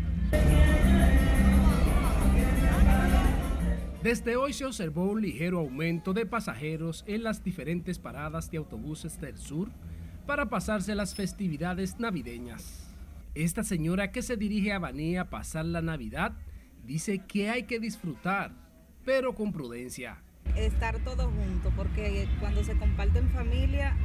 Desde 4.01 4.35
hoy 4.35 4.51
se 4.53 4.65
observó 4.65 5.05
un 5.05 5.21
ligero 5.21 5.59
aumento 5.59 6.13
de 6.13 6.25
pasajeros 6.25 7.05
en 7.07 7.23
las 7.23 7.43
diferentes 7.43 7.99
paradas 7.99 8.51
de 8.51 8.57
autobuses 8.57 9.19
del 9.21 9.37
sur 9.37 9.69
para 10.25 10.49
pasarse 10.49 10.93
las 10.95 11.15
festividades 11.15 11.99
navideñas. 11.99 12.93
Esta 13.35 13.63
señora 13.63 14.11
que 14.11 14.21
se 14.21 14.37
dirige 14.37 14.73
a 14.73 14.79
Baní 14.79 15.17
a 15.17 15.29
pasar 15.29 15.65
la 15.65 15.81
Navidad 15.81 16.33
dice 16.85 17.19
que 17.19 17.49
hay 17.49 17.63
que 17.63 17.79
disfrutar, 17.79 18.51
pero 19.05 19.33
con 19.35 19.53
prudencia. 19.53 20.21
Estar 20.55 20.99
todos 20.99 21.31
juntos, 21.33 21.73
porque 21.75 22.27
cuando 22.39 22.63
se 22.63 22.75
comparte 22.75 23.19
en 23.19 23.29
familia, 23.29 23.95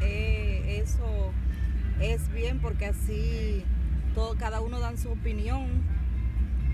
eh, 0.00 0.80
eso 0.82 1.32
es 2.00 2.32
bien 2.32 2.60
porque 2.60 2.86
así 2.86 3.64
todo, 4.14 4.36
cada 4.36 4.60
uno 4.60 4.80
dan 4.80 4.98
su 4.98 5.10
opinión 5.10 5.66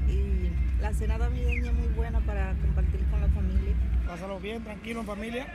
y 0.09 0.51
la 0.81 0.93
cena 0.93 1.19
navideña 1.19 1.71
es 1.71 1.75
muy 1.75 1.89
buena 1.89 2.21
para 2.21 2.55
compartir 2.55 3.05
con 3.11 3.21
la 3.21 3.29
familia. 3.29 3.75
Pásalo 4.07 4.39
bien, 4.39 4.63
tranquilo 4.63 5.01
en 5.01 5.07
familia. 5.07 5.47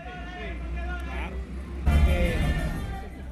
Claro. 1.06 1.36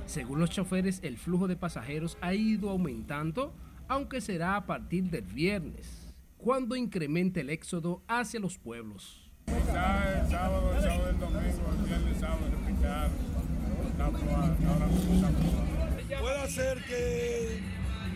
Según 0.05 0.39
los 0.39 0.49
choferes, 0.49 0.99
el 1.03 1.17
flujo 1.17 1.47
de 1.47 1.55
pasajeros 1.55 2.17
ha 2.21 2.33
ido 2.33 2.69
aumentando, 2.69 3.53
aunque 3.87 4.21
será 4.21 4.55
a 4.55 4.65
partir 4.65 5.09
del 5.09 5.23
viernes, 5.25 6.13
cuando 6.37 6.75
incremente 6.75 7.41
el 7.41 7.49
éxodo 7.49 8.03
hacia 8.07 8.39
los 8.39 8.57
pueblos. 8.57 9.29
El 9.47 9.63
sábado, 9.63 10.21
el 10.21 10.29
sábado, 10.29 10.75
el 10.75 10.81
sábado 10.83 11.05
del 11.07 11.19
domingo, 11.19 11.71
el 11.79 11.85
viernes, 11.85 12.13
el 12.13 12.19
sábado. 12.19 12.41
Está 13.89 14.07
Puede 16.27 16.47
ser 16.49 16.83
que, 16.83 17.61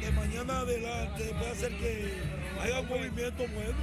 que 0.02 0.12
mañana 0.12 0.60
adelante 0.60 1.34
puede 1.40 1.52
hacer 1.52 1.72
que 1.78 2.12
haya 2.60 2.82
un 2.82 2.88
movimiento 2.90 3.44
bueno. 3.54 3.78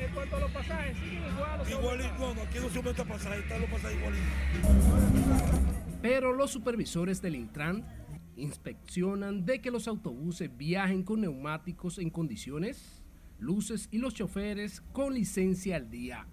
¿En 0.00 0.14
cuanto 0.14 0.36
a 0.36 0.40
los 0.40 0.50
pasajes, 0.50 0.96
siguen 0.96 1.24
igual 1.26 1.70
Igualito, 1.70 2.18
no, 2.18 2.34
no, 2.34 2.42
aquí 2.42 2.58
no 2.60 2.70
se 2.70 2.78
aumenta 2.78 3.04
pasajes, 3.04 3.40
están 3.40 3.60
los 3.60 3.68
pasajes 3.70 3.98
igualitos. 3.98 5.60
Pero 6.00 6.32
los 6.32 6.50
supervisores 6.52 7.20
del 7.20 7.34
Intran 7.34 7.84
inspeccionan 8.36 9.44
de 9.44 9.60
que 9.60 9.70
los 9.70 9.86
autobuses 9.86 10.50
viajen 10.56 11.02
con 11.02 11.20
neumáticos 11.20 11.98
en 11.98 12.08
condiciones, 12.08 13.02
luces 13.38 13.90
y 13.90 13.98
los 13.98 14.14
choferes 14.14 14.80
con 14.92 15.12
licencia 15.12 15.76
al 15.76 15.90
día. 15.90 16.26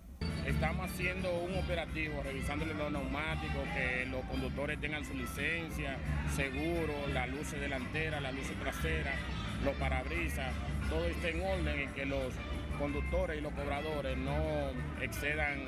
Estamos 0.45 0.91
haciendo 0.91 1.29
un 1.39 1.57
operativo, 1.57 2.21
revisándole 2.23 2.73
los 2.73 2.91
neumáticos, 2.91 3.63
que 3.75 4.05
los 4.07 4.23
conductores 4.25 4.79
tengan 4.81 5.05
su 5.05 5.13
licencia, 5.13 5.97
seguro, 6.35 6.93
las 7.13 7.29
luces 7.29 7.59
delanteras, 7.59 8.21
las 8.21 8.33
luces 8.33 8.59
traseras, 8.59 9.15
los 9.63 9.75
parabrisas, 9.75 10.53
todo 10.89 11.05
esté 11.05 11.31
en 11.31 11.41
orden 11.41 11.83
y 11.83 11.93
que 11.93 12.05
los 12.05 12.33
conductores 12.79 13.37
y 13.37 13.41
los 13.41 13.53
cobradores 13.53 14.17
no 14.17 14.71
excedan 15.01 15.59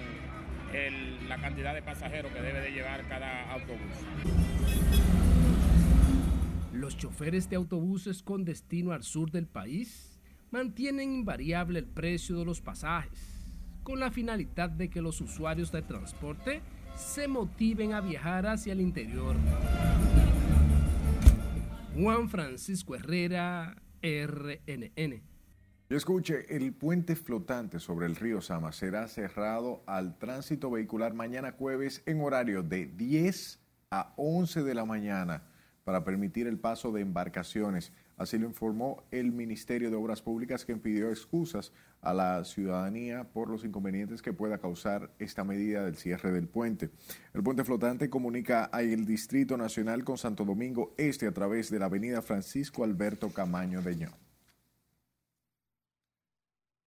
la 1.28 1.38
cantidad 1.38 1.76
de 1.76 1.84
pasajeros 1.84 2.32
que 2.32 2.42
debe 2.42 2.60
de 2.60 2.72
llevar 2.72 3.08
cada 3.08 3.52
autobús. 3.52 3.80
Los 6.74 6.98
choferes 6.98 7.48
de 7.48 7.58
autobuses 7.58 8.24
con 8.24 8.44
destino 8.44 8.92
al 8.92 9.04
sur 9.04 9.30
del 9.30 9.46
país 9.46 10.20
mantienen 10.50 11.14
invariable 11.14 11.78
el 11.78 11.86
precio 11.86 12.38
de 12.38 12.46
los 12.46 12.60
pasajes, 12.60 13.43
con 13.84 14.00
la 14.00 14.12
finalidad 14.12 14.70
de 14.70 14.90
que 14.90 15.02
los 15.02 15.22
usuarios 15.22 15.72
de 15.72 15.82
transporte 15.82 16.62
se 16.96 17.28
motiven 17.28 17.94
a 17.94 18.02
viajar 18.02 18.48
hacia 18.48 18.74
el 18.74 18.82
interior. 18.82 19.36
Juan 21.96 22.30
Francisco 22.30 22.96
Herrera, 22.96 23.76
RNN. 24.02 25.22
Escuche, 25.90 26.56
el 26.56 26.74
puente 26.74 27.16
flotante 27.16 27.80
sobre 27.80 28.08
el 28.08 28.16
río 28.16 28.42
Sama 28.42 28.72
será 28.72 29.08
cerrado 29.08 29.84
al 29.86 30.18
tránsito 30.18 30.72
vehicular 30.72 31.14
mañana 31.14 31.52
jueves 31.52 32.02
en 32.08 32.22
horario 32.22 32.64
de 32.64 32.88
10 32.88 33.60
a 33.92 34.14
11 34.18 34.64
de 34.64 34.74
la 34.74 34.86
mañana 34.86 35.44
para 35.84 36.04
permitir 36.04 36.48
el 36.48 36.58
paso 36.58 36.92
de 36.92 37.02
embarcaciones. 37.02 37.92
Así 38.18 38.38
lo 38.38 38.46
informó 38.46 39.04
el 39.12 39.32
Ministerio 39.32 39.90
de 39.90 39.96
Obras 39.96 40.22
Públicas, 40.22 40.66
quien 40.66 40.80
pidió 40.80 41.10
excusas 41.10 41.74
a 42.02 42.14
la 42.14 42.44
ciudadanía 42.46 43.26
por 43.32 43.50
los 43.50 43.66
inconvenientes 43.66 44.22
que 44.22 44.34
pueda 44.34 44.60
causar 44.60 45.12
esta 45.20 45.44
medida 45.44 45.84
del 45.84 45.96
cierre 45.96 46.32
del 46.32 46.48
puente. 46.48 46.90
El 47.34 47.44
puente 47.44 47.64
flotante 47.64 48.10
comunica 48.10 48.66
al 48.66 49.06
Distrito 49.06 49.58
Nacional 49.58 50.04
con 50.04 50.18
Santo 50.18 50.46
Domingo 50.46 50.94
Este 50.98 51.28
a 51.28 51.34
través 51.34 51.70
de 51.70 51.80
la 51.80 51.86
avenida 51.86 52.22
Francisco 52.22 52.84
Alberto 52.84 53.30
Camaño 53.30 53.82
de 53.82 53.96
Ño 53.96 54.24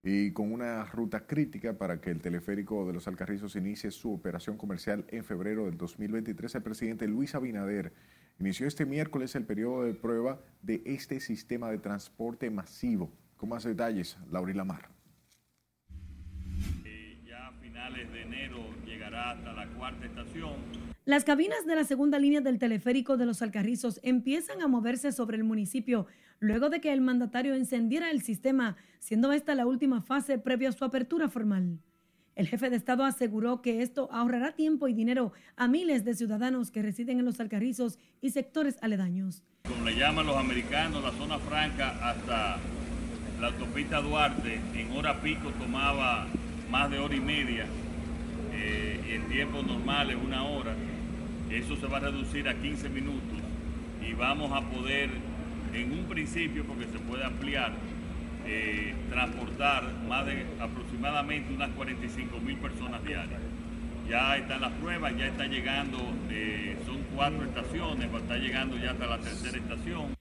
y 0.07 0.31
con 0.31 0.53
una 0.53 0.85
ruta 0.85 1.27
crítica 1.27 1.77
para 1.77 1.99
que 1.99 2.09
el 2.11 2.21
teleférico 2.21 2.87
de 2.87 2.93
los 2.93 3.07
Alcarrizos 3.07 3.57
inicie 3.57 3.91
su 3.91 4.13
operación 4.13 4.57
comercial 4.57 5.05
en 5.09 5.25
febrero 5.25 5.65
del 5.65 5.77
2023, 5.77 6.55
el 6.55 6.63
presidente 6.63 7.07
Luis 7.07 7.35
Abinader 7.35 7.93
inició 8.39 8.67
este 8.67 8.85
miércoles 8.85 9.35
el 9.35 9.45
periodo 9.45 9.83
de 9.83 9.93
prueba 9.93 10.39
de 10.61 10.81
este 10.85 11.19
sistema 11.19 11.69
de 11.69 11.77
transporte 11.77 12.49
masivo. 12.49 13.11
Con 13.35 13.49
más 13.49 13.63
detalles, 13.63 14.17
Laurila 14.31 14.63
Mar. 14.63 14.89
Ya 17.25 17.47
a 17.47 17.51
finales 17.53 18.11
de 18.11 18.21
enero 18.21 18.57
llegará 18.85 19.31
hasta 19.31 19.53
la 19.53 19.67
cuarta 19.73 20.05
estación. 20.05 20.55
Las 21.05 21.23
cabinas 21.23 21.65
de 21.65 21.75
la 21.75 21.83
segunda 21.83 22.19
línea 22.19 22.41
del 22.41 22.59
teleférico 22.59 23.15
de 23.15 23.25
los 23.25 23.41
Alcarrizos 23.41 23.99
empiezan 24.03 24.61
a 24.61 24.67
moverse 24.67 25.11
sobre 25.11 25.37
el 25.37 25.43
municipio 25.43 26.07
luego 26.39 26.69
de 26.69 26.81
que 26.81 26.91
el 26.91 27.01
mandatario 27.01 27.55
encendiera 27.55 28.11
el 28.11 28.21
sistema, 28.21 28.75
siendo 28.99 29.31
esta 29.31 29.55
la 29.55 29.65
última 29.65 30.01
fase 30.01 30.37
previa 30.37 30.69
a 30.69 30.73
su 30.73 30.83
apertura 30.83 31.29
formal. 31.29 31.79
El 32.37 32.47
jefe 32.47 32.69
de 32.69 32.75
Estado 32.75 33.03
aseguró 33.03 33.63
que 33.63 33.81
esto 33.81 34.09
ahorrará 34.11 34.51
tiempo 34.51 34.87
y 34.87 34.93
dinero 34.93 35.33
a 35.55 35.67
miles 35.67 36.05
de 36.05 36.13
ciudadanos 36.13 36.69
que 36.69 36.83
residen 36.83 37.17
en 37.17 37.25
los 37.25 37.39
Alcarrizos 37.39 37.97
y 38.21 38.29
sectores 38.29 38.77
aledaños. 38.81 39.41
Como 39.67 39.83
le 39.83 39.95
llaman 39.95 40.27
los 40.27 40.37
americanos, 40.37 41.03
la 41.03 41.13
zona 41.13 41.39
franca 41.39 41.97
hasta 41.99 42.57
la 43.41 43.47
autopista 43.47 44.01
Duarte, 44.01 44.61
en 44.75 44.91
hora 44.91 45.19
pico 45.19 45.49
tomaba 45.53 46.27
más 46.69 46.91
de 46.91 46.99
hora 46.99 47.15
y 47.15 47.21
media 47.21 47.65
eh, 48.53 49.03
y 49.09 49.15
en 49.15 49.27
tiempos 49.29 49.65
normales 49.65 50.15
una 50.23 50.43
hora. 50.43 50.75
Eso 51.49 51.75
se 51.75 51.87
va 51.87 51.97
a 51.97 52.01
reducir 52.01 52.47
a 52.47 52.53
15 52.53 52.87
minutos 52.89 53.39
y 54.07 54.13
vamos 54.13 54.51
a 54.51 54.61
poder, 54.69 55.09
en 55.73 55.91
un 55.91 56.05
principio, 56.05 56.65
porque 56.65 56.85
se 56.85 56.99
puede 56.99 57.23
ampliar, 57.23 57.73
eh, 58.47 58.95
transportar 59.09 59.83
más 60.07 60.25
de 60.25 60.45
aproximadamente 60.59 61.53
unas 61.53 61.69
45 61.71 62.39
mil 62.39 62.57
personas 62.57 63.03
diarias. 63.03 63.41
Ya 64.09 64.37
están 64.37 64.61
las 64.61 64.71
pruebas, 64.73 65.17
ya 65.17 65.27
está 65.27 65.45
llegando, 65.47 65.97
eh, 66.29 66.77
son 66.85 67.03
cuatro 67.13 67.43
estaciones, 67.43 68.11
va 68.11 68.19
a 68.19 68.21
estar 68.21 68.39
llegando 68.39 68.77
ya 68.77 68.91
hasta 68.91 69.05
la 69.05 69.19
tercera 69.19 69.57
estación. 69.57 70.15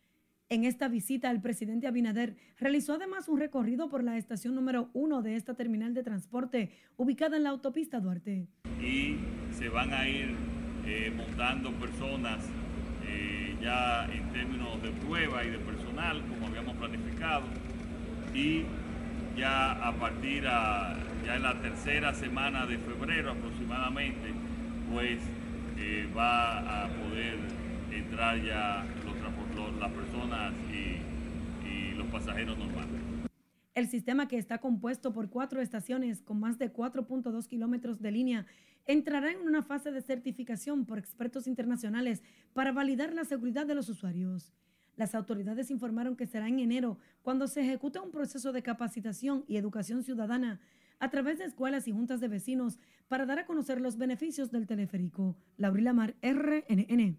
En 0.49 0.64
esta 0.64 0.89
visita, 0.89 1.31
el 1.31 1.41
presidente 1.41 1.87
Abinader 1.87 2.37
realizó 2.59 2.95
además 2.95 3.29
un 3.29 3.41
recorrido 3.41 3.89
por 3.89 4.05
la 4.05 4.16
estación 4.16 4.55
número 4.55 4.91
uno 4.93 5.22
de 5.22 5.35
esta 5.35 5.55
terminal 5.55 5.93
de 5.95 6.05
transporte, 6.05 6.70
ubicada 6.97 7.37
en 7.37 7.45
la 7.45 7.51
autopista 7.51 7.99
Duarte. 8.01 8.47
y 8.81 9.16
se 9.53 9.68
van 9.68 9.93
a 9.93 10.09
ir 10.09 10.35
eh, 10.85 11.12
montando 11.16 11.72
personas 11.72 12.45
eh, 13.05 13.57
ya 13.61 14.05
en 14.12 14.33
términos 14.33 14.81
de 14.83 14.91
prueba 14.91 15.45
y 15.45 15.51
de 15.51 15.59
personal, 15.59 16.22
como 16.29 16.47
habíamos 16.47 16.77
planificado, 16.77 17.43
y 18.37 18.64
ya 19.37 19.72
a 19.89 19.93
partir 19.99 20.47
a, 20.47 20.95
ya 21.24 21.37
en 21.37 21.43
la 21.43 21.61
tercera 21.61 22.14
semana 22.14 22.66
de 22.66 22.78
febrero 22.78 23.32
aproximadamente, 23.32 24.32
pues 24.93 25.18
eh, 25.78 26.09
va 26.16 26.84
a 26.84 26.89
poder 26.89 27.39
entrar 27.91 28.43
ya 28.43 28.84
los 29.05 29.16
los- 29.57 29.80
las 29.80 29.91
personas 29.91 30.53
y, 30.70 31.66
y 31.68 31.95
los 31.97 32.07
pasajeros 32.09 32.57
normales. 32.59 33.01
El 33.74 33.89
sistema, 33.89 34.28
que 34.28 34.39
está 34.39 34.59
compuesto 34.59 35.12
por 35.12 35.28
cuatro 35.28 35.61
estaciones 35.61 36.22
con 36.22 36.39
más 36.41 36.59
de 36.59 36.72
4.2 36.72 37.47
kilómetros 37.47 38.01
de 38.01 38.11
línea, 38.11 38.47
entrará 38.87 39.30
en 39.32 39.41
una 39.41 39.62
fase 39.62 39.93
de 39.93 40.01
certificación 40.01 40.87
por 40.87 40.99
expertos 40.99 41.47
internacionales 41.47 42.22
para 42.55 42.72
validar 42.72 43.12
la 43.12 43.24
seguridad 43.24 43.66
de 43.66 43.74
los 43.74 43.89
usuarios. 43.89 44.53
Las 44.97 45.15
autoridades 45.15 45.71
informaron 45.71 46.17
que 46.17 46.27
será 46.27 46.49
en 46.49 46.59
enero 46.59 46.99
cuando 47.23 47.49
se 47.49 47.61
ejecute 47.61 48.01
un 48.01 48.11
proceso 48.11 48.53
de 48.53 48.63
capacitación 48.63 49.45
y 49.47 49.59
educación 49.59 50.03
ciudadana 50.03 50.59
a 50.99 51.11
través 51.11 51.39
de 51.39 51.45
escuelas 51.45 51.87
y 51.87 51.93
juntas 51.93 52.21
de 52.21 52.29
vecinos 52.29 52.79
para 53.09 53.27
dar 53.27 53.39
a 53.39 53.47
conocer 53.47 53.81
los 53.81 53.99
beneficios 53.99 54.51
del 54.51 54.67
teleférico. 54.67 55.37
Laurila 55.59 55.93
Mar, 55.93 56.17
RNN. 56.23 57.19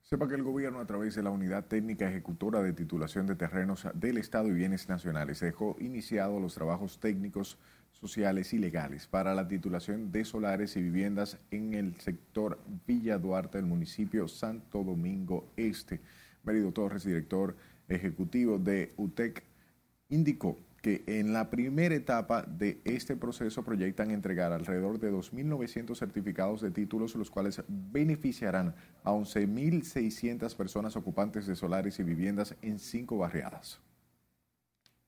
Sepa 0.00 0.28
que 0.28 0.34
el 0.34 0.42
gobierno, 0.42 0.80
a 0.80 0.86
través 0.86 1.14
de 1.14 1.22
la 1.22 1.30
Unidad 1.30 1.66
Técnica 1.66 2.08
Ejecutora 2.08 2.62
de 2.62 2.72
Titulación 2.72 3.26
de 3.26 3.36
Terrenos 3.36 3.86
del 3.94 4.18
Estado 4.18 4.48
y 4.48 4.52
Bienes 4.52 4.88
Nacionales, 4.88 5.40
dejó 5.40 5.76
iniciados 5.80 6.40
los 6.40 6.54
trabajos 6.54 7.00
técnicos, 7.00 7.58
sociales 7.90 8.52
y 8.52 8.58
legales 8.58 9.06
para 9.06 9.34
la 9.34 9.46
titulación 9.46 10.10
de 10.10 10.24
solares 10.24 10.76
y 10.76 10.82
viviendas 10.82 11.38
en 11.50 11.74
el 11.74 11.94
sector 11.96 12.58
Villa 12.86 13.18
Duarte 13.18 13.58
del 13.58 13.66
municipio 13.66 14.28
Santo 14.28 14.82
Domingo 14.82 15.48
Este. 15.56 16.00
Mérido 16.44 16.72
Torres, 16.72 17.04
director 17.04 17.56
ejecutivo 17.88 18.58
de 18.58 18.92
UTEC, 18.96 19.44
indicó 20.08 20.58
que 20.84 21.02
en 21.06 21.32
la 21.32 21.48
primera 21.48 21.94
etapa 21.94 22.42
de 22.42 22.82
este 22.84 23.16
proceso 23.16 23.64
proyectan 23.64 24.10
entregar 24.10 24.52
alrededor 24.52 24.98
de 24.98 25.10
2.900 25.10 25.96
certificados 25.96 26.60
de 26.60 26.70
títulos, 26.70 27.14
los 27.14 27.30
cuales 27.30 27.62
beneficiarán 27.68 28.74
a 29.02 29.12
11.600 29.12 30.54
personas 30.54 30.94
ocupantes 30.94 31.46
de 31.46 31.56
solares 31.56 31.98
y 32.00 32.02
viviendas 32.02 32.54
en 32.60 32.78
cinco 32.78 33.16
barriadas. 33.16 33.80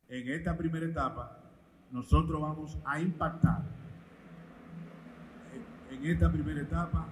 En 0.09 0.27
esta 0.29 0.57
primera 0.57 0.87
etapa, 0.87 1.43
nosotros 1.91 2.41
vamos 2.41 2.79
a 2.85 2.99
impactar 2.99 3.63
en, 5.91 6.07
esta 6.07 6.33
primera 6.33 6.63
etapa 6.63 7.07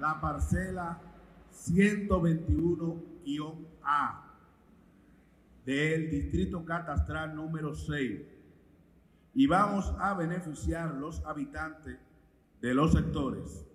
la 0.00 0.20
parcela 0.20 0.98
121-A 3.26 4.22
del 5.64 6.10
distrito 6.10 6.64
catastral 6.64 7.34
número 7.34 7.74
6 7.74 8.20
y 9.34 9.46
vamos 9.46 9.92
a 9.98 10.14
beneficiar 10.14 10.94
los 10.94 11.22
habitantes 11.26 11.98
de 12.60 12.74
los 12.74 12.92
sectores. 12.92 13.66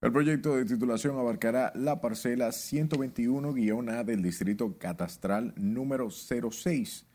El 0.00 0.12
proyecto 0.12 0.56
de 0.56 0.64
titulación 0.64 1.18
abarcará 1.18 1.72
la 1.74 2.00
parcela 2.00 2.48
121-A 2.48 4.04
del 4.04 4.22
distrito 4.22 4.76
catastral 4.78 5.54
número 5.56 6.10
06, 6.10 7.06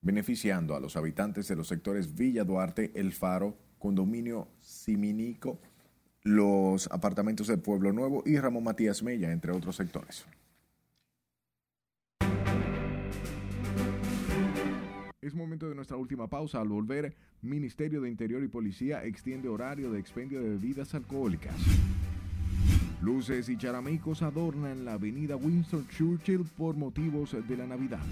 beneficiando 0.00 0.74
a 0.74 0.80
los 0.80 0.96
habitantes 0.96 1.48
de 1.48 1.56
los 1.56 1.68
sectores 1.68 2.14
Villa 2.14 2.44
Duarte, 2.44 2.92
El 2.94 3.12
Faro, 3.12 3.58
Condominio 3.78 4.48
Siminico, 4.60 5.60
los 6.24 6.88
apartamentos 6.90 7.46
del 7.46 7.60
Pueblo 7.60 7.92
Nuevo 7.92 8.22
y 8.24 8.38
Ramón 8.38 8.64
Matías 8.64 9.02
Mella, 9.02 9.30
entre 9.30 9.52
otros 9.52 9.76
sectores. 9.76 10.26
Es 15.20 15.34
momento 15.34 15.68
de 15.68 15.74
nuestra 15.74 15.96
última 15.96 16.26
pausa. 16.28 16.60
Al 16.60 16.68
volver, 16.68 17.14
Ministerio 17.42 18.00
de 18.00 18.10
Interior 18.10 18.42
y 18.42 18.48
Policía 18.48 19.04
extiende 19.04 19.48
horario 19.48 19.90
de 19.90 19.98
expendio 19.98 20.40
de 20.40 20.50
bebidas 20.50 20.94
alcohólicas. 20.94 21.54
Luces 23.02 23.48
y 23.50 23.56
charamicos 23.56 24.22
adornan 24.22 24.84
la 24.84 24.94
avenida 24.94 25.36
Winston 25.36 25.86
Churchill 25.88 26.44
por 26.56 26.74
motivos 26.74 27.36
de 27.46 27.56
la 27.56 27.66
Navidad. 27.66 28.02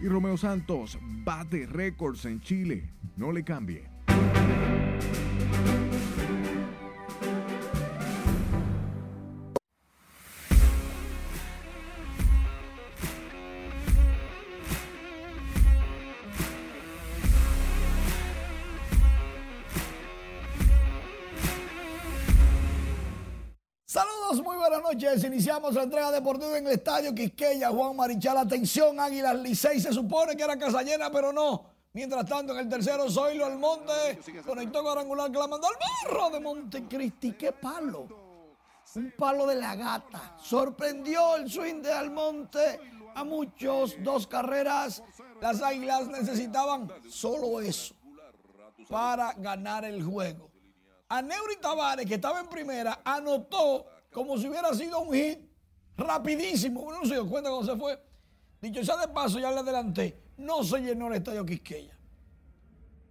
Y 0.00 0.06
Romeo 0.06 0.36
Santos 0.36 0.98
bate 1.24 1.66
récords 1.66 2.24
en 2.24 2.40
Chile. 2.40 2.90
No 3.16 3.32
le 3.32 3.42
cambie. 3.42 3.89
Noches. 25.10 25.24
Iniciamos 25.24 25.74
la 25.74 25.82
entrega 25.82 26.10
deportiva 26.10 26.58
en 26.58 26.66
el 26.66 26.72
estadio 26.72 27.14
Quisqueya. 27.14 27.70
Juan 27.70 27.96
Marichal, 27.96 28.38
atención, 28.38 28.98
Águilas 29.00 29.36
Licey. 29.36 29.80
Se 29.80 29.92
supone 29.92 30.36
que 30.36 30.42
era 30.42 30.58
casa 30.58 30.82
llena, 30.82 31.10
pero 31.10 31.32
no. 31.32 31.64
Mientras 31.92 32.24
tanto, 32.26 32.52
en 32.52 32.60
el 32.60 32.68
tercero, 32.68 33.10
Zoilo 33.10 33.46
Almonte 33.46 34.20
conectó 34.46 34.82
cuadrangular 34.82 35.30
que 35.30 35.38
la 35.38 35.48
mandó 35.48 35.66
al 35.66 35.74
barro 36.08 36.30
de 36.30 36.40
Montecristi. 36.40 37.32
¡Qué 37.32 37.52
palo! 37.52 38.06
Un 38.94 39.12
palo 39.16 39.46
de 39.46 39.56
la 39.56 39.74
gata. 39.74 40.36
Sorprendió 40.42 41.36
el 41.36 41.50
swing 41.50 41.82
de 41.82 41.92
Almonte 41.92 42.80
a 43.14 43.24
muchos. 43.24 43.96
Dos 44.02 44.26
carreras. 44.26 45.02
Las 45.40 45.62
Águilas 45.62 46.06
necesitaban 46.08 46.92
solo 47.08 47.60
eso 47.60 47.94
para 48.88 49.32
ganar 49.34 49.84
el 49.84 50.02
juego. 50.02 50.50
A 51.08 51.22
Neuri 51.22 51.56
Tavares, 51.56 52.06
que 52.06 52.14
estaba 52.14 52.40
en 52.40 52.46
primera, 52.46 53.00
anotó 53.04 53.86
como 54.12 54.38
si 54.38 54.48
hubiera 54.48 54.72
sido 54.74 55.00
un 55.00 55.14
hit 55.14 55.38
rapidísimo. 55.96 56.80
Uno 56.80 57.00
no 57.00 57.06
se 57.06 57.14
dio 57.14 57.28
cuenta 57.28 57.50
cuando 57.50 57.72
se 57.72 57.78
fue. 57.78 58.02
Dicho 58.60 58.84
sea 58.84 58.96
de 58.96 59.08
paso, 59.08 59.38
ya 59.38 59.50
le 59.50 59.60
adelanté. 59.60 60.20
No 60.36 60.62
se 60.64 60.80
llenó 60.80 61.08
el 61.08 61.14
estadio 61.14 61.44
Quisqueya. 61.46 61.96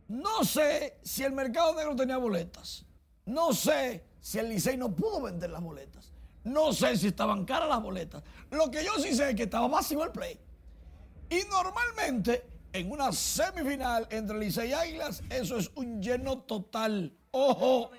No 0.10 0.43
sé 0.43 1.00
si 1.04 1.24
el 1.24 1.34
mercado 1.34 1.76
negro 1.76 1.95
tenía 1.95 2.18
boletas. 2.18 2.86
No 3.26 3.54
sé 3.54 4.04
si 4.20 4.39
el 4.39 4.50
Licey 4.50 4.76
no 4.78 4.95
pudo 4.95 5.22
vender 5.22 5.50
las 5.50 5.62
boletas. 5.62 6.12
No 6.43 6.74
sé 6.74 6.97
si 6.97 7.08
estaban 7.08 7.45
caras 7.45 7.70
las 7.70 7.82
boletas. 7.82 8.24
Lo 8.50 8.72
que 8.72 8.84
yo 8.84 8.93
sí 8.97 9.16
sé 9.16 9.30
es 9.30 9.36
que 9.36 9.43
estaba 9.43 9.68
vacío 9.68 10.04
el 10.04 10.12
play. 10.12 10.39
Y 11.30 11.41
normalmente, 11.50 12.43
en 12.74 12.91
una 12.91 13.12
semifinal 13.12 14.08
entre 14.10 14.39
Licey 14.39 14.70
y 14.70 14.74
Águilas, 14.74 15.22
eso 15.30 15.58
es 15.58 15.70
un 15.76 16.02
lleno 16.02 16.39
total. 16.39 17.16
Ojo. 17.32 17.91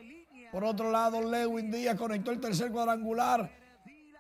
Por 0.53 0.64
otro 0.64 0.90
lado, 0.90 1.22
Lewin 1.22 1.70
Díaz 1.70 1.96
conectó 1.96 2.30
el 2.30 2.40
tercer 2.40 2.72
cuadrangular 2.72 3.51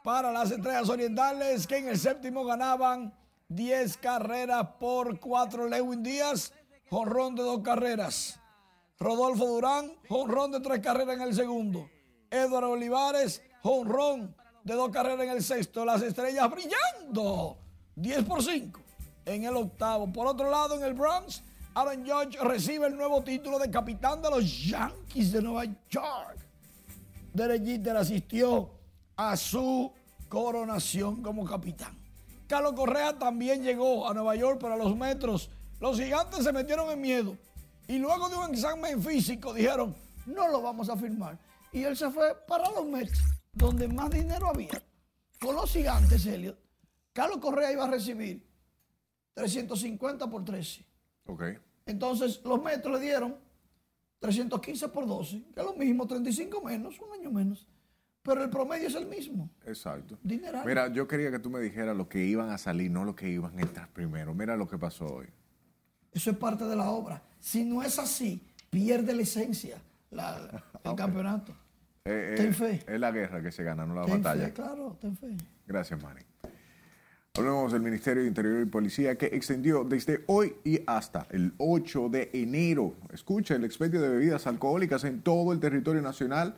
para 0.04 0.30
las 0.30 0.50
estrellas 0.50 0.88
orientales, 0.88 1.66
que 1.66 1.78
en 1.78 1.88
el 1.88 1.98
séptimo 1.98 2.44
ganaban 2.44 3.12
10 3.48 3.96
carreras 3.96 4.66
por 4.78 5.18
4. 5.18 5.68
Lewin 5.68 6.02
Díaz, 6.02 6.52
jonrón 6.88 7.34
de 7.34 7.42
dos 7.42 7.60
carreras. 7.62 8.40
Rodolfo 8.98 9.46
Durán, 9.46 9.92
jonrón 10.08 10.52
de 10.52 10.60
tres 10.60 10.80
carreras 10.80 11.16
en 11.16 11.22
el 11.22 11.34
segundo. 11.34 11.88
Eduardo 12.30 12.72
Olivares, 12.72 13.42
jonrón 13.62 14.36
de 14.62 14.74
dos 14.74 14.90
carreras 14.90 15.24
en 15.24 15.30
el 15.30 15.42
sexto. 15.42 15.84
Las 15.84 16.02
estrellas 16.02 16.50
brillando. 16.50 17.58
10 17.96 18.24
por 18.24 18.42
5 18.42 18.80
en 19.24 19.44
el 19.44 19.56
octavo. 19.56 20.12
Por 20.12 20.26
otro 20.26 20.50
lado, 20.50 20.76
en 20.76 20.84
el 20.84 20.94
Bronx, 20.94 21.42
Aaron 21.72 22.04
Judge 22.04 22.36
recibe 22.42 22.88
el 22.88 22.96
nuevo 22.96 23.22
título 23.22 23.58
de 23.58 23.70
capitán 23.70 24.20
de 24.20 24.28
los 24.28 24.66
Yankees 24.66 25.30
de 25.32 25.40
Nueva 25.40 25.64
York. 25.88 26.38
Derek 27.32 27.64
Jeter 27.64 27.96
asistió 27.96 28.70
a 29.14 29.36
su 29.36 29.92
coronación 30.28 31.22
como 31.22 31.44
capitán. 31.44 31.96
Carlos 32.48 32.72
Correa 32.72 33.16
también 33.16 33.62
llegó 33.62 34.08
a 34.08 34.14
Nueva 34.14 34.34
York 34.34 34.60
para 34.60 34.76
los 34.76 34.96
metros. 34.96 35.48
Los 35.78 35.96
gigantes 35.96 36.42
se 36.42 36.52
metieron 36.52 36.90
en 36.90 37.00
miedo 37.00 37.36
y 37.86 37.98
luego 37.98 38.28
de 38.28 38.36
un 38.36 38.50
examen 38.50 39.00
físico 39.00 39.54
dijeron, 39.54 39.94
no 40.26 40.48
lo 40.48 40.60
vamos 40.60 40.88
a 40.88 40.96
firmar. 40.96 41.38
Y 41.72 41.84
él 41.84 41.96
se 41.96 42.10
fue 42.10 42.34
para 42.48 42.68
los 42.72 42.84
Mets, 42.84 43.20
donde 43.52 43.86
más 43.86 44.10
dinero 44.10 44.48
había. 44.48 44.82
Con 45.40 45.54
los 45.54 45.70
gigantes, 45.70 46.26
Elliot, 46.26 46.58
Carlos 47.12 47.38
Correa 47.38 47.70
iba 47.70 47.84
a 47.84 47.90
recibir 47.90 48.44
350 49.34 50.28
por 50.28 50.44
13. 50.44 50.89
Entonces 51.86 52.40
los 52.44 52.62
metros 52.62 52.98
le 52.98 53.04
dieron 53.06 53.36
315 54.20 54.88
por 54.88 55.06
12, 55.06 55.42
que 55.54 55.60
es 55.60 55.66
lo 55.66 55.74
mismo, 55.74 56.06
35 56.06 56.60
menos, 56.62 56.98
un 57.00 57.12
año 57.18 57.30
menos. 57.30 57.66
Pero 58.22 58.44
el 58.44 58.50
promedio 58.50 58.88
es 58.88 58.94
el 58.94 59.06
mismo. 59.06 59.48
Exacto. 59.64 60.18
Dineral. 60.22 60.64
Mira, 60.66 60.92
yo 60.92 61.08
quería 61.08 61.30
que 61.30 61.38
tú 61.38 61.48
me 61.48 61.58
dijeras 61.60 61.96
lo 61.96 62.06
que 62.08 62.22
iban 62.26 62.50
a 62.50 62.58
salir, 62.58 62.90
no 62.90 63.04
lo 63.04 63.16
que 63.16 63.28
iban 63.30 63.58
a 63.58 63.62
entrar 63.62 63.88
primero. 63.88 64.34
Mira 64.34 64.56
lo 64.56 64.68
que 64.68 64.76
pasó 64.76 65.06
hoy. 65.06 65.26
Eso 66.12 66.30
es 66.30 66.36
parte 66.36 66.64
de 66.64 66.76
la 66.76 66.90
obra. 66.90 67.22
Si 67.38 67.64
no 67.64 67.82
es 67.82 67.98
así, 67.98 68.42
pierde 68.68 69.14
la 69.14 69.22
esencia 69.22 69.78
la- 70.10 70.62
el 70.84 70.94
campeonato. 70.94 71.54
Eh, 72.04 72.34
Ten 72.36 72.50
eh, 72.50 72.52
fe. 72.52 72.84
Es 72.86 73.00
la 73.00 73.10
guerra 73.10 73.40
que 73.42 73.50
se 73.52 73.62
gana, 73.62 73.86
no 73.86 73.94
la 73.94 74.04
Ten 74.04 74.22
batalla. 74.22 74.46
fe, 74.48 74.52
claro, 74.52 74.98
ten 75.00 75.16
fe. 75.16 75.36
Gracias, 75.66 76.02
Manny. 76.02 76.20
Hablemos 77.38 77.70
del 77.72 77.82
Ministerio 77.82 78.22
de 78.24 78.28
Interior 78.28 78.60
y 78.60 78.64
Policía 78.64 79.16
que 79.16 79.26
extendió 79.26 79.84
desde 79.84 80.24
hoy 80.26 80.56
y 80.64 80.80
hasta 80.88 81.28
el 81.30 81.52
8 81.58 82.08
de 82.08 82.28
enero. 82.32 82.96
Escucha 83.12 83.54
el 83.54 83.64
expendio 83.64 84.00
de 84.00 84.08
bebidas 84.08 84.48
alcohólicas 84.48 85.04
en 85.04 85.22
todo 85.22 85.52
el 85.52 85.60
territorio 85.60 86.02
nacional 86.02 86.56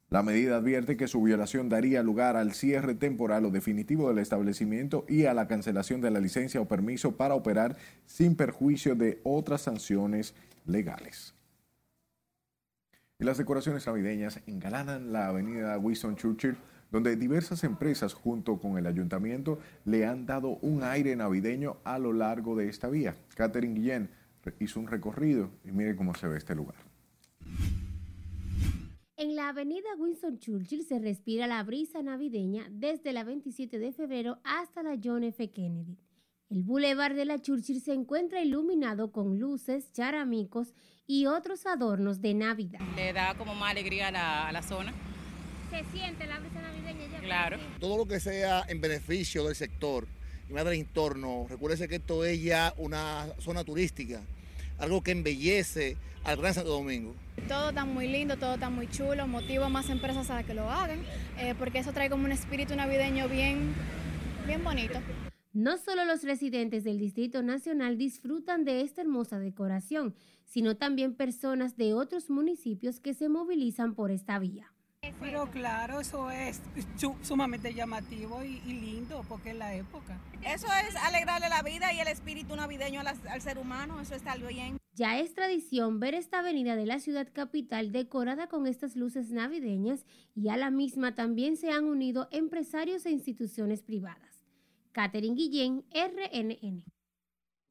La 0.10 0.24
medida 0.24 0.58
advierte 0.58 0.98
que 0.98 1.08
su 1.08 1.22
violación 1.22 1.70
daría 1.70 2.02
lugar 2.04 2.36
al 2.38 2.54
cierre 2.54 2.96
temporal 2.96 3.46
o 3.46 3.52
definitivo 3.52 4.10
del 4.10 4.18
establecimiento 4.20 5.06
y 5.08 5.26
a 5.26 5.34
la 5.34 5.48
cancelación 5.48 6.02
de 6.02 6.12
la 6.12 6.20
licencia 6.20 6.62
o 6.62 6.68
permiso 6.68 7.18
para 7.18 7.34
operar 7.36 7.78
sin 8.06 8.36
perjuicio 8.36 8.96
de 8.96 9.22
otras 9.24 9.62
sanciones 9.62 10.36
legales. 10.66 11.34
Y 13.20 13.26
las 13.26 13.38
decoraciones 13.38 13.86
navideñas 13.88 14.42
engalanan 14.48 15.14
la 15.14 15.28
avenida 15.28 15.78
Winston 15.78 16.16
Churchill, 16.16 16.58
donde 16.92 17.16
diversas 17.16 17.64
empresas 17.64 18.14
junto 18.14 18.60
con 18.60 18.78
el 18.78 18.86
ayuntamiento 18.86 19.60
le 19.86 20.06
han 20.06 20.26
dado 20.26 20.58
un 20.62 20.84
aire 20.84 21.16
navideño 21.16 21.78
a 21.84 22.00
lo 22.00 22.14
largo 22.14 22.56
de 22.56 22.70
esta 22.70 22.90
vía. 22.90 23.16
Catherine 23.36 23.80
Guillén 23.80 24.10
hizo 24.60 24.80
un 24.80 24.88
recorrido 24.88 25.50
y 25.64 25.72
mire 25.72 25.96
cómo 25.96 26.14
se 26.16 26.28
ve 26.28 26.38
este 26.38 26.56
lugar. 26.56 26.76
En 29.16 29.36
la 29.36 29.50
avenida 29.50 29.88
Winston 29.98 30.40
Churchill 30.40 30.84
se 30.84 31.00
respira 31.00 31.48
la 31.48 31.64
brisa 31.64 32.04
navideña 32.04 32.68
desde 32.70 33.14
la 33.14 33.24
27 33.24 33.80
de 33.80 33.92
febrero 33.92 34.40
hasta 34.44 34.84
la 34.84 35.00
John 35.02 35.24
F. 35.24 35.50
Kennedy. 35.52 35.98
El 36.54 36.62
bulevar 36.62 37.16
de 37.16 37.26
la 37.26 37.42
Churchill 37.42 37.82
se 37.82 37.94
encuentra 37.94 38.44
iluminado 38.44 39.12
con 39.12 39.40
luces, 39.40 39.92
charamicos 39.92 40.68
y 41.08 41.26
otros 41.26 41.66
adornos 41.66 42.22
de 42.22 42.36
Navidad. 42.36 42.80
Le 42.96 43.12
da 43.12 43.34
como 43.34 43.56
más 43.56 43.72
alegría 43.72 44.10
a 44.10 44.12
la, 44.12 44.48
a 44.50 44.52
la 44.52 44.62
zona. 44.62 44.94
¿Se 45.72 45.84
siente 45.86 46.28
la 46.28 46.38
brisa 46.38 46.62
navideña 46.62 47.08
ya? 47.12 47.20
Claro. 47.22 47.58
Todo 47.80 47.98
lo 47.98 48.06
que 48.06 48.20
sea 48.20 48.64
en 48.68 48.82
beneficio 48.82 49.44
del 49.46 49.56
sector 49.56 50.08
y 50.48 50.54
más 50.54 50.64
del 50.64 50.76
entorno. 50.76 51.48
Recuérdese 51.50 51.88
que 51.88 51.96
esto 51.96 52.24
es 52.24 52.40
ya 52.44 52.76
una 52.78 53.26
zona 53.40 53.64
turística, 53.64 54.22
algo 54.78 55.02
que 55.02 55.10
embellece 55.10 55.98
al 56.24 56.38
Gran 56.38 56.54
Santo 56.54 56.70
Domingo. 56.70 57.16
Todo 57.48 57.70
está 57.70 57.84
muy 57.84 58.08
lindo, 58.08 58.38
todo 58.38 58.54
está 58.54 58.70
muy 58.70 58.88
chulo, 58.92 59.26
motiva 59.26 59.66
a 59.66 59.70
más 59.70 59.90
empresas 59.90 60.30
a 60.30 60.44
que 60.44 60.54
lo 60.54 60.70
hagan, 60.70 61.00
eh, 61.40 61.56
porque 61.58 61.80
eso 61.80 61.94
trae 61.94 62.12
como 62.12 62.26
un 62.26 62.32
espíritu 62.32 62.76
navideño 62.76 63.28
bien, 63.28 63.74
bien 64.46 64.64
bonito. 64.64 65.00
No 65.54 65.78
solo 65.78 66.04
los 66.06 66.24
residentes 66.24 66.84
del 66.84 66.98
Distrito 66.98 67.44
Nacional 67.44 67.96
disfrutan 67.98 68.66
de 68.66 68.82
esta 68.82 69.02
hermosa 69.02 69.38
decoración, 69.38 70.16
sino 70.46 70.78
también 70.78 71.14
personas 71.14 71.78
de 71.78 71.94
otros 71.94 72.32
municipios 72.32 73.00
que 73.00 73.14
se 73.14 73.30
movilizan 73.30 73.94
por 73.94 74.10
esta 74.10 74.40
vía. 74.40 74.74
Pero 75.20 75.46
claro, 75.52 76.00
eso 76.00 76.32
es 76.32 76.60
su- 76.98 77.16
sumamente 77.22 77.74
llamativo 77.74 78.44
y, 78.44 78.62
y 78.66 78.74
lindo 78.80 79.24
porque 79.30 79.52
es 79.52 79.58
la 79.58 79.76
época. 79.76 80.20
Eso 80.42 80.66
es 80.90 80.96
alegrarle 80.96 81.50
la 81.50 81.62
vida 81.62 81.94
y 81.94 82.00
el 82.00 82.08
espíritu 82.08 82.56
navideño 82.56 83.02
a 83.02 83.04
las- 83.04 83.24
al 83.28 83.42
ser 83.42 83.60
humano, 83.60 84.00
eso 84.02 84.16
está 84.16 84.36
bien. 84.38 84.78
Ya 84.96 85.20
es 85.20 85.36
tradición 85.36 86.00
ver 86.00 86.16
esta 86.16 86.40
avenida 86.40 86.76
de 86.76 86.86
la 86.88 87.00
ciudad 87.00 87.28
capital 87.32 87.92
decorada 87.92 88.48
con 88.48 88.66
estas 88.66 88.96
luces 88.96 89.30
navideñas 89.30 90.06
y 90.36 90.50
a 90.50 90.58
la 90.58 90.72
misma 90.72 91.14
también 91.14 91.58
se 91.58 91.70
han 91.72 91.86
unido 91.86 92.28
empresarios 92.32 93.06
e 93.06 93.12
instituciones 93.12 93.84
privadas. 93.84 94.33
Catherine 94.94 95.36
Guillén, 95.36 95.84
RNN. 95.92 96.84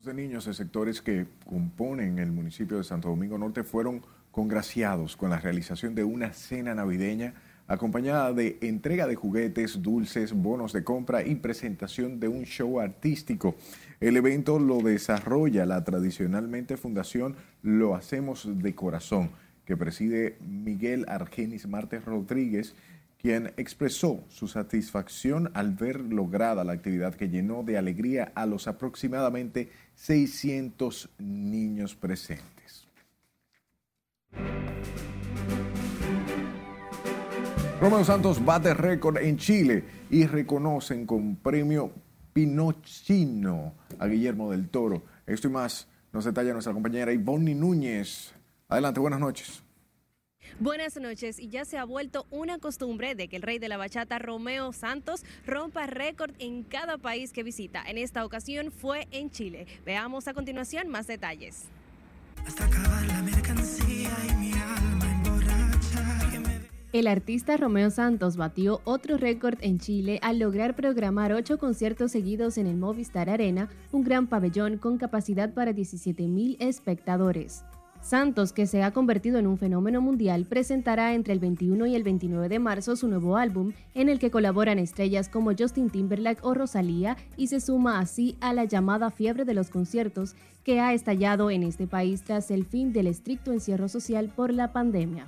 de 0.00 0.14
niños 0.14 0.46
de 0.46 0.54
sectores 0.54 1.00
que 1.00 1.28
componen 1.46 2.18
el 2.18 2.32
municipio 2.32 2.78
de 2.78 2.82
Santo 2.82 3.08
Domingo 3.08 3.38
Norte 3.38 3.62
fueron 3.62 4.02
congraciados 4.32 5.16
con 5.16 5.30
la 5.30 5.38
realización 5.38 5.94
de 5.94 6.02
una 6.02 6.32
cena 6.32 6.74
navideña 6.74 7.34
acompañada 7.68 8.32
de 8.32 8.58
entrega 8.60 9.06
de 9.06 9.14
juguetes, 9.14 9.80
dulces, 9.80 10.32
bonos 10.32 10.72
de 10.72 10.82
compra 10.82 11.24
y 11.24 11.36
presentación 11.36 12.18
de 12.18 12.26
un 12.26 12.42
show 12.42 12.80
artístico. 12.80 13.54
El 14.00 14.16
evento 14.16 14.58
lo 14.58 14.80
desarrolla 14.80 15.64
la 15.64 15.84
tradicionalmente 15.84 16.76
Fundación 16.76 17.36
Lo 17.62 17.94
Hacemos 17.94 18.48
de 18.52 18.74
Corazón, 18.74 19.30
que 19.64 19.76
preside 19.76 20.38
Miguel 20.40 21.04
Argenis 21.06 21.68
Martes 21.68 22.04
Rodríguez, 22.04 22.74
quien 23.22 23.52
expresó 23.56 24.24
su 24.28 24.48
satisfacción 24.48 25.52
al 25.54 25.70
ver 25.70 26.00
lograda 26.00 26.64
la 26.64 26.72
actividad 26.72 27.14
que 27.14 27.28
llenó 27.28 27.62
de 27.62 27.78
alegría 27.78 28.32
a 28.34 28.46
los 28.46 28.66
aproximadamente 28.66 29.70
600 29.94 31.08
niños 31.18 31.94
presentes. 31.94 32.88
Romeo 37.80 38.04
Santos 38.04 38.44
bate 38.44 38.74
récord 38.74 39.18
en 39.18 39.38
Chile 39.38 39.84
y 40.10 40.26
reconocen 40.26 41.06
con 41.06 41.36
premio 41.36 41.92
Pinochino 42.32 43.74
a 43.98 44.06
Guillermo 44.06 44.50
del 44.50 44.68
Toro. 44.68 45.04
Esto 45.26 45.46
y 45.46 45.50
más 45.52 45.86
nos 46.12 46.24
detalla 46.24 46.52
nuestra 46.52 46.72
compañera 46.72 47.12
Ivonne 47.12 47.54
Núñez. 47.54 48.32
Adelante, 48.68 49.00
buenas 49.00 49.20
noches. 49.20 49.62
Buenas 50.62 50.96
noches 50.96 51.40
y 51.40 51.48
ya 51.48 51.64
se 51.64 51.76
ha 51.76 51.84
vuelto 51.84 52.24
una 52.30 52.60
costumbre 52.60 53.16
de 53.16 53.26
que 53.26 53.34
el 53.34 53.42
rey 53.42 53.58
de 53.58 53.68
la 53.68 53.78
bachata 53.78 54.20
Romeo 54.20 54.72
Santos 54.72 55.24
rompa 55.44 55.88
récord 55.88 56.30
en 56.38 56.62
cada 56.62 56.98
país 56.98 57.32
que 57.32 57.42
visita. 57.42 57.82
En 57.84 57.98
esta 57.98 58.24
ocasión 58.24 58.70
fue 58.70 59.08
en 59.10 59.32
Chile. 59.32 59.66
Veamos 59.84 60.28
a 60.28 60.34
continuación 60.34 60.86
más 60.86 61.08
detalles. 61.08 61.64
El 66.92 67.08
artista 67.08 67.56
Romeo 67.56 67.90
Santos 67.90 68.36
batió 68.36 68.82
otro 68.84 69.16
récord 69.16 69.58
en 69.62 69.80
Chile 69.80 70.20
al 70.22 70.38
lograr 70.38 70.76
programar 70.76 71.32
ocho 71.32 71.58
conciertos 71.58 72.12
seguidos 72.12 72.56
en 72.56 72.68
el 72.68 72.76
Movistar 72.76 73.30
Arena, 73.30 73.68
un 73.90 74.04
gran 74.04 74.28
pabellón 74.28 74.78
con 74.78 74.96
capacidad 74.96 75.52
para 75.52 75.72
17.000 75.72 76.56
espectadores. 76.60 77.64
Santos, 78.02 78.52
que 78.52 78.66
se 78.66 78.82
ha 78.82 78.90
convertido 78.90 79.38
en 79.38 79.46
un 79.46 79.58
fenómeno 79.58 80.00
mundial, 80.00 80.44
presentará 80.44 81.14
entre 81.14 81.32
el 81.32 81.38
21 81.38 81.86
y 81.86 81.94
el 81.94 82.02
29 82.02 82.48
de 82.48 82.58
marzo 82.58 82.96
su 82.96 83.06
nuevo 83.06 83.36
álbum, 83.36 83.72
en 83.94 84.08
el 84.08 84.18
que 84.18 84.30
colaboran 84.30 84.80
estrellas 84.80 85.28
como 85.28 85.52
Justin 85.56 85.88
Timberlake 85.88 86.40
o 86.42 86.52
Rosalía, 86.52 87.16
y 87.36 87.46
se 87.46 87.60
suma 87.60 88.00
así 88.00 88.36
a 88.40 88.52
la 88.52 88.64
llamada 88.64 89.10
fiebre 89.10 89.44
de 89.44 89.54
los 89.54 89.70
conciertos 89.70 90.34
que 90.64 90.80
ha 90.80 90.92
estallado 90.92 91.50
en 91.50 91.62
este 91.62 91.86
país 91.86 92.22
tras 92.22 92.50
el 92.50 92.66
fin 92.66 92.92
del 92.92 93.06
estricto 93.06 93.52
encierro 93.52 93.88
social 93.88 94.32
por 94.34 94.52
la 94.52 94.72
pandemia. 94.72 95.26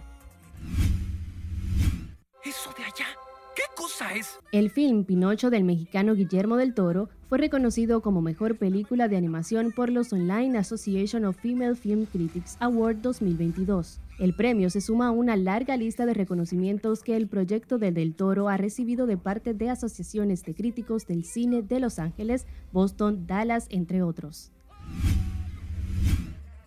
¿Eso 2.45 2.70
de 2.77 2.85
allá? 2.85 3.24
¿Qué 3.55 3.63
cosa 3.77 4.13
es? 4.15 4.41
El 4.51 4.69
film 4.69 5.05
Pinocho 5.05 5.49
del 5.49 5.63
mexicano 5.63 6.15
Guillermo 6.15 6.57
del 6.57 6.75
Toro 6.75 7.09
fue 7.29 7.39
reconocido 7.39 8.03
como 8.03 8.21
mejor 8.21 8.59
película 8.59 9.07
de 9.07 9.17
animación 9.17 9.71
por 9.71 9.91
los 9.91 10.13
Online 10.13 10.59
Association 10.59 11.25
of 11.25 11.37
Female 11.37 11.77
Film 11.77 12.07
Critics 12.07 12.57
Award 12.59 12.97
2022. 12.97 14.01
El 14.19 14.35
premio 14.35 14.71
se 14.71 14.81
suma 14.81 15.09
a 15.09 15.11
una 15.13 15.37
larga 15.37 15.77
lista 15.77 16.05
de 16.05 16.15
reconocimientos 16.15 17.05
que 17.05 17.17
el 17.17 17.29
proyecto 17.29 17.79
de 17.79 17.93
Del 17.93 18.17
Toro 18.17 18.49
ha 18.49 18.57
recibido 18.57 19.07
de 19.07 19.19
parte 19.19 19.55
de 19.55 19.71
asociaciones 19.71 20.43
de 20.43 20.55
críticos 20.55 21.07
del 21.07 21.25
cine 21.25 21.63
de 21.63 21.79
Los 21.79 22.01
Ángeles, 22.01 22.47
Boston, 22.73 23.27
Dallas, 23.29 23.69
entre 23.71 24.03
otros. 24.03 24.51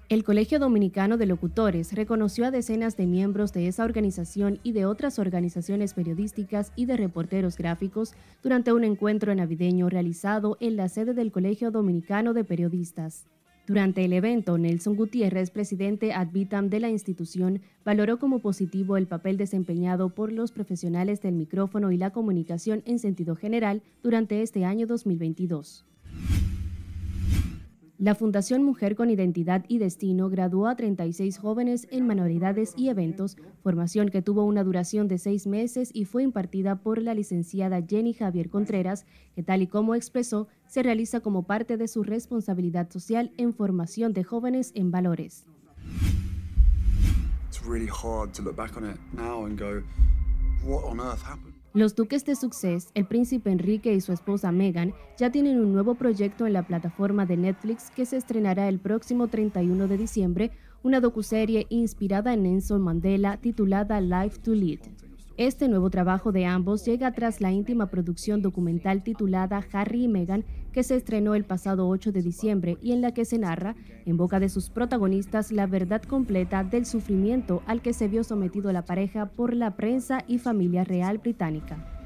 El 0.09 0.23
Colegio 0.23 0.57
Dominicano 0.57 1.17
de 1.17 1.25
Locutores 1.25 1.91
reconoció 1.91 2.45
a 2.45 2.51
decenas 2.51 2.95
de 2.95 3.05
miembros 3.05 3.51
de 3.51 3.67
esa 3.67 3.83
organización 3.83 4.57
y 4.63 4.71
de 4.71 4.85
otras 4.85 5.19
organizaciones 5.19 5.93
periodísticas 5.93 6.71
y 6.77 6.85
de 6.85 6.95
reporteros 6.95 7.57
gráficos 7.57 8.13
durante 8.41 8.71
un 8.71 8.85
encuentro 8.85 9.35
navideño 9.35 9.89
realizado 9.89 10.55
en 10.61 10.77
la 10.77 10.87
sede 10.87 11.13
del 11.13 11.33
Colegio 11.33 11.71
Dominicano 11.71 12.33
de 12.33 12.45
Periodistas. 12.45 13.25
Durante 13.67 14.05
el 14.05 14.13
evento, 14.13 14.57
Nelson 14.57 14.95
Gutiérrez, 14.95 15.51
presidente 15.51 16.13
ad 16.13 16.29
vitam 16.31 16.69
de 16.69 16.79
la 16.79 16.89
institución, 16.89 17.59
valoró 17.83 18.17
como 18.17 18.39
positivo 18.39 18.95
el 18.95 19.07
papel 19.07 19.35
desempeñado 19.35 20.15
por 20.15 20.31
los 20.31 20.53
profesionales 20.53 21.21
del 21.21 21.35
micrófono 21.35 21.91
y 21.91 21.97
la 21.97 22.11
comunicación 22.11 22.81
en 22.85 22.99
sentido 22.99 23.35
general 23.35 23.81
durante 24.03 24.41
este 24.41 24.63
año 24.63 24.87
2022. 24.87 25.83
La 27.99 28.13
Fundación 28.13 28.63
Mujer 28.63 28.95
con 28.95 29.09
Identidad 29.09 29.65
y 29.67 29.79
Destino 29.79 30.29
graduó 30.29 30.67
a 30.67 30.75
36 30.75 31.39
jóvenes 31.39 31.87
en 31.89 32.05
manualidades 32.05 32.75
y 32.77 32.89
eventos, 32.89 33.37
formación 33.63 34.09
que 34.09 34.21
tuvo 34.21 34.43
una 34.43 34.63
duración 34.63 35.07
de 35.07 35.17
seis 35.17 35.47
meses 35.47 35.89
y 35.91 36.05
fue 36.05 36.21
impartida 36.21 36.75
por 36.75 37.01
la 37.01 37.15
licenciada 37.15 37.81
Jenny 37.81 38.13
Javier 38.13 38.51
Contreras, 38.51 39.07
que 39.33 39.41
tal 39.41 39.63
y 39.63 39.67
como 39.67 39.95
expresó, 39.95 40.47
se 40.67 40.83
realiza 40.83 41.21
como 41.21 41.47
parte 41.47 41.75
de 41.75 41.87
su 41.87 42.03
responsabilidad 42.03 42.87
social 42.91 43.31
en 43.35 43.51
formación 43.51 44.13
de 44.13 44.23
jóvenes 44.23 44.73
en 44.75 44.91
valores. 44.91 45.47
It's 47.47 47.65
really 47.65 47.89
hard 47.89 48.31
to 48.33 48.43
look 48.43 48.55
back 48.55 48.77
on 48.77 48.91
it 48.91 48.97
now 49.13 49.45
and 49.45 49.59
go, 49.59 49.81
what 50.63 50.83
on 50.83 50.99
earth 50.99 51.23
happened? 51.23 51.56
Los 51.77 51.93
duques 51.93 52.25
de 52.25 52.35
Success, 52.35 52.89
el 52.95 53.05
príncipe 53.05 53.51
Enrique 53.51 53.93
y 53.93 54.01
su 54.01 54.11
esposa 54.11 54.51
Meghan, 54.51 54.95
ya 55.15 55.31
tienen 55.31 55.59
un 55.59 55.73
nuevo 55.73 55.93
proyecto 55.93 56.47
en 56.47 56.53
la 56.53 56.65
plataforma 56.65 57.27
de 57.27 57.37
Netflix 57.37 57.91
que 57.91 58.07
se 58.07 58.17
estrenará 58.17 58.67
el 58.67 58.79
próximo 58.79 59.27
31 59.27 59.87
de 59.87 59.95
diciembre, 59.95 60.51
una 60.81 61.01
docuserie 61.01 61.67
inspirada 61.69 62.33
en 62.33 62.41
Nelson 62.41 62.81
Mandela 62.81 63.37
titulada 63.37 64.01
Life 64.01 64.39
to 64.39 64.55
Lead. 64.55 65.06
Este 65.37 65.67
nuevo 65.67 65.91
trabajo 65.91 66.31
de 66.31 66.47
ambos 66.47 66.83
llega 66.83 67.11
tras 67.11 67.41
la 67.41 67.51
íntima 67.51 67.91
producción 67.91 68.41
documental 68.41 69.03
titulada 69.03 69.63
Harry 69.71 70.05
y 70.05 70.07
Meghan, 70.07 70.43
que 70.73 70.81
se 70.81 70.95
estrenó 70.95 71.35
el 71.35 71.45
pasado 71.45 71.87
8 71.87 72.11
de 72.11 72.23
diciembre 72.23 72.79
y 72.81 72.91
en 72.91 73.01
la 73.01 73.13
que 73.13 73.23
se 73.23 73.37
narra, 73.37 73.75
en 74.07 74.17
boca 74.17 74.39
de 74.39 74.49
sus 74.49 74.71
protagonistas, 74.71 75.51
la 75.51 75.67
verdad 75.67 76.01
completa 76.01 76.63
del 76.63 76.87
sufrimiento 76.87 77.61
al 77.67 77.83
que 77.83 77.93
se 77.93 78.07
vio 78.07 78.23
sometido 78.23 78.71
la 78.71 78.85
pareja 78.85 79.27
por 79.27 79.53
la 79.53 79.75
prensa 79.75 80.23
y 80.27 80.39
familia 80.39 80.83
real 80.83 81.19
británica. 81.19 81.96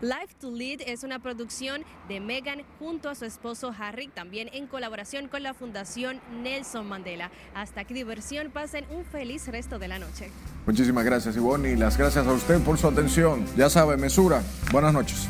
Life 0.00 0.34
to 0.40 0.50
Lead 0.50 0.82
es 0.86 1.04
una 1.04 1.18
producción 1.20 1.82
de 2.08 2.20
Meghan 2.20 2.62
junto 2.78 3.08
a 3.08 3.14
su 3.14 3.24
esposo 3.24 3.74
Harry, 3.78 4.08
también 4.08 4.50
en 4.52 4.66
colaboración 4.66 5.28
con 5.28 5.42
la 5.42 5.54
Fundación 5.54 6.20
Nelson 6.42 6.86
Mandela. 6.86 7.30
Hasta 7.54 7.80
aquí 7.80 7.94
diversión, 7.94 8.50
pasen 8.50 8.84
un 8.90 9.04
feliz 9.04 9.48
resto 9.48 9.78
de 9.78 9.88
la 9.88 9.98
noche. 9.98 10.30
Muchísimas 10.66 11.04
gracias, 11.04 11.36
Ivonne, 11.36 11.72
y 11.72 11.76
las 11.76 11.96
gracias 11.96 12.26
a 12.26 12.32
usted 12.32 12.60
por 12.60 12.76
su 12.76 12.88
atención. 12.88 13.46
Ya 13.56 13.70
sabe, 13.70 13.96
mesura. 13.96 14.42
Buenas 14.70 14.92
noches. 14.92 15.28